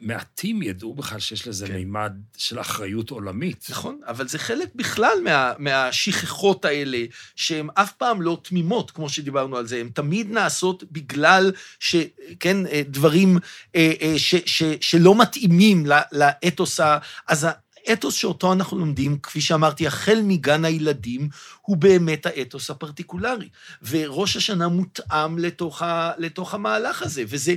מעטים 0.01 0.63
ידעו 0.63 0.95
בכלל 0.95 1.21
שיש 1.21 1.49
לזה 1.49 1.67
כן. 1.67 1.75
מימד 1.75 2.13
של 2.37 2.61
אחריות 2.61 3.11
עולמית. 3.11 3.67
נכון, 3.71 4.01
אבל 4.07 4.29
זה 4.29 4.39
חלק 4.39 4.69
בכלל 4.75 5.19
מה, 5.25 5.53
מהשכחות 5.59 6.65
האלה, 6.65 7.05
שהן 7.37 7.69
אף 7.75 7.93
פעם 7.93 8.23
לא 8.23 8.39
תמימות, 8.43 8.91
כמו 8.91 9.09
שדיברנו 9.09 9.57
על 9.57 9.67
זה, 9.67 9.77
הן 9.77 9.89
תמיד 9.89 10.31
נעשות 10.31 10.85
בגלל 10.93 11.53
ש... 11.81 11.97
כן, 12.41 12.57
דברים 12.89 13.39
אה, 13.77 13.93
אה, 14.01 14.15
ש, 14.19 14.35
ש, 14.47 14.63
שלא 14.81 15.21
מתאימים 15.21 15.87
לאתוס 16.13 16.81
ה... 16.81 16.99
אז 17.29 17.47
האתוס 17.87 18.15
שאותו 18.15 18.53
אנחנו 18.53 18.79
לומדים, 18.79 19.19
כפי 19.19 19.41
שאמרתי, 19.41 19.87
החל 19.87 20.21
מגן 20.23 20.65
הילדים, 20.65 21.29
הוא 21.61 21.77
באמת 21.77 22.27
האתוס 22.27 22.71
הפרטיקולרי. 22.71 23.49
וראש 23.83 24.37
השנה 24.37 24.69
מותאם 24.69 25.39
לתוך, 25.39 25.83
ה, 25.83 26.13
לתוך 26.19 26.55
המהלך 26.55 27.03
הזה. 27.03 27.25
וזה, 27.29 27.55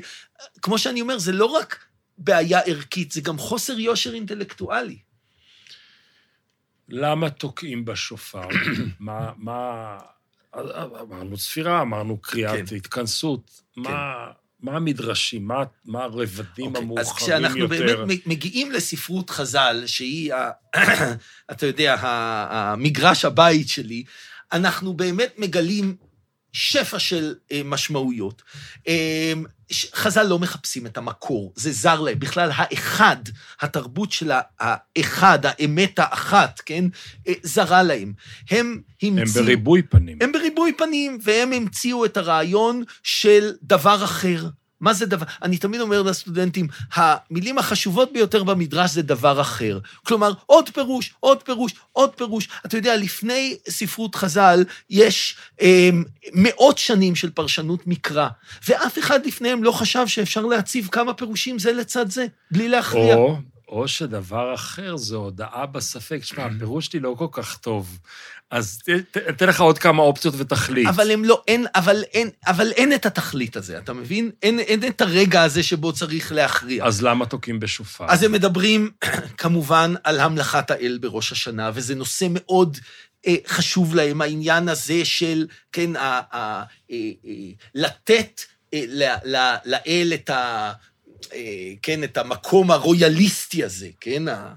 כמו 0.62 0.78
שאני 0.78 1.02
אומר, 1.02 1.20
זה 1.20 1.32
לא 1.32 1.46
רק 1.46 1.88
בעיה 2.18 2.60
ערכית, 2.60 3.12
זה 3.12 3.22
גם 3.22 3.38
חוסר 3.38 3.80
יושר 3.80 4.14
אינטלקטואלי. 4.14 4.98
למה 6.90 7.30
תוקעים 7.30 7.86
בשופר? 7.86 8.48
מה, 9.00 9.32
מה... 9.38 9.98
אמרנו 11.02 11.38
ספירה, 11.38 11.82
אמרנו 11.82 12.18
קריאת 12.18 12.70
כן. 12.70 12.76
התכנסות. 12.76 13.62
כן. 13.76 13.82
מה... 13.82 14.32
מה 14.60 14.76
המדרשים, 14.76 15.48
מה, 15.48 15.64
מה 15.86 16.04
הרבדים 16.04 16.66
okay, 16.66 16.68
אוקיי, 16.68 16.84
המאוחרים 16.84 16.90
יותר? 16.90 17.02
אז 17.02 17.12
כשאנחנו 17.12 17.60
יותר? 17.60 18.06
באמת 18.06 18.28
מגיעים 18.28 18.72
לספרות 18.72 19.30
חז"ל, 19.30 19.84
שהיא, 19.86 20.34
ה, 20.34 20.52
אתה 21.52 21.66
יודע, 21.66 21.96
המגרש 22.02 23.26
הבית 23.26 23.70
שלי, 23.70 24.04
אנחנו 24.52 24.94
באמת 24.94 25.34
מגלים 25.38 25.96
שפע 26.58 27.00
של 27.00 27.36
אה, 27.52 27.62
משמעויות. 27.66 28.42
אה, 28.88 29.34
חז"ל 29.94 30.24
לא 30.24 30.40
מחפשים 30.40 30.86
את 30.86 30.98
המקור, 30.98 31.54
זה 31.56 31.72
זר 31.72 32.02
להם. 32.02 32.20
בכלל, 32.20 32.50
האחד, 32.54 33.16
התרבות 33.62 34.12
של 34.12 34.32
האחד, 34.60 35.40
האמת 35.44 36.00
האחת, 36.00 36.62
כן? 36.66 36.86
אה, 37.28 37.34
זרה 37.44 37.84
להם. 37.84 38.14
הם 38.50 38.82
המציאו... 39.02 39.22
הם 39.22 39.46
בריבוי 39.46 39.82
פנים. 39.82 40.18
הם 40.22 40.32
בריבוי 40.32 40.74
פנים, 40.78 41.18
והם 41.24 41.54
המציאו 41.54 42.06
את 42.06 42.18
הרעיון 42.18 42.84
של 43.04 43.52
דבר 43.64 44.04
אחר. 44.04 44.48
מה 44.82 44.94
זה 44.94 45.06
דבר? 45.06 45.26
אני 45.44 45.58
תמיד 45.58 45.82
אומר 45.82 46.02
לסטודנטים, 46.02 46.68
המילים 46.94 47.58
החשובות 47.58 48.14
ביותר 48.14 48.44
במדרש 48.44 48.92
זה 48.92 49.02
דבר 49.02 49.42
אחר. 49.42 49.80
כלומר, 50.04 50.34
עוד 50.46 50.70
פירוש, 50.70 51.14
עוד 51.20 51.44
פירוש, 51.44 51.74
עוד 51.94 52.10
פירוש. 52.16 52.48
אתה 52.66 52.78
יודע, 52.78 52.96
לפני 52.96 53.58
ספרות 53.70 54.16
חז"ל 54.16 54.64
יש 54.90 55.36
אה, 55.62 55.90
מאות 56.34 56.78
שנים 56.78 57.16
של 57.16 57.30
פרשנות 57.30 57.88
מקרא, 57.88 58.28
ואף 58.68 59.00
אחד 59.00 59.26
לפניהם 59.26 59.64
לא 59.64 59.72
חשב 59.72 60.08
שאפשר 60.08 60.42
להציב 60.42 60.88
כמה 60.92 61.14
פירושים 61.14 61.60
זה 61.60 61.74
לצד 61.74 62.12
זה, 62.12 62.26
בלי 62.52 62.70
להכריע. 62.70 63.16
או, 63.16 63.38
או 63.68 63.88
שדבר 63.88 64.54
אחר 64.54 64.98
זה 64.98 65.16
הודעה 65.16 65.66
בספק. 65.66 66.20
תשמע, 66.22 66.46
הפירוש 66.46 66.86
שלי 66.86 67.00
לא 67.00 67.16
כל 67.18 67.28
כך 67.32 67.58
טוב. 67.58 68.00
אז 68.52 68.82
אתן 69.30 69.48
לך 69.48 69.62
עוד 69.62 69.78
כמה 69.78 70.02
אופציות 70.04 70.36
ותחליט. 70.38 70.88
אבל 70.88 71.12
הם 71.12 71.26
לא, 71.26 71.44
אין, 71.48 71.66
אבל 71.76 72.04
אין, 72.14 72.30
אבל 72.48 72.72
אין 72.72 72.94
את 72.94 73.06
התכלית 73.06 73.56
הזה, 73.56 73.78
אתה 73.78 73.94
מבין? 73.94 74.32
אין, 74.44 74.60
אין 74.60 74.88
את 74.88 75.02
הרגע 75.02 75.44
הזה 75.44 75.64
שבו 75.64 75.94
צריך 75.94 76.32
להכריע. 76.32 76.86
אז 76.86 77.02
למה 77.02 77.26
תוקעים 77.26 77.60
בשופר? 77.60 78.06
אז 78.10 78.24
הם 78.24 78.32
מדברים, 78.32 78.92
כמובן, 79.38 79.94
על 80.04 80.20
המלכת 80.20 80.72
האל 80.72 80.98
בראש 81.02 81.32
השנה, 81.32 81.72
וזה 81.74 81.96
נושא 81.96 82.28
מאוד 82.30 82.78
אה, 83.28 83.36
חשוב 83.48 83.96
להם, 83.96 84.22
העניין 84.22 84.70
הזה 84.70 85.06
של, 85.06 85.48
כן, 85.72 85.96
ה, 85.96 86.00
ה, 86.00 86.22
ה, 86.32 86.64
אה, 86.92 86.98
אה, 87.26 87.32
לתת 87.76 88.42
אה, 88.74 88.84
לאל 89.66 90.12
את 90.14 90.30
ה... 90.30 90.72
אה, 91.34 91.74
כן, 91.82 92.04
את 92.04 92.18
המקום 92.18 92.72
הרויאליסטי 92.72 93.64
הזה, 93.64 93.88
כן? 94.02 94.28
אה, 94.28 94.54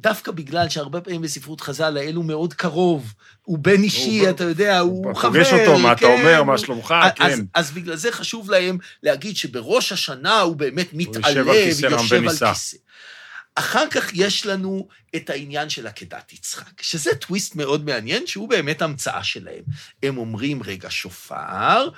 דווקא 0.00 0.32
בגלל 0.32 0.68
שהרבה 0.68 1.00
פעמים 1.00 1.22
בספרות 1.22 1.60
חז"ל 1.60 1.96
האל 1.96 2.14
הוא 2.14 2.24
מאוד 2.24 2.54
קרוב, 2.54 3.12
הוא 3.42 3.58
בן 3.58 3.82
אישי, 3.82 4.30
אתה 4.30 4.44
יודע, 4.44 4.78
הוא 4.78 5.14
חבר, 5.14 5.30
פוגש 5.30 5.52
אותו, 5.52 5.78
מה 5.78 5.92
אתה 5.92 6.06
אומר, 6.06 6.42
מה 6.42 6.58
שלומך, 6.58 6.94
כן. 7.14 7.40
אז 7.54 7.70
בגלל 7.70 7.96
זה 7.96 8.12
חשוב 8.12 8.50
להם 8.50 8.78
להגיד 9.02 9.36
שבראש 9.36 9.92
השנה 9.92 10.40
הוא 10.40 10.56
באמת 10.56 10.88
מתעלה 10.92 11.42
ויושב 11.46 11.92
על 11.92 12.28
כיסא. 12.28 12.52
אחר 13.54 13.84
כך 13.90 14.10
יש 14.14 14.46
לנו 14.46 14.88
את 15.16 15.30
העניין 15.30 15.68
של 15.68 15.86
עקדת 15.86 16.32
יצחק, 16.32 16.82
שזה 16.82 17.14
טוויסט 17.14 17.56
מאוד 17.56 17.84
מעניין, 17.84 18.26
שהוא 18.26 18.48
באמת 18.48 18.82
המצאה 18.82 19.24
שלהם. 19.24 19.62
הם 20.02 20.18
אומרים, 20.18 20.62
רגע, 20.62 20.90
שופר, 20.90 21.88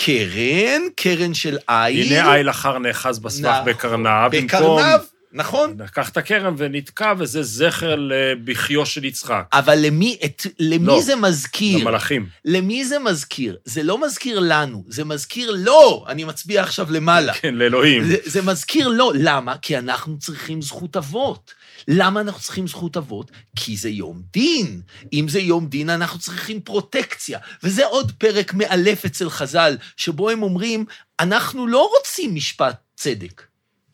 קרן, 0.00 0.82
קרן 0.96 1.34
של 1.34 1.58
איל. 1.68 2.12
הנה 2.12 2.34
איל 2.34 2.50
אחר 2.50 2.78
נאחז 2.78 3.18
בסבך 3.18 3.48
נכון, 3.48 3.64
בקרנב, 3.64 4.30
בקרנב, 4.32 5.00
נכון. 5.32 5.76
לקח 5.78 6.08
את 6.08 6.16
הקרן 6.16 6.54
ונתקע, 6.58 7.12
וזה 7.18 7.42
זכר 7.42 7.94
לבכיו 7.98 8.86
של 8.86 9.04
יצחק. 9.04 9.44
אבל 9.52 9.78
למי, 9.78 10.18
את, 10.24 10.46
למי 10.58 10.86
לא, 10.86 11.00
זה 11.00 11.16
מזכיר? 11.16 11.78
למלאכים. 11.78 12.26
למי 12.44 12.84
זה 12.84 12.98
מזכיר? 12.98 13.56
זה 13.64 13.82
לא 13.82 14.06
מזכיר 14.06 14.38
לנו, 14.38 14.84
זה 14.88 15.04
מזכיר 15.04 15.50
לו. 15.50 16.04
אני 16.08 16.24
מצביע 16.24 16.62
עכשיו 16.62 16.86
למעלה. 16.90 17.34
כן, 17.34 17.54
לאלוהים. 17.54 18.04
זה, 18.04 18.16
זה 18.24 18.42
מזכיר 18.42 18.88
לו. 18.88 19.10
למה? 19.14 19.54
כי 19.62 19.78
אנחנו 19.78 20.18
צריכים 20.18 20.62
זכות 20.62 20.96
אבות. 20.96 21.54
למה 21.88 22.20
אנחנו 22.20 22.40
צריכים 22.40 22.66
זכות 22.66 22.96
אבות? 22.96 23.30
כי 23.56 23.76
זה 23.76 23.88
יום 23.88 24.22
דין. 24.32 24.80
אם 25.12 25.28
זה 25.28 25.40
יום 25.40 25.66
דין, 25.66 25.90
אנחנו 25.90 26.18
צריכים 26.18 26.60
פרוטקציה. 26.60 27.38
וזה 27.62 27.86
עוד 27.86 28.12
פרק 28.18 28.54
מאלף 28.54 29.04
אצל 29.04 29.30
חז"ל, 29.30 29.76
שבו 29.96 30.30
הם 30.30 30.42
אומרים, 30.42 30.84
אנחנו 31.20 31.66
לא 31.66 31.90
רוצים 31.98 32.34
משפט 32.34 32.76
צדק. 32.96 33.42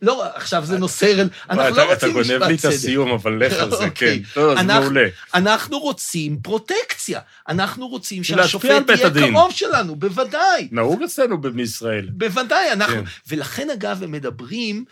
לא, 0.02 0.24
עכשיו 0.34 0.64
זה 0.64 0.78
נושא, 0.78 1.24
אנחנו 1.50 1.76
לא 1.76 1.92
רוצים 1.92 1.92
משפט 1.92 1.98
צדק. 1.98 2.04
אתה 2.04 2.38
גונב 2.38 2.42
לי 2.42 2.54
את 2.54 2.64
הסיום, 2.64 3.10
אבל 3.10 3.44
לך 3.46 3.52
על 3.52 3.70
זה, 3.70 3.90
כן. 3.94 4.16
לא, 4.36 4.54
זה 4.54 4.62
מעולה. 4.62 5.08
אנחנו 5.34 5.78
רוצים 5.78 6.38
פרוטקציה. 6.42 7.20
אנחנו 7.48 7.88
רוצים 7.88 8.24
שהשופט 8.24 8.70
יהיה 8.88 9.30
קרוב 9.30 9.52
שלנו, 9.52 9.96
בוודאי. 9.96 10.68
נהוג 10.70 11.02
אצלנו 11.02 11.40
בישראל. 11.40 12.08
בוודאי, 12.12 12.72
אנחנו... 12.72 12.94
כן. 12.96 13.02
ולכן, 13.28 13.70
אגב, 13.70 14.02
הם 14.02 14.12
מדברים... 14.12 14.84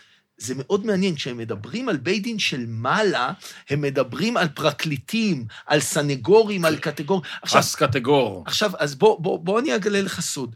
זה 0.43 0.53
מאוד 0.57 0.85
מעניין, 0.85 1.15
כשהם 1.15 1.37
מדברים 1.37 1.89
על 1.89 1.97
בית 1.97 2.23
דין 2.23 2.39
של 2.39 2.65
מעלה, 2.67 3.31
הם 3.69 3.81
מדברים 3.81 4.37
על 4.37 4.47
פרקליטים, 4.47 5.45
על 5.65 5.79
סנגורים, 5.79 6.65
על 6.65 6.77
קטגורים. 6.77 7.23
עכשיו, 7.41 7.61
חס 7.61 7.75
קטגור. 7.75 8.43
עכשיו, 8.47 8.71
אז 8.79 8.95
בוא, 8.95 9.21
בוא, 9.21 9.39
בוא 9.39 9.59
אני 9.59 9.75
אגלה 9.75 10.01
לך 10.01 10.21
סוד. 10.21 10.55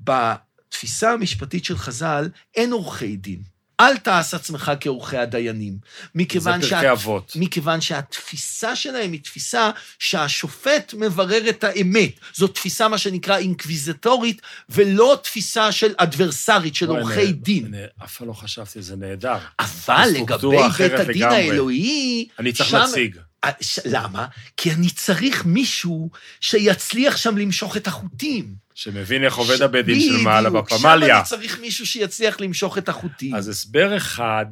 בתפיסה 0.00 1.12
המשפטית 1.12 1.64
של 1.64 1.76
חז"ל, 1.76 2.28
אין 2.54 2.72
עורכי 2.72 3.16
דין. 3.16 3.51
אל 3.82 3.96
תעש 3.96 4.34
עצמך 4.34 4.72
כעורכי 4.80 5.16
הדיינים. 5.16 5.72
זה 5.72 6.08
מכיוון, 6.14 6.60
פרקי 6.60 6.90
אבות. 6.90 7.32
מכיוון 7.36 7.80
שהתפיסה 7.80 8.76
שלהם 8.76 9.12
היא 9.12 9.20
תפיסה 9.20 9.70
שהשופט 9.98 10.94
מברר 10.98 11.48
את 11.48 11.64
האמת. 11.64 12.10
זו 12.34 12.48
תפיסה, 12.48 12.88
מה 12.88 12.98
שנקרא, 12.98 13.38
אינקוויזטורית, 13.38 14.42
ולא 14.68 15.18
תפיסה 15.22 15.72
של 15.72 15.94
אדברסרית, 15.96 16.74
של 16.74 16.88
עורכי 16.88 17.24
נה- 17.26 17.32
דין. 17.32 17.66
נה- 17.70 17.78
אף 18.04 18.16
פעם 18.16 18.28
לא 18.28 18.32
חשבתי, 18.32 18.82
זה 18.82 18.96
נהדר. 18.96 19.38
אבל 19.58 20.08
לגבי 20.14 20.48
בית 20.78 20.92
הדין 21.00 21.16
לגמרי. 21.22 21.36
האלוהי, 21.50 22.28
אני 22.38 22.52
צריך 22.52 22.70
שם- 22.70 22.76
נציג. 22.76 23.16
ש- 23.60 23.78
למה? 23.84 24.26
כי 24.56 24.72
אני 24.72 24.90
צריך 24.90 25.46
מישהו 25.46 26.10
שיצליח 26.40 27.16
שם 27.16 27.36
למשוך 27.38 27.76
את 27.76 27.86
החוטים. 27.86 28.54
שמבין 28.74 29.24
איך 29.24 29.36
עובד 29.36 29.62
הבית 29.62 29.86
דין 29.86 30.00
של 30.00 30.16
מעלה 30.24 30.50
בדיוק, 30.50 30.68
שם 30.70 30.76
בפמליה. 30.76 31.18
אני 31.18 31.24
צריך 31.24 31.60
מישהו 31.60 31.86
שיצליח 31.86 32.40
למשוך 32.40 32.78
את 32.78 32.88
החוטים. 32.88 33.34
אז 33.34 33.48
הסבר 33.48 33.96
אחד, 33.96 34.46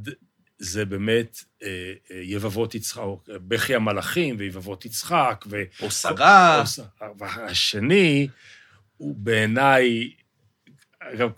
זה 0.59 0.85
באמת 0.85 1.45
אה, 1.63 1.69
אה, 2.11 2.21
יבבות 2.23 2.75
יצחק, 2.75 3.03
בכי 3.29 3.75
המלאכים 3.75 4.37
ויבבות 4.39 4.85
יצחק, 4.85 5.45
ו... 5.51 5.63
או 5.83 5.91
שרה. 5.91 6.61
או 6.61 6.67
ש- 6.67 6.81
והשני, 7.19 8.29
הוא 8.97 9.15
בעיניי, 9.19 10.11
אגב, 11.01 11.31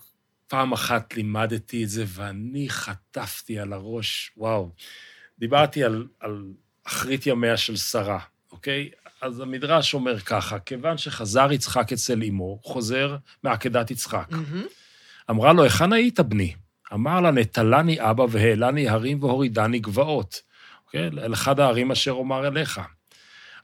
פעם 0.49 0.73
אחת 0.73 1.15
לימדתי 1.17 1.85
את 1.85 1.89
זה 1.89 2.05
ואני 2.09 2.69
חטפתי 2.71 3.59
על 3.59 3.73
הראש, 3.73 4.33
וואו. 4.37 4.73
דיברתי 5.39 5.85
על, 5.85 6.07
על 6.21 6.43
אחרית 6.85 7.27
ימיה 7.27 7.57
של 7.57 7.77
שרה, 7.77 8.19
אוקיי? 8.53 8.91
אז 9.21 9.41
המדרש 9.41 9.95
אומר 9.95 10.21
ככה, 10.21 10.59
כיוון 10.59 10.99
שחזר 10.99 11.53
יצחק 11.53 11.93
אצל 11.93 12.23
אמו, 12.23 12.59
חוזר 12.63 13.17
מעקדת 13.43 13.91
יצחק. 13.91 14.27
מהמם. 14.31 14.65
אמרה 15.31 15.53
לו, 15.53 15.63
היכן 15.63 15.93
היית 15.93 16.21
בני? 16.21 16.55
אמר 16.93 17.21
לה, 17.21 17.31
נטלני 17.31 18.11
אבא 18.11 18.27
והעלני 18.29 18.89
הרים 18.89 19.23
והורידני 19.23 19.79
גבעות. 19.79 20.41
אוקיי? 20.87 21.07
אל 21.07 21.33
אחד 21.33 21.61
הערים 21.61 21.91
אשר 21.91 22.11
אומר 22.11 22.47
אליך. 22.47 22.81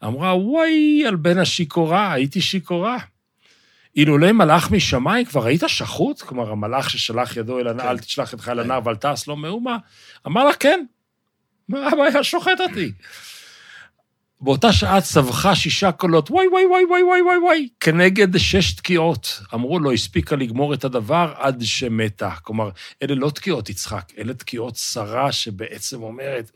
אמרה, 0.05 0.37
וואי, 0.37 1.05
על 1.07 1.17
בן 1.17 1.39
השיכורה, 1.39 2.13
הייתי 2.13 2.41
שיכורה. 2.41 2.99
אילולא 3.97 4.33
מלאך 4.33 4.71
משמיים, 4.71 5.25
כבר 5.25 5.47
היית 5.47 5.63
שחוט? 5.67 6.23
כלומר, 6.23 6.51
המלאך 6.51 6.91
ששלח 6.91 7.37
ידו 7.37 7.59
אל 7.59 7.69
הנער, 7.69 7.85
כן. 7.85 7.91
אל 7.91 7.99
תשלח 7.99 8.33
ידך 8.33 8.49
אל 8.49 8.55
כן. 8.55 8.61
הנער 8.61 8.81
ואל 8.85 8.97
תעש 8.97 9.27
לו 9.27 9.37
מאומה. 9.37 9.77
אמר 10.27 10.45
לה, 10.45 10.55
כן. 10.55 10.85
מה 11.69 11.89
הבעיה 11.89 12.25
שוחט 12.25 12.61
אותי? 12.61 12.93
באותה 14.41 14.73
שעה 14.73 15.01
צווחה 15.01 15.55
שישה 15.55 15.93
קולות, 15.93 16.31
וואי, 16.31 16.49
וואי, 16.49 16.67
וואי, 16.67 16.85
וואי, 16.85 17.03
וואי, 17.03 17.23
וואי, 17.23 17.39
וואי, 17.39 17.69
כנגד 17.81 18.37
שש 18.37 18.73
תקיעות. 18.73 19.41
אמרו 19.55 19.79
לו, 19.79 19.93
הספיקה 19.93 20.37
לגמור 20.37 20.75
את 20.75 20.85
הדבר 20.85 21.35
עד 21.37 21.63
שמתה. 21.63 22.31
כלומר, 22.43 22.71
אלה 23.03 23.15
לא 23.15 23.31
תקיעות 23.31 23.71
יצחק, 23.71 24.13
אלה 24.19 24.35
תקיעות 24.35 24.77
שרה 24.77 25.33
שבעצם 25.33 26.03
אומרת, 26.03 26.51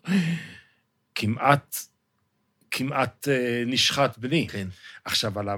כמעט, 1.14 1.76
כמעט 2.70 3.28
אה, 3.28 3.62
נשחט 3.66 4.18
בני. 4.18 4.48
כן. 4.48 4.68
עכשיו, 5.04 5.38
על 5.38 5.48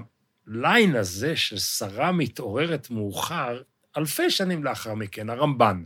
הליין 0.46 0.96
הזה 0.96 1.36
ששרה 1.36 2.12
מתעוררת 2.12 2.90
מאוחר, 2.90 3.60
אלפי 3.96 4.30
שנים 4.30 4.64
לאחר 4.64 4.94
מכן, 4.94 5.30
הרמב"ן, 5.30 5.82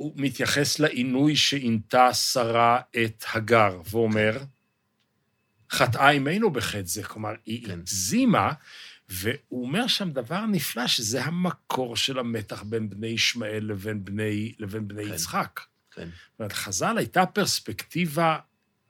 הוא 0.00 0.12
מתייחס 0.16 0.78
לעינוי 0.78 1.36
שעינתה 1.36 2.14
שרה 2.14 2.80
את 3.04 3.24
הגר, 3.34 3.80
ואומר, 3.90 4.38
חטאה 5.70 6.10
אמנו 6.10 6.50
בחטא 6.50 6.82
זה, 6.84 7.04
כלומר, 7.04 7.32
היא 7.46 7.66
כן. 7.66 7.72
הגזימה, 7.72 8.52
והוא 9.08 9.66
אומר 9.66 9.86
שם 9.86 10.10
דבר 10.10 10.46
נפלא, 10.46 10.86
שזה 10.86 11.24
המקור 11.24 11.96
של 11.96 12.18
המתח 12.18 12.62
בין 12.62 12.90
בני 12.90 13.06
ישמעאל 13.06 13.64
לבין 13.64 14.04
בני, 14.04 14.54
לבין 14.58 14.88
בני 14.88 15.04
כן. 15.04 15.14
יצחק. 15.14 15.60
כן. 15.90 16.08
זאת 16.30 16.38
אומרת, 16.38 16.52
חז"ל 16.52 16.98
הייתה 16.98 17.26
פרספקטיבה 17.26 18.38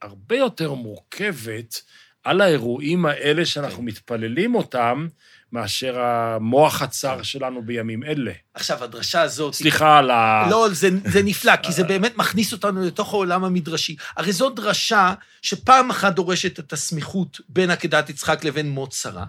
הרבה 0.01 0.37
יותר 0.37 0.73
מורכבת 0.73 1.81
על 2.23 2.41
האירועים 2.41 3.05
האלה 3.05 3.45
שאנחנו 3.45 3.77
כן. 3.77 3.85
מתפללים 3.85 4.55
אותם, 4.55 5.07
מאשר 5.51 5.99
המוח 5.99 6.81
הצר 6.81 7.23
שלנו 7.23 7.65
בימים 7.65 8.03
אלה. 8.03 8.31
עכשיו, 8.53 8.83
הדרשה 8.83 9.21
הזאת... 9.21 9.53
סליחה 9.53 9.97
על 9.97 10.11
ה... 10.11 10.47
לא, 10.49 10.67
זה, 10.71 10.89
זה 11.05 11.23
נפלא, 11.23 11.55
כי 11.55 11.71
זה 11.71 11.83
באמת 11.83 12.17
מכניס 12.17 12.53
אותנו 12.53 12.85
לתוך 12.85 13.13
העולם 13.13 13.43
המדרשי. 13.43 13.95
הרי 14.17 14.31
זו 14.31 14.49
דרשה 14.49 15.13
שפעם 15.41 15.89
אחת 15.89 16.13
דורשת 16.13 16.59
את 16.59 16.73
הסמיכות 16.73 17.41
בין 17.49 17.71
עקדת 17.71 18.09
יצחק 18.09 18.43
לבין 18.43 18.69
מות 18.69 18.91
שרה. 18.91 19.25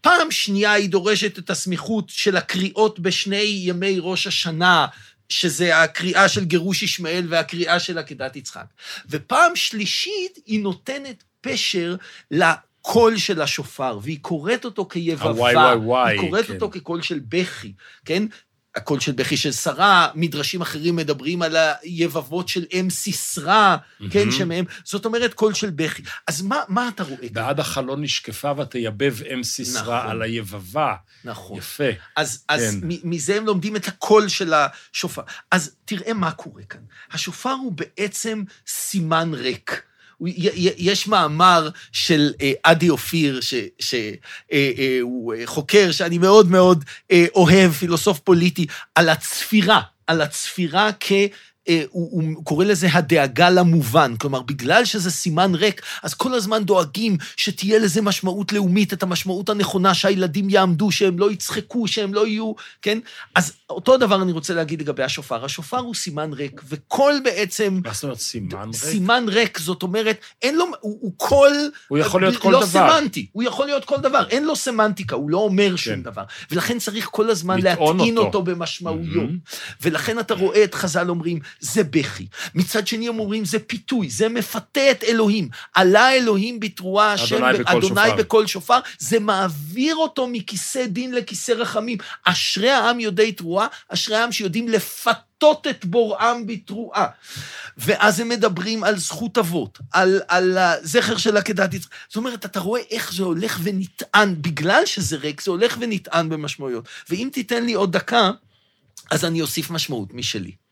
פעם 0.00 0.30
שנייה 0.30 0.72
היא 0.72 0.88
דורשת 0.88 1.38
את 1.38 1.50
הסמיכות 1.50 2.08
של 2.08 2.36
הקריאות 2.36 3.00
בשני 3.00 3.60
ימי 3.64 3.96
ראש 4.00 4.26
השנה, 4.26 4.86
שזה 5.28 5.82
הקריאה 5.82 6.28
של 6.28 6.44
גירוש 6.44 6.82
ישמעאל 6.82 7.26
והקריאה 7.28 7.80
של 7.80 7.98
עקדת 7.98 8.36
יצחק. 8.36 8.64
ופעם 9.10 9.56
שלישית 9.56 10.38
היא 10.46 10.60
נותנת 10.60 11.24
פשר 11.40 11.96
לקול 12.88 13.16
של 13.16 13.42
השופר, 13.42 13.98
והיא 14.02 14.18
קוראת 14.22 14.64
אותו 14.64 14.86
כיבבה. 14.90 15.24
הוואי, 15.28 15.54
וואי, 15.56 15.76
וואי, 15.76 16.12
היא 16.12 16.20
קוראת 16.20 16.46
כן. 16.46 16.54
אותו 16.54 16.70
כקול 16.70 17.02
של 17.02 17.20
בכי, 17.28 17.72
כן? 18.04 18.26
הקול 18.76 19.00
של 19.00 19.12
בכי 19.12 19.36
של 19.36 19.52
שרה, 19.52 20.08
מדרשים 20.14 20.60
אחרים 20.60 20.96
מדברים 20.96 21.42
על 21.42 21.56
היבבות 21.82 22.48
של 22.48 22.64
אם 22.72 22.88
סיסרא, 22.90 23.76
כן, 24.10 24.18
מהמם. 24.18 24.30
שמהם, 24.32 24.64
זאת 24.84 25.04
אומרת 25.06 25.34
קול 25.34 25.54
של 25.54 25.70
בכי. 25.70 26.02
אז 26.26 26.42
מה, 26.42 26.56
מה 26.68 26.88
אתה 26.88 27.02
רואה? 27.02 27.28
בעד 27.32 27.60
החלון 27.60 28.02
נשקפה 28.02 28.52
ותייבב 28.58 29.16
אם 29.34 29.42
סיסרא 29.42 29.82
נכון. 29.98 30.10
על 30.10 30.22
היבבה. 30.22 30.94
נכון. 31.24 31.58
יפה. 31.58 31.84
אז, 32.16 32.44
אז 32.48 32.60
כן. 32.80 32.88
מ- 32.88 33.10
מזה 33.10 33.36
הם 33.36 33.46
לומדים 33.46 33.76
את 33.76 33.88
הקול 33.88 34.28
של 34.28 34.54
השופר. 34.54 35.22
אז 35.50 35.76
תראה 35.84 36.12
מה 36.12 36.30
קורה 36.30 36.62
כאן. 36.62 36.80
השופר 37.12 37.50
הוא 37.52 37.72
בעצם 37.72 38.42
סימן 38.66 39.30
ריק. 39.34 39.82
יש 40.76 41.06
מאמר 41.06 41.68
של 41.92 42.32
אה, 42.40 42.52
עדי 42.62 42.90
אופיר, 42.90 43.40
שהוא 43.80 45.34
חוקר 45.44 45.92
שאני 45.92 46.18
מאוד 46.18 46.50
מאוד 46.50 46.84
אה, 47.10 47.24
אוהב, 47.34 47.72
פילוסוף 47.72 48.18
פוליטי, 48.18 48.66
על 48.94 49.08
הצפירה, 49.08 49.80
על 50.06 50.20
הצפירה 50.20 50.90
כ... 51.00 51.12
אה, 51.68 51.82
הוא, 51.90 52.22
הוא 52.36 52.44
קורא 52.44 52.64
לזה 52.64 52.88
הדאגה 52.92 53.50
למובן. 53.50 54.14
כלומר, 54.16 54.42
בגלל 54.42 54.84
שזה 54.84 55.10
סימן 55.10 55.54
ריק, 55.54 55.82
אז 56.02 56.14
כל 56.14 56.34
הזמן 56.34 56.64
דואגים 56.64 57.16
שתהיה 57.36 57.78
לזה 57.78 58.02
משמעות 58.02 58.52
לאומית, 58.52 58.92
את 58.92 59.02
המשמעות 59.02 59.48
הנכונה, 59.48 59.94
שהילדים 59.94 60.50
יעמדו, 60.50 60.90
שהם 60.90 61.18
לא 61.18 61.30
יצחקו, 61.30 61.88
שהם 61.88 62.14
לא 62.14 62.26
יהיו, 62.26 62.52
כן? 62.82 62.98
אז 63.34 63.52
אותו 63.70 63.96
דבר 63.96 64.22
אני 64.22 64.32
רוצה 64.32 64.54
להגיד 64.54 64.80
לגבי 64.80 65.02
השופר. 65.02 65.44
השופר 65.44 65.78
הוא 65.78 65.94
סימן 65.94 66.32
ריק, 66.32 66.62
וכל 66.68 67.14
בעצם... 67.24 67.80
מה 67.84 67.92
זאת 67.92 68.02
אומרת 68.02 68.18
סימן 68.18 68.68
ריק? 68.68 68.74
סימן 68.74 69.24
ריק, 69.28 69.58
זאת 69.58 69.82
אומרת, 69.82 70.18
אין 70.42 70.56
לו, 70.56 70.64
הוא, 70.80 70.98
הוא 71.00 71.12
קול... 71.16 71.70
הוא 71.88 71.98
יכול 71.98 72.20
להיות 72.20 72.36
כל 72.36 72.50
לא 72.50 72.60
דבר. 72.60 72.66
סמנטי, 72.66 73.26
הוא 73.32 73.42
יכול 73.42 73.66
להיות 73.66 73.84
כל 73.84 73.96
דבר, 73.96 74.26
אין 74.30 74.44
לו 74.44 74.56
סמנטיקה, 74.56 75.16
הוא 75.16 75.30
לא 75.30 75.38
אומר 75.38 75.76
שום 75.76 75.94
כן. 75.94 76.02
דבר. 76.02 76.22
ולכן 76.50 76.78
צריך 76.78 77.08
כל 77.10 77.30
הזמן 77.30 77.60
להטעין 77.60 78.16
אותו. 78.18 78.26
אותו 78.26 78.42
במשמעויות. 78.42 79.16
מהמם. 79.16 79.38
ולכן 79.82 80.18
אתה 80.18 80.34
רואה 80.34 80.64
את 80.64 80.74
חז"ל 80.74 81.10
אומרים, 81.10 81.38
זה 81.60 81.84
בכי. 81.84 82.26
מצד 82.54 82.86
שני 82.86 83.08
הם 83.08 83.18
אומרים, 83.18 83.44
זה 83.44 83.58
פיתוי, 83.58 84.10
זה 84.10 84.28
מפתה 84.28 84.90
את 84.90 85.04
אלוהים. 85.04 85.48
עלה 85.74 86.12
אלוהים 86.12 86.60
בתרועה, 86.60 87.12
השם, 87.12 87.44
אדוני 87.64 88.12
בקול 88.18 88.46
שופר, 88.46 88.78
זה 88.98 89.20
מעביר 89.20 89.96
אותו 89.96 90.26
מכיסא 90.26 90.86
דין 90.86 91.14
לכיסא 91.14 91.52
רחמים. 91.52 91.98
אשרי 92.24 92.70
העם 92.70 93.00
יודעי 93.00 93.32
תרועה, 93.32 93.66
אשרי 93.88 94.16
העם 94.16 94.32
שיודעים 94.32 94.68
לפתות 94.68 95.66
את 95.70 95.84
בוראם 95.84 96.46
בתרועה. 96.46 97.06
ואז 97.78 98.20
הם 98.20 98.28
מדברים 98.28 98.84
על 98.84 98.98
זכות 98.98 99.38
אבות, 99.38 99.78
על, 99.92 100.20
על 100.28 100.58
הזכר 100.58 101.16
של 101.16 101.36
עקדת 101.36 101.74
יצחק. 101.74 101.90
זאת 102.08 102.16
אומרת, 102.16 102.44
אתה 102.44 102.60
רואה 102.60 102.80
איך 102.90 103.12
זה 103.14 103.22
הולך 103.22 103.60
ונטען, 103.62 104.34
בגלל 104.40 104.86
שזה 104.86 105.16
ריק, 105.16 105.40
זה 105.40 105.50
הולך 105.50 105.76
ונטען 105.80 106.28
במשמעויות. 106.28 106.88
ואם 107.10 107.28
תיתן 107.32 107.64
לי 107.64 107.72
עוד 107.72 107.92
דקה, 107.92 108.30
אז 109.10 109.24
אני 109.24 109.42
אוסיף 109.42 109.70
משמעות 109.70 110.14
משלי. 110.14 110.63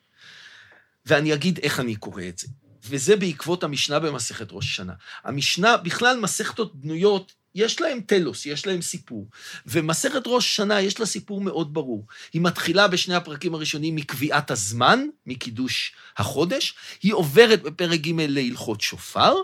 ואני 1.06 1.34
אגיד 1.34 1.58
איך 1.62 1.80
אני 1.80 1.96
קורא 1.96 2.22
את 2.28 2.38
זה. 2.38 2.48
וזה 2.84 3.16
בעקבות 3.16 3.64
המשנה 3.64 3.98
במסכת 3.98 4.48
ראש 4.50 4.64
השנה. 4.64 4.92
המשנה, 5.24 5.76
בכלל 5.76 6.20
מסכתות 6.20 6.74
בנויות, 6.74 7.32
יש 7.54 7.80
להם 7.80 8.00
טלוס, 8.00 8.46
יש 8.46 8.66
להם 8.66 8.82
סיפור. 8.82 9.28
ומסכת 9.66 10.22
ראש 10.26 10.44
השנה, 10.44 10.80
יש 10.80 11.00
לה 11.00 11.06
סיפור 11.06 11.40
מאוד 11.40 11.74
ברור. 11.74 12.06
היא 12.32 12.42
מתחילה 12.42 12.88
בשני 12.88 13.14
הפרקים 13.14 13.54
הראשונים 13.54 13.96
מקביעת 13.96 14.50
הזמן, 14.50 15.06
מקידוש 15.26 15.92
החודש, 16.16 16.74
היא 17.02 17.12
עוברת 17.12 17.62
בפרק 17.62 18.00
ג' 18.00 18.20
להלכות 18.20 18.80
שופר, 18.80 19.34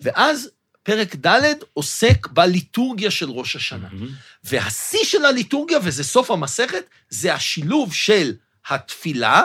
ואז 0.00 0.48
פרק 0.82 1.16
ד' 1.26 1.54
עוסק 1.72 2.26
בליטורגיה 2.26 3.10
של 3.10 3.30
ראש 3.30 3.56
השנה. 3.56 3.88
מהמם. 3.92 4.08
והשיא 4.44 5.04
של 5.04 5.24
הליטורגיה, 5.24 5.78
וזה 5.82 6.04
סוף 6.04 6.30
המסכת, 6.30 6.84
זה 7.08 7.34
השילוב 7.34 7.94
של 7.94 8.32
התפילה, 8.68 9.44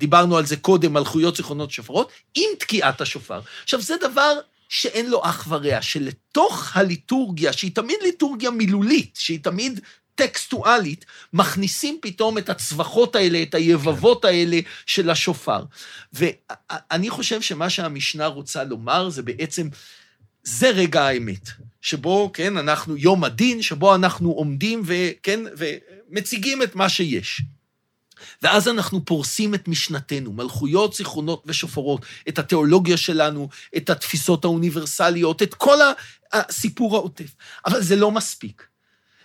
דיברנו 0.00 0.36
על 0.36 0.46
זה 0.46 0.56
קודם, 0.56 0.92
מלכויות 0.92 1.36
זיכרונות 1.36 1.70
שופרות, 1.70 2.12
עם 2.34 2.50
תקיעת 2.58 3.00
השופר. 3.00 3.40
עכשיו, 3.64 3.80
זה 3.80 3.94
דבר 4.00 4.38
שאין 4.68 5.10
לו 5.10 5.20
אח 5.24 5.46
ורע, 5.48 5.82
שלתוך 5.82 6.76
הליטורגיה, 6.76 7.52
שהיא 7.52 7.74
תמיד 7.74 7.96
ליטורגיה 8.02 8.50
מילולית, 8.50 9.18
שהיא 9.18 9.38
תמיד 9.42 9.80
טקסטואלית, 10.14 11.04
מכניסים 11.32 11.98
פתאום 12.02 12.38
את 12.38 12.48
הצווחות 12.48 13.16
האלה, 13.16 13.42
את 13.42 13.54
היבבות 13.54 14.24
האלה 14.24 14.60
של 14.86 15.10
השופר. 15.10 15.64
ואני 16.12 17.10
חושב 17.10 17.40
שמה 17.42 17.70
שהמשנה 17.70 18.26
רוצה 18.26 18.64
לומר 18.64 19.08
זה 19.08 19.22
בעצם, 19.22 19.68
זה 20.42 20.70
רגע 20.70 21.02
האמת, 21.02 21.48
שבו, 21.82 22.30
כן, 22.34 22.56
אנחנו, 22.56 22.96
יום 22.96 23.24
הדין, 23.24 23.62
שבו 23.62 23.94
אנחנו 23.94 24.30
עומדים 24.30 24.82
וכן, 24.84 25.40
ומציגים 25.56 26.62
את 26.62 26.74
מה 26.74 26.88
שיש. 26.88 27.42
ואז 28.42 28.68
אנחנו 28.68 29.04
פורסים 29.04 29.54
את 29.54 29.68
משנתנו, 29.68 30.32
מלכויות, 30.32 30.94
זיכרונות 30.94 31.42
ושופרות, 31.46 32.06
את 32.28 32.38
התיאולוגיה 32.38 32.96
שלנו, 32.96 33.48
את 33.76 33.90
התפיסות 33.90 34.44
האוניברסליות, 34.44 35.42
את 35.42 35.54
כל 35.54 35.78
הסיפור 36.32 36.96
העוטף. 36.96 37.34
אבל 37.66 37.82
זה 37.82 37.96
לא 37.96 38.10
מספיק. 38.10 38.70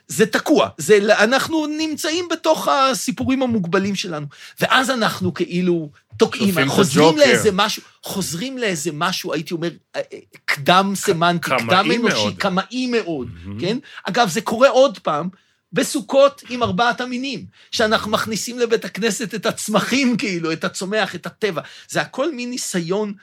זה 0.08 0.26
תקוע, 0.26 0.70
זה, 0.78 1.00
אנחנו 1.24 1.68
נמצאים 1.68 2.28
בתוך 2.32 2.68
הסיפורים 2.68 3.43
המוגבלים 3.43 3.96
שלנו. 3.96 4.26
ואז 4.62 4.89
אנחנו 4.89 5.34
כאילו 5.34 5.89
תוקעים, 6.18 6.56
חוזרים 6.68 7.18
לאיזה 7.18 7.50
משהו, 7.54 7.84
חוזרים 8.04 8.58
לאיזה 8.58 8.89
משהו, 8.93 9.34
הייתי 9.34 9.54
אומר, 9.54 9.70
אה, 9.96 10.02
אה, 10.14 10.20
קדם 10.46 10.93
סמנטי, 10.96 11.50
קדם 11.50 11.91
אנושי, 11.91 12.36
קמאי 12.38 12.88
מאוד. 12.88 13.28
כן? 13.60 13.78
אגב, 14.04 14.30
זה 14.30 14.41
קורה 14.41 14.70
עוד 14.70 15.00
פעם, 15.00 15.30
בסוכות 15.76 16.41
עם 16.49 16.63
ארבעת 16.63 17.01
המינים, 17.01 17.45
שאנחנו 17.71 18.11
מכניסים 18.11 18.59
לבית 18.59 18.86
הכנסת 18.86 19.36
את 19.36 19.45
הצמחים, 19.45 20.17
כאילו, 20.17 20.51
את 20.51 20.63
הצומח, 20.63 21.15
את 21.15 21.26
הטבע. 21.26 21.61
זה 21.89 22.01
הכל 22.01 22.36
מין 22.36 22.49
ניסיון 22.49 23.13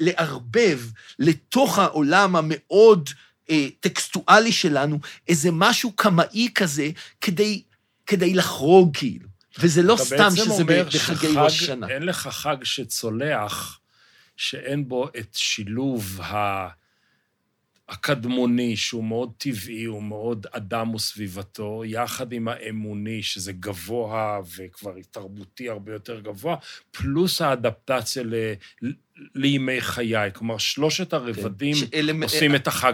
לערבב 0.00 0.80
לתוך 1.18 1.78
העולם 1.78 2.36
המאוד 2.36 3.10
אה, 3.50 3.68
טקסטואלי 3.80 4.52
שלנו 4.52 4.98
איזה 5.28 5.48
משהו 5.52 5.92
קמאי 5.92 6.48
כזה, 6.54 6.90
כדי, 7.20 7.62
כדי 8.06 8.34
לחרוג, 8.34 8.96
כאילו. 8.96 9.28
וזה 9.58 9.82
לא 9.82 9.96
סתם 9.96 10.30
שזה 10.36 10.64
בחגי 10.64 11.26
ראש 11.36 11.62
השנה. 11.62 11.88
אין 11.88 12.02
לך 12.02 12.28
חג 12.28 12.56
שצולח, 12.62 13.80
שאין 14.36 14.88
בו 14.88 15.08
את 15.18 15.34
שילוב 15.34 16.20
ה... 16.20 16.68
הקדמוני, 17.88 18.76
שהוא 18.76 19.04
מאוד 19.04 19.32
טבעי, 19.38 19.84
הוא 19.84 20.02
מאוד 20.02 20.46
אדם 20.50 20.94
וסביבתו, 20.94 21.82
יחד 21.86 22.32
עם 22.32 22.48
האמוני, 22.48 23.22
שזה 23.22 23.52
גבוה 23.52 24.40
וכבר 24.56 24.92
תרבותי 25.10 25.68
הרבה 25.68 25.92
יותר 25.92 26.20
גבוה, 26.20 26.56
פלוס 26.90 27.42
האדפטציה 27.42 28.22
ל... 28.22 28.34
לימי 29.34 29.80
חיי. 29.80 30.30
כלומר, 30.34 30.58
שלושת 30.58 31.12
הרבדים 31.12 31.76
כן. 31.90 32.22
עושים 32.22 32.54
את 32.54 32.66
החג 32.66 32.92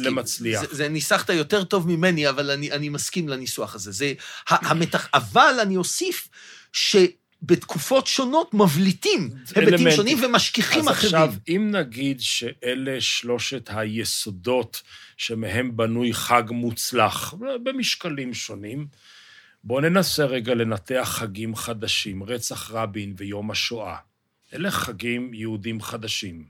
למצליח. 0.00 0.60
זה, 0.60 0.74
זה 0.74 0.88
ניסחת 0.88 1.30
יותר 1.30 1.64
טוב 1.64 1.88
ממני, 1.88 2.28
אבל 2.28 2.50
אני, 2.50 2.72
אני 2.72 2.88
מסכים 2.88 3.28
לניסוח 3.28 3.74
הזה. 3.74 3.92
זה 3.92 4.12
המתח... 4.48 5.08
אבל 5.14 5.54
אני 5.62 5.76
אוסיף 5.76 6.28
ש... 6.72 6.96
בתקופות 7.46 8.06
שונות 8.06 8.54
מבליטים 8.54 9.30
היבטים 9.56 9.90
שונים 9.90 10.24
ומשכיחים 10.24 10.88
אחרים. 10.88 10.92
אז 10.92 11.04
עכשיו, 11.04 11.34
אם 11.48 11.70
נגיד 11.70 12.20
שאלה 12.20 13.00
שלושת 13.00 13.70
היסודות 13.72 14.82
שמהם 15.16 15.76
בנוי 15.76 16.14
חג 16.14 16.42
מוצלח, 16.50 17.34
במשקלים 17.62 18.34
שונים, 18.34 18.86
בואו 19.64 19.80
ננסה 19.80 20.24
רגע 20.24 20.54
לנתח 20.54 21.08
חגים 21.18 21.56
חדשים, 21.56 22.22
רצח 22.22 22.70
רבין 22.70 23.14
ויום 23.16 23.50
השואה. 23.50 23.96
אלה 24.54 24.70
חגים 24.70 25.34
יהודים 25.34 25.80
חדשים. 25.80 26.44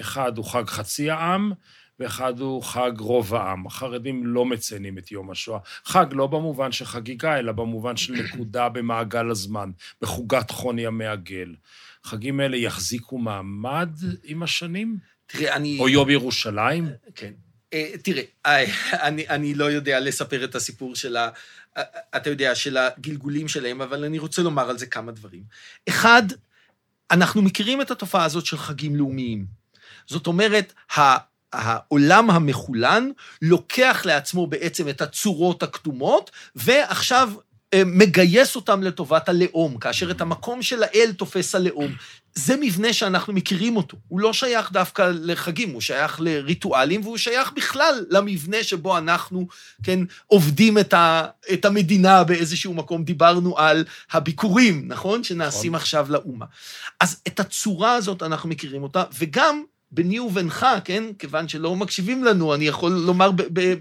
אחד 0.00 0.38
הוא 0.38 0.44
חג 0.44 0.66
חצי 0.66 1.10
העם, 1.10 1.52
ואחד 1.98 2.40
הוא 2.40 2.62
חג 2.62 2.92
רוב 2.98 3.34
העם. 3.34 3.66
החרדים 3.66 4.26
לא 4.26 4.44
מציינים 4.44 4.98
את 4.98 5.12
יום 5.12 5.30
השואה. 5.30 5.58
חג 5.84 6.06
לא 6.12 6.26
במובן 6.26 6.72
של 6.72 6.84
חגיגה, 6.84 7.38
אלא 7.38 7.52
במובן 7.52 7.96
של 7.96 8.12
נקודה 8.12 8.68
במעגל 8.68 9.30
הזמן, 9.30 9.70
בחוגת 10.02 10.50
חוני 10.50 10.86
המעגל. 10.86 11.54
חגים 12.04 12.40
אלה 12.40 12.56
יחזיקו 12.56 13.18
מעמד 13.18 13.90
עם 14.24 14.42
השנים? 14.42 14.98
תראה, 15.26 15.56
אני... 15.56 15.78
או 15.80 15.88
יום 15.88 16.10
ירושלים? 16.10 16.88
כן. 17.14 17.32
אה, 17.72 17.90
תראה, 18.02 18.22
אה, 18.46 18.64
אני, 18.92 19.28
אני 19.28 19.54
לא 19.54 19.64
יודע 19.64 20.00
לספר 20.00 20.44
את 20.44 20.54
הסיפור 20.54 20.96
של 20.96 21.16
ה... 21.16 21.30
אה, 21.76 21.82
אתה 22.16 22.30
יודע, 22.30 22.54
של 22.54 22.76
הגלגולים 22.76 23.48
שלהם, 23.48 23.82
אבל 23.82 24.04
אני 24.04 24.18
רוצה 24.18 24.42
לומר 24.42 24.70
על 24.70 24.78
זה 24.78 24.86
כמה 24.86 25.12
דברים. 25.12 25.42
אחד, 25.88 26.22
אנחנו 27.10 27.42
מכירים 27.42 27.80
את 27.80 27.90
התופעה 27.90 28.24
הזאת 28.24 28.46
של 28.46 28.58
חגים 28.58 28.96
לאומיים. 28.96 29.46
זאת 30.06 30.26
אומרת, 30.26 30.72
העולם 31.54 32.30
המחולן 32.30 33.10
לוקח 33.42 34.02
לעצמו 34.04 34.46
בעצם 34.46 34.88
את 34.88 35.00
הצורות 35.00 35.62
הקדומות, 35.62 36.30
ועכשיו 36.56 37.30
אה, 37.74 37.82
מגייס 37.86 38.56
אותם 38.56 38.82
לטובת 38.82 39.28
הלאום, 39.28 39.78
כאשר 39.78 40.10
את 40.10 40.20
המקום 40.20 40.62
של 40.62 40.82
האל 40.82 41.12
תופס 41.16 41.54
הלאום. 41.54 41.92
זה 42.34 42.56
מבנה 42.60 42.92
שאנחנו 42.92 43.32
מכירים 43.32 43.76
אותו. 43.76 43.96
הוא 44.08 44.20
לא 44.20 44.32
שייך 44.32 44.72
דווקא 44.72 45.12
לחגים, 45.14 45.70
הוא 45.70 45.80
שייך 45.80 46.20
לריטואלים, 46.20 47.00
והוא 47.00 47.16
שייך 47.16 47.52
בכלל 47.52 48.04
למבנה 48.10 48.62
שבו 48.62 48.98
אנחנו, 48.98 49.46
כן, 49.82 50.00
עובדים 50.26 50.78
את, 50.78 50.94
ה, 50.94 51.24
את 51.52 51.64
המדינה 51.64 52.24
באיזשהו 52.24 52.74
מקום. 52.74 53.04
דיברנו 53.04 53.58
על 53.58 53.84
הביקורים, 54.12 54.84
נכון? 54.88 55.24
שנעשים 55.24 55.72
נכון. 55.72 55.80
עכשיו 55.80 56.06
לאומה. 56.10 56.46
אז 57.00 57.20
את 57.26 57.40
הצורה 57.40 57.94
הזאת 57.94 58.22
אנחנו 58.22 58.48
מכירים 58.48 58.82
אותה, 58.82 59.04
וגם 59.18 59.62
ביני 59.94 60.20
ובינך, 60.20 60.66
כן? 60.84 61.04
כיוון 61.18 61.48
שלא 61.48 61.76
מקשיבים 61.76 62.24
לנו, 62.24 62.54
אני 62.54 62.66
יכול 62.66 62.92
לומר 62.92 63.30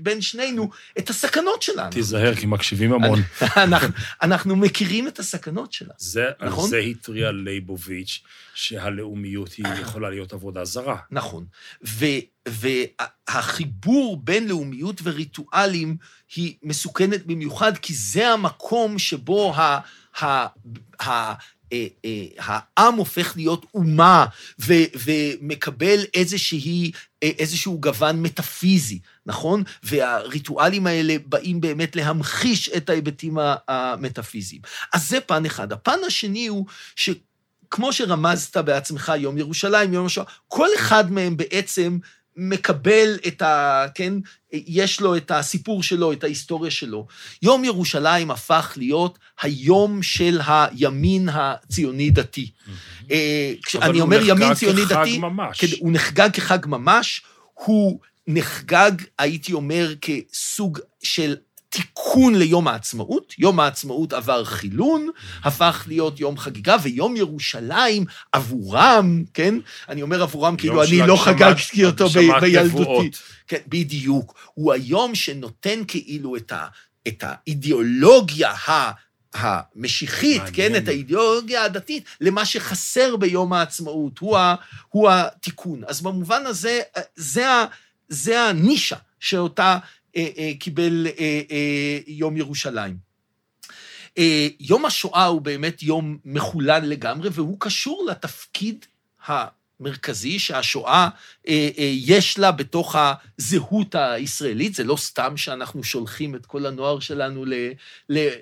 בין 0.02 0.22
שנינו 0.22 0.70
את 0.98 1.10
הסכנות 1.10 1.62
שלנו. 1.62 1.92
תיזהר, 1.92 2.36
כי 2.36 2.46
מקשיבים 2.46 2.94
המון. 2.94 3.20
אנחנו, 3.58 3.94
אנחנו 4.22 4.56
מכירים 4.56 5.08
את 5.08 5.20
הסכנות 5.20 5.74
שלנו, 5.74 5.94
זה, 5.98 6.26
נכון? 6.42 6.70
זה 6.70 6.78
התריע 6.78 7.32
לייבוביץ', 7.32 8.24
שהלאומיות 8.54 9.54
היא 9.54 9.66
יכולה 9.82 10.10
להיות 10.10 10.34
עבודה 10.34 10.66
זרה. 10.66 10.98
נכון. 11.12 11.46
ו, 11.86 12.06
והחיבור 12.48 14.22
בין 14.24 14.48
לאומיות 14.48 15.02
וריטואלים 15.04 15.98
היא 16.36 16.56
מסוכנת 16.64 17.26
במיוחד, 17.26 17.78
כי 17.78 17.94
זה 17.94 18.30
המקום 18.30 19.00
שבו 19.00 19.56
ה... 19.56 19.80
אה, 21.74 21.88
אה, 22.06 22.54
העם 22.78 22.96
הופך 22.96 23.34
להיות 23.36 23.66
אומה 23.74 24.26
ו, 24.60 24.74
ומקבל 24.96 26.00
איזושהי, 26.14 26.92
אה, 27.24 27.32
איזשהו 27.40 27.80
גוון 27.80 28.22
מטאפיזי, 28.22 29.00
נכון? 29.26 29.64
והריטואלים 29.84 30.88
האלה 30.88 31.16
באים 31.26 31.62
באמת 31.62 31.96
להמחיש 31.96 32.70
את 32.70 32.90
ההיבטים 32.90 33.38
המטאפיזיים. 33.68 34.62
אז 34.94 35.10
זה 35.10 35.22
פן 35.22 35.46
אחד. 35.46 35.72
הפן 35.72 36.00
השני 36.08 36.48
הוא 36.48 36.66
ש... 36.96 37.10
כמו 37.70 37.94
שרמזת 37.94 38.58
בעצמך, 38.58 39.12
יום 39.18 39.38
ירושלים, 39.38 39.94
יום 39.94 40.06
השואה, 40.06 40.26
כל 40.48 40.68
אחד 40.76 41.12
מהם 41.12 41.38
בעצם 41.38 41.98
מקבל 42.38 43.18
את 43.28 43.42
ה... 43.42 43.86
כן? 43.96 44.14
יש 44.52 45.02
לו 45.02 45.18
את 45.18 45.32
הסיפור 45.32 45.84
שלו, 45.84 46.12
את 46.12 46.24
ההיסטוריה 46.24 46.72
שלו. 46.72 47.08
יום 47.42 47.66
ירושלים 47.66 48.32
הפך 48.32 48.74
להיות 48.78 49.20
היום 49.42 50.04
של 50.04 50.40
הימין 50.48 51.30
הציוני-דתי. 51.30 52.52
כשאני 53.66 54.02
אומר 54.02 54.20
ימין 54.24 54.54
ציוני-דתי, 54.54 55.20
הוא 55.80 55.92
נחגג 55.92 56.30
כחג 56.34 56.60
ממש, 56.66 57.22
הוא 57.54 58.00
נחגג, 58.28 58.92
הייתי 59.20 59.54
אומר, 59.54 59.94
כסוג 60.02 60.80
של 61.04 61.36
תיקון 61.74 62.36
ליום 62.36 62.68
העצמאות, 62.68 63.34
יום 63.38 63.60
העצמאות 63.60 64.14
עבר 64.14 64.44
חילון, 64.44 65.10
הפך 65.44 65.84
להיות 65.88 66.20
יום 66.20 66.38
חגיגה, 66.38 66.76
ויום 66.84 67.16
ירושלים 67.16 68.06
עבורם, 68.32 69.24
כן? 69.34 69.56
אני 69.90 70.02
אומר 70.02 70.24
עבורם 70.24 70.56
כאילו 70.56 70.84
אני 70.84 70.98
לא 70.98 71.16
חגגתי 71.16 71.86
אותו 71.86 72.10
בילדותי. 72.42 73.10
כן, 73.48 73.58
בדיוק. 73.68 74.52
הוא 74.54 74.74
היום 74.74 75.16
שנותן 75.16 75.80
כאילו 75.88 76.36
את, 76.36 76.52
ה, 76.52 76.68
את 77.08 77.24
האידיאולוגיה 77.28 78.52
ה... 78.52 78.92
המשיחית, 79.34 80.42
מעניין. 80.42 80.56
כן, 80.56 80.76
את 80.76 80.88
האידיאולוגיה 80.88 81.64
הדתית, 81.64 82.06
למה 82.22 82.46
שחסר 82.46 83.16
ביום 83.16 83.54
העצמאות, 83.54 84.20
הוא, 84.20 84.38
ה, 84.38 84.56
הוא 84.90 85.10
התיקון. 85.10 85.82
אז 85.88 86.02
במובן 86.02 86.46
הזה, 86.46 86.82
זה, 87.16 87.46
זה 88.10 88.42
הנישה 88.42 88.98
שאותה 89.20 89.64
אה, 89.64 89.78
אה, 89.78 89.80
קיבל 90.60 91.08
אה, 91.20 92.00
יום 92.08 92.38
ירושלים. 92.38 92.98
יום 94.60 94.86
השואה 94.86 95.26
הוא 95.26 95.42
באמת 95.42 95.84
יום 95.84 96.18
מחולן 96.26 96.86
לגמרי, 96.86 97.30
והוא 97.34 97.58
קשור 97.60 98.06
לתפקיד 98.10 98.86
מרכזי 99.80 100.40
שהשואה 100.40 101.10
אה, 101.48 101.70
אה, 101.78 101.92
יש 101.94 102.40
לה 102.40 102.52
בתוך 102.52 102.96
הזהות 102.96 103.96
הישראלית, 103.96 104.76
זה 104.76 104.84
לא 104.84 104.96
סתם 104.96 105.38
שאנחנו 105.38 105.84
שולחים 105.84 106.36
את 106.36 106.46
כל 106.46 106.66
הנוער 106.66 107.00
שלנו 107.00 107.46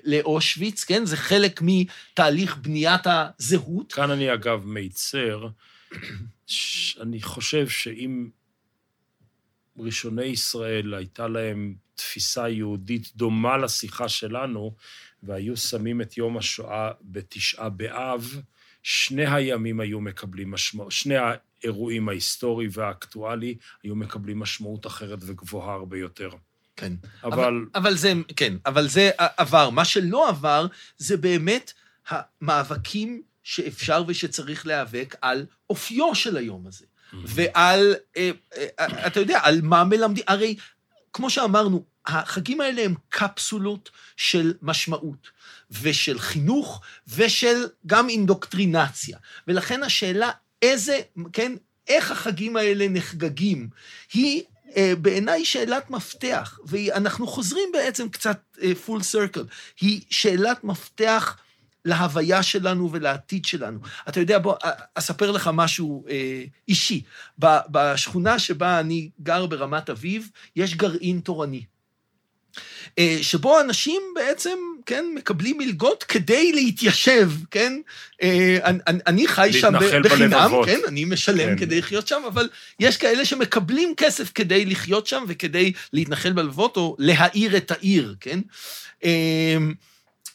לאושוויץ, 0.04 0.84
כן? 0.84 1.04
זה 1.04 1.16
חלק 1.16 1.60
מתהליך 1.62 2.56
בניית 2.56 3.02
הזהות. 3.06 3.92
כאן 3.92 4.10
אני 4.10 4.34
אגב 4.34 4.66
מיצר, 4.66 5.46
אני 7.00 7.22
חושב 7.22 7.68
שאם 7.68 8.28
ראשוני 9.78 10.24
ישראל 10.24 10.94
הייתה 10.94 11.28
להם 11.28 11.74
תפיסה 11.94 12.48
יהודית 12.48 13.16
דומה 13.16 13.56
לשיחה 13.56 14.08
שלנו, 14.08 14.74
והיו 15.22 15.56
שמים 15.56 16.00
את 16.00 16.16
יום 16.16 16.36
השואה 16.38 16.90
בתשעה 17.02 17.68
באב, 17.68 18.40
שני 18.82 19.26
הימים 19.26 19.80
היו 19.80 20.00
מקבלים 20.00 20.50
משמעות, 20.50 20.92
שני 20.92 21.14
האירועים 21.16 22.08
ההיסטורי 22.08 22.68
והאקטואלי 22.72 23.56
היו 23.82 23.96
מקבלים 23.96 24.38
משמעות 24.38 24.86
אחרת 24.86 25.18
וגבוהה 25.26 25.74
הרבה 25.74 25.98
יותר. 25.98 26.30
כן. 26.76 26.92
אבל... 27.24 27.32
אבל, 27.34 27.66
אבל 27.74 27.96
זה, 27.96 28.12
כן, 28.36 28.56
אבל 28.66 28.88
זה 28.88 29.10
עבר. 29.16 29.70
מה 29.70 29.84
שלא 29.84 30.28
עבר, 30.28 30.66
זה 30.96 31.16
באמת 31.16 31.72
המאבקים 32.08 33.22
שאפשר 33.42 34.04
ושצריך 34.06 34.66
להיאבק 34.66 35.14
על 35.20 35.46
אופיו 35.70 36.14
של 36.14 36.36
היום 36.36 36.66
הזה. 36.66 36.84
ועל, 37.12 37.94
אה, 38.16 38.30
אה, 38.78 39.06
אתה 39.06 39.20
יודע, 39.20 39.40
על 39.42 39.60
מה 39.62 39.84
מלמדים. 39.84 40.24
הרי, 40.28 40.56
כמו 41.12 41.30
שאמרנו, 41.30 41.84
החגים 42.06 42.60
האלה 42.60 42.82
הם 42.82 42.94
קפסולות 43.08 43.90
של 44.16 44.54
משמעות. 44.62 45.30
ושל 45.82 46.18
חינוך 46.18 46.80
ושל 47.08 47.66
גם 47.86 48.08
אינדוקטרינציה. 48.08 49.18
ולכן 49.48 49.82
השאלה 49.82 50.30
איזה, 50.62 51.00
כן, 51.32 51.52
איך 51.88 52.10
החגים 52.10 52.56
האלה 52.56 52.88
נחגגים, 52.88 53.68
היא 54.12 54.42
אה, 54.76 54.92
בעיניי 54.98 55.44
שאלת 55.44 55.90
מפתח, 55.90 56.58
ואנחנו 56.66 57.26
חוזרים 57.26 57.68
בעצם 57.72 58.08
קצת 58.08 58.40
פול 58.84 59.00
uh, 59.00 59.04
סרקל, 59.04 59.44
היא 59.80 60.00
שאלת 60.10 60.64
מפתח 60.64 61.36
להוויה 61.84 62.42
שלנו 62.42 62.92
ולעתיד 62.92 63.44
שלנו. 63.44 63.78
אתה 64.08 64.20
יודע, 64.20 64.38
בוא, 64.38 64.54
אספר 64.94 65.30
לך 65.30 65.50
משהו 65.52 66.04
אה, 66.10 66.44
אישי. 66.68 67.02
בשכונה 67.38 68.38
שבה 68.38 68.80
אני 68.80 69.10
גר 69.22 69.46
ברמת 69.46 69.90
אביב, 69.90 70.30
יש 70.56 70.74
גרעין 70.74 71.20
תורני. 71.20 71.64
אה, 72.98 73.18
שבו 73.22 73.60
אנשים 73.60 74.02
בעצם, 74.14 74.58
כן, 74.86 75.04
מקבלים 75.14 75.58
מלגות 75.58 76.02
כדי 76.02 76.52
להתיישב, 76.52 77.30
כן? 77.50 77.72
אה, 78.22 78.58
אני, 78.64 78.98
אני 79.06 79.28
חי 79.28 79.50
שם 79.52 79.72
בחינם, 80.04 80.50
כן, 80.66 80.80
אני 80.88 81.04
משלם 81.04 81.48
כן. 81.48 81.58
כדי 81.58 81.78
לחיות 81.78 82.08
שם, 82.08 82.22
אבל 82.26 82.48
יש 82.80 82.96
כאלה 82.96 83.24
שמקבלים 83.24 83.94
כסף 83.96 84.32
כדי 84.34 84.64
לחיות 84.64 85.06
שם 85.06 85.24
וכדי 85.28 85.72
להתנחל 85.92 86.32
בלבבות 86.32 86.76
או 86.76 86.96
להאיר 86.98 87.56
את 87.56 87.70
העיר, 87.70 88.14
כן? 88.20 88.40
אה, 89.04 89.56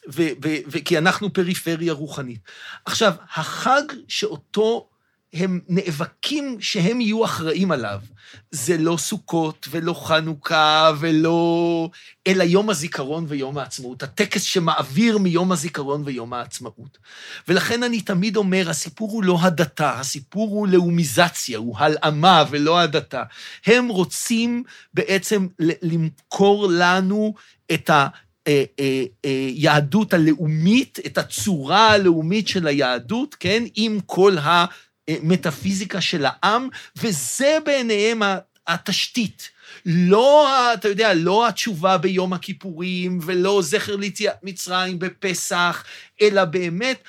וכי 0.08 0.98
אנחנו 0.98 1.32
פריפריה 1.32 1.92
רוחנית. 1.92 2.40
עכשיו, 2.84 3.12
החג 3.34 3.82
שאותו 4.08 4.88
הם 5.32 5.60
נאבקים 5.68 6.56
שהם 6.60 7.00
יהיו 7.00 7.24
אחראים 7.24 7.72
עליו. 7.72 8.00
זה 8.50 8.78
לא 8.78 8.96
סוכות 8.96 9.68
ולא 9.70 10.06
חנוכה 10.06 10.90
ולא... 11.00 11.90
אלא 12.26 12.44
יום 12.44 12.70
הזיכרון 12.70 13.24
ויום 13.28 13.58
העצמאות. 13.58 14.02
הטקס 14.02 14.42
שמעביר 14.42 15.18
מיום 15.18 15.52
הזיכרון 15.52 16.02
ויום 16.04 16.32
העצמאות. 16.32 16.98
ולכן 17.48 17.82
אני 17.82 18.00
תמיד 18.00 18.36
אומר, 18.36 18.70
הסיפור 18.70 19.10
הוא 19.10 19.24
לא 19.24 19.38
הדתה, 19.42 19.98
הסיפור 20.00 20.48
הוא 20.50 20.68
לאומיזציה, 20.68 21.58
הוא 21.58 21.78
הלאמה 21.78 22.44
ולא 22.50 22.80
הדתה. 22.80 23.22
הם 23.66 23.88
רוצים 23.88 24.62
בעצם 24.94 25.46
למכור 25.82 26.66
לנו 26.70 27.34
את 27.72 27.90
ה... 27.90 28.08
היהדות 29.26 30.14
אה, 30.14 30.18
אה, 30.18 30.24
אה, 30.24 30.30
הלאומית, 30.32 30.98
את 31.06 31.18
הצורה 31.18 31.88
הלאומית 31.90 32.48
של 32.48 32.66
היהדות, 32.66 33.34
כן? 33.34 33.64
עם 33.74 33.98
כל 34.06 34.38
ה... 34.38 34.64
מטאפיזיקה 35.22 36.00
של 36.00 36.24
העם, 36.26 36.68
וזה 36.96 37.58
בעיניהם 37.64 38.22
התשתית. 38.66 39.50
לא, 39.86 40.48
אתה 40.74 40.88
יודע, 40.88 41.14
לא 41.14 41.48
התשובה 41.48 41.98
ביום 41.98 42.32
הכיפורים, 42.32 43.18
ולא 43.22 43.60
זכר 43.62 43.96
ליציאת 43.96 44.36
מצרים 44.42 44.98
בפסח, 44.98 45.84
אלא 46.22 46.44
באמת 46.44 47.02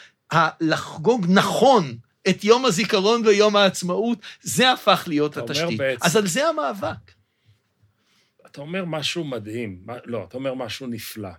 לחגוג 0.61 1.25
נכון 1.29 1.97
את 2.29 2.43
יום 2.43 2.65
הזיכרון 2.65 3.21
ויום 3.25 3.55
העצמאות, 3.55 4.17
זה 4.41 4.71
הפך 4.71 5.03
להיות 5.07 5.37
התשתית. 5.37 5.77
בעצם, 5.77 6.05
אז 6.05 6.15
על 6.15 6.27
זה 6.27 6.47
המאבק. 6.47 7.18
אתה 8.52 8.62
אומר 8.62 8.86
משהו 8.86 9.24
מדהים, 9.24 9.86
לא, 10.06 10.24
אתה 10.24 10.38
אומר 10.38 10.54
משהו 10.54 10.88
נפלא. 10.88 11.30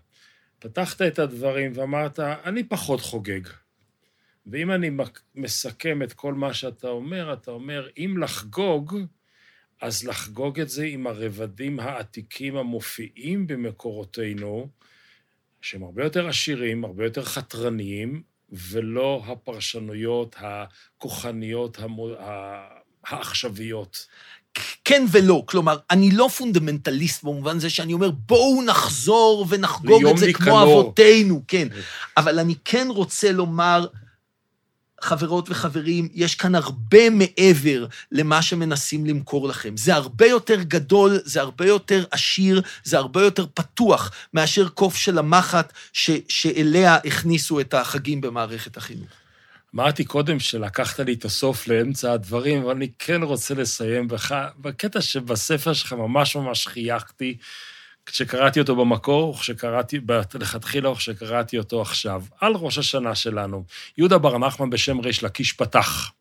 פתחת 0.59 1.03
את 1.03 1.19
הדברים 1.19 1.73
ואמרת, 1.75 2.21
אני 2.21 2.65
פחות 2.65 3.01
חוגג. 3.01 3.41
ואם 4.47 4.71
אני 4.71 4.91
מסכם 5.35 6.03
את 6.03 6.13
כל 6.13 6.35
מה 6.35 6.55
שאתה 6.55 6.89
אומר, 6.89 7.33
אתה 7.33 7.51
אומר, 7.51 7.89
אם 7.97 8.15
לחגוג, 8.21 8.99
אז 9.81 10.05
לחגוג 10.05 10.61
את 10.61 10.69
זה 10.69 10.85
עם 10.85 11.07
הרבדים 11.07 11.81
העתיקים 11.81 12.57
המופיעים 12.57 13.47
במקורותינו, 13.47 14.69
שהם 15.63 15.83
הרבה 15.83 16.05
יותר 16.05 16.29
עשירים, 16.29 16.85
הרבה 16.85 17.05
יותר 17.05 17.25
חתרניים, 17.25 18.23
ולא 18.53 19.23
הפרשנויות 19.27 20.37
הכוחניות 20.39 21.79
העכשוויות. 23.05 24.07
כן 24.85 25.05
ולא, 25.11 25.43
כלומר, 25.47 25.77
אני 25.91 26.11
לא 26.11 26.29
פונדמנטליסט 26.37 27.23
במובן 27.25 27.59
זה 27.59 27.71
שאני 27.71 27.93
אומר, 27.93 28.11
בואו 28.11 28.63
נחזור 28.63 29.47
ונחגוג 29.49 30.07
את 30.07 30.19
זה 30.19 30.33
כמו 30.33 30.63
אבותינו, 30.63 31.43
כן. 31.49 31.69
אבל 32.17 32.39
אני 32.39 32.55
כן 32.65 32.87
רוצה 32.91 33.33
לומר, 33.33 33.87
חברות 35.01 35.51
וחברים, 35.51 36.09
יש 36.15 36.35
כאן 36.35 36.55
הרבה 36.55 37.11
מעבר 37.11 37.87
למה 38.13 38.43
שמנסים 38.43 39.07
למכור 39.07 39.49
לכם. 39.49 39.77
זה 39.77 39.95
הרבה 39.95 40.27
יותר 40.27 40.63
גדול, 40.63 41.19
זה 41.25 41.41
הרבה 41.41 41.67
יותר 41.67 42.05
עשיר, 42.11 42.63
זה 42.85 42.99
הרבה 42.99 43.23
יותר 43.23 43.47
פתוח 43.55 44.11
מאשר 44.35 44.69
קוף 44.69 44.97
של 44.97 45.19
המחט 45.19 45.73
ש, 45.93 46.11
שאליה 46.29 46.95
הכניסו 46.95 47.61
את 47.61 47.75
החגים 47.75 48.21
במערכת 48.21 48.77
החינוך. 48.77 49.20
אמרתי 49.75 50.05
קודם 50.05 50.39
שלקחת 50.39 51.01
לי 51.01 51.13
את 51.13 51.25
הסוף 51.25 51.69
לאמצע 51.69 52.13
הדברים, 52.13 52.63
אבל 52.63 52.71
אני 52.71 52.89
כן 52.99 53.23
רוצה 53.23 53.55
לסיים 53.55 54.09
בך, 54.09 54.35
בקטע 54.59 55.01
שבספר 55.01 55.73
שלך 55.73 55.93
ממש 55.93 56.37
ממש 56.37 56.67
חייכתי. 56.67 57.37
כשקראתי 58.07 58.61
אותו 58.61 58.77
במקור, 58.77 59.23
או 59.23 59.35
כשקראתי, 59.35 60.01
לכתחילה, 60.41 60.89
או 60.89 60.95
כשקראתי 60.95 61.59
אותו 61.59 61.83
עכשיו, 61.83 62.23
על 62.41 62.53
ראש 62.53 62.79
השנה 62.79 63.15
שלנו. 63.15 63.65
יהודה 63.99 64.19
בר 64.19 64.39
נחמן 64.39 64.71
בשם 64.71 64.99
ריש 64.99 65.25
לקיש 65.25 65.53
פתח. 65.53 66.13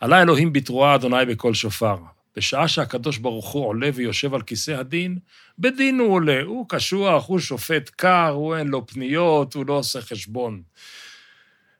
עלה 0.00 0.22
אלוהים 0.22 0.52
בתרועה 0.52 0.94
אדוני 0.94 1.26
בקול 1.28 1.54
שופר. 1.54 1.96
בשעה 2.36 2.68
שהקדוש 2.68 3.18
ברוך 3.18 3.48
הוא 3.48 3.66
עולה 3.66 3.90
ויושב 3.94 4.34
על 4.34 4.42
כיסא 4.42 4.70
הדין, 4.70 5.18
בדין 5.58 5.98
הוא 5.98 6.12
עולה. 6.12 6.42
הוא 6.42 6.66
קשוח, 6.68 7.28
הוא 7.28 7.38
שופט 7.38 7.90
קר, 7.96 8.28
הוא 8.28 8.56
אין 8.56 8.68
לו 8.68 8.86
פניות, 8.86 9.54
הוא 9.54 9.66
לא 9.66 9.72
עושה 9.72 10.00
חשבון. 10.00 10.62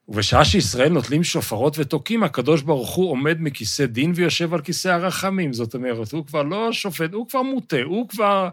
ובשעה 0.09 0.45
שישראל 0.45 0.89
נוטלים 0.89 1.25
שופרות 1.25 1.79
ותוקים, 1.79 2.23
הקדוש 2.23 2.63
ברוך 2.63 2.95
הוא 2.95 3.11
עומד 3.11 3.37
מכיסא 3.41 3.87
דין 3.87 4.13
ויושב 4.15 4.55
על 4.55 4.61
כיסא 4.61 4.89
הרחמים. 4.89 5.53
זאת 5.53 5.75
אומרת, 5.75 6.13
הוא 6.13 6.27
כבר 6.27 6.43
לא 6.43 6.73
שופט, 6.73 7.13
הוא 7.13 7.29
כבר 7.29 7.43
מוטה, 7.43 7.83
הוא 7.85 8.09
כבר 8.09 8.49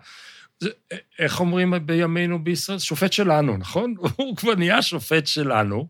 איך 1.20 1.40
אומרים 1.40 1.74
בימינו 1.86 2.44
בישראל? 2.44 2.80
שופט 2.80 3.14
שלנו, 3.14 3.58
נכון? 3.58 3.96
הוא 4.16 4.36
כבר 4.36 4.56
נהיה 4.56 4.82
שופט 4.82 5.28
שלנו, 5.28 5.88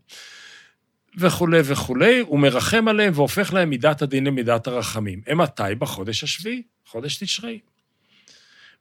וכולי 1.18 1.60
וכולי, 1.64 2.20
הוא 2.20 2.38
מרחם 2.38 2.88
עליהם 2.88 3.12
והופך 3.16 3.52
להם 3.52 3.70
מידת 3.70 4.02
הדין 4.02 4.26
למידת 4.26 4.66
הרחמים. 4.66 5.20
הם 5.26 5.38
מתי? 5.38 5.62
בחודש 5.78 6.24
השביעי, 6.24 6.62
חודש 6.86 7.16
תשרי. 7.16 7.58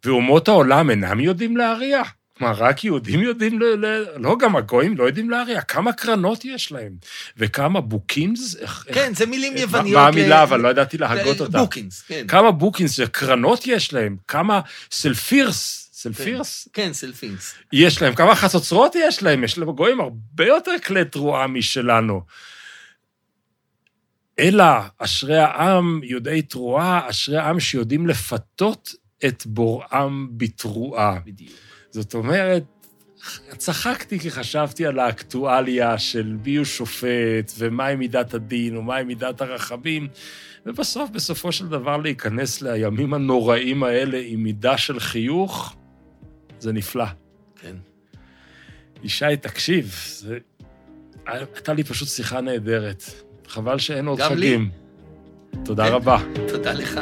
ואומות 0.06 0.48
העולם 0.48 0.90
אינם 0.90 1.20
יודעים 1.20 1.58
להריע. 1.58 2.02
כלומר, 2.42 2.56
רק 2.58 2.84
יהודים 2.84 3.20
יודעים, 3.20 3.60
ל, 3.60 3.64
ל, 3.64 4.06
לא, 4.16 4.38
גם 4.40 4.56
הגויים 4.56 4.98
לא 4.98 5.04
יודעים 5.04 5.30
להריע. 5.30 5.62
כמה 5.62 5.94
קרנות 5.94 6.46
יש 6.46 6.72
להם? 6.72 6.96
וכמה 7.38 7.82
בוקינס? 7.82 8.56
כן, 8.94 9.14
זה 9.16 9.26
מילים 9.26 9.58
יווניות. 9.58 10.02
מה 10.02 10.08
המילה, 10.08 10.44
אבל 10.44 10.60
לא 10.60 10.68
ידעתי 10.68 10.98
להגות 10.98 11.42
אותה. 11.42 11.58
בוקינס, 11.58 12.02
כן. 12.02 12.28
כמה 12.28 12.52
בוקינס, 12.52 13.00
קרנות 13.00 13.68
יש 13.68 13.94
להם? 13.94 14.18
כמה 14.28 14.62
סלפירס, 14.92 15.90
סלפירס? 15.94 16.68
כן, 16.74 16.84
כן, 16.88 16.94
סלפינס. 16.94 17.54
יש 17.74 18.02
להם, 18.02 18.16
כמה 18.16 18.36
חצוצרות 18.36 18.96
יש 18.96 19.24
להם? 19.24 19.44
יש 19.44 19.58
להם 19.58 19.72
גויים 19.72 20.00
הרבה 20.02 20.46
יותר 20.46 20.72
כלי 20.86 21.06
תרועה 21.06 21.48
משלנו. 21.48 22.22
אלא 24.40 24.66
אשרי 24.98 25.38
העם 25.38 26.02
יודעי 26.04 26.42
תרועה, 26.42 27.10
אשרי 27.10 27.38
העם 27.38 27.60
שיודעים 27.60 28.08
לפתות 28.08 28.94
את 29.26 29.44
בוראם 29.46 30.28
בתרועה. 30.38 31.20
בדיוק. 31.26 31.71
זאת 31.92 32.14
אומרת, 32.14 32.64
צחקתי 33.58 34.20
כי 34.20 34.32
חשבתי 34.32 34.86
על 34.86 35.00
האקטואליה 35.00 35.98
של 35.98 36.38
מי 36.46 36.56
הוא 36.56 36.66
שופט, 36.66 37.52
ומהי 37.58 37.96
מידת 37.96 38.34
הדין, 38.34 38.78
ומהי 38.78 39.04
מידת 39.04 39.42
הרחמים, 39.42 40.08
ובסוף, 40.66 41.10
בסופו 41.10 41.52
של 41.52 41.68
דבר, 41.68 41.98
להיכנס 41.98 42.62
לימים 42.62 43.14
הנוראים 43.14 43.84
האלה 43.84 44.22
עם 44.26 44.44
מידה 44.44 44.78
של 44.78 45.00
חיוך, 45.00 45.76
זה 46.60 46.74
נפלא. 46.74 47.06
כן. 47.62 47.76
ישי, 49.04 49.38
תקשיב, 49.42 49.96
זה... 50.08 50.38
הייתה 51.26 51.74
לי 51.74 51.84
פשוט 51.84 52.08
שיחה 52.08 52.42
נהדרת. 52.42 53.04
חבל 53.48 53.80
שאין 53.80 54.08
עוד 54.08 54.20
גם 54.20 54.34
לי. 54.34 54.48
חגים. 54.48 54.70
תודה 55.66 55.88
כן. 55.88 55.94
רבה. 55.94 56.18
תודה 56.48 56.74
לך. 56.74 57.00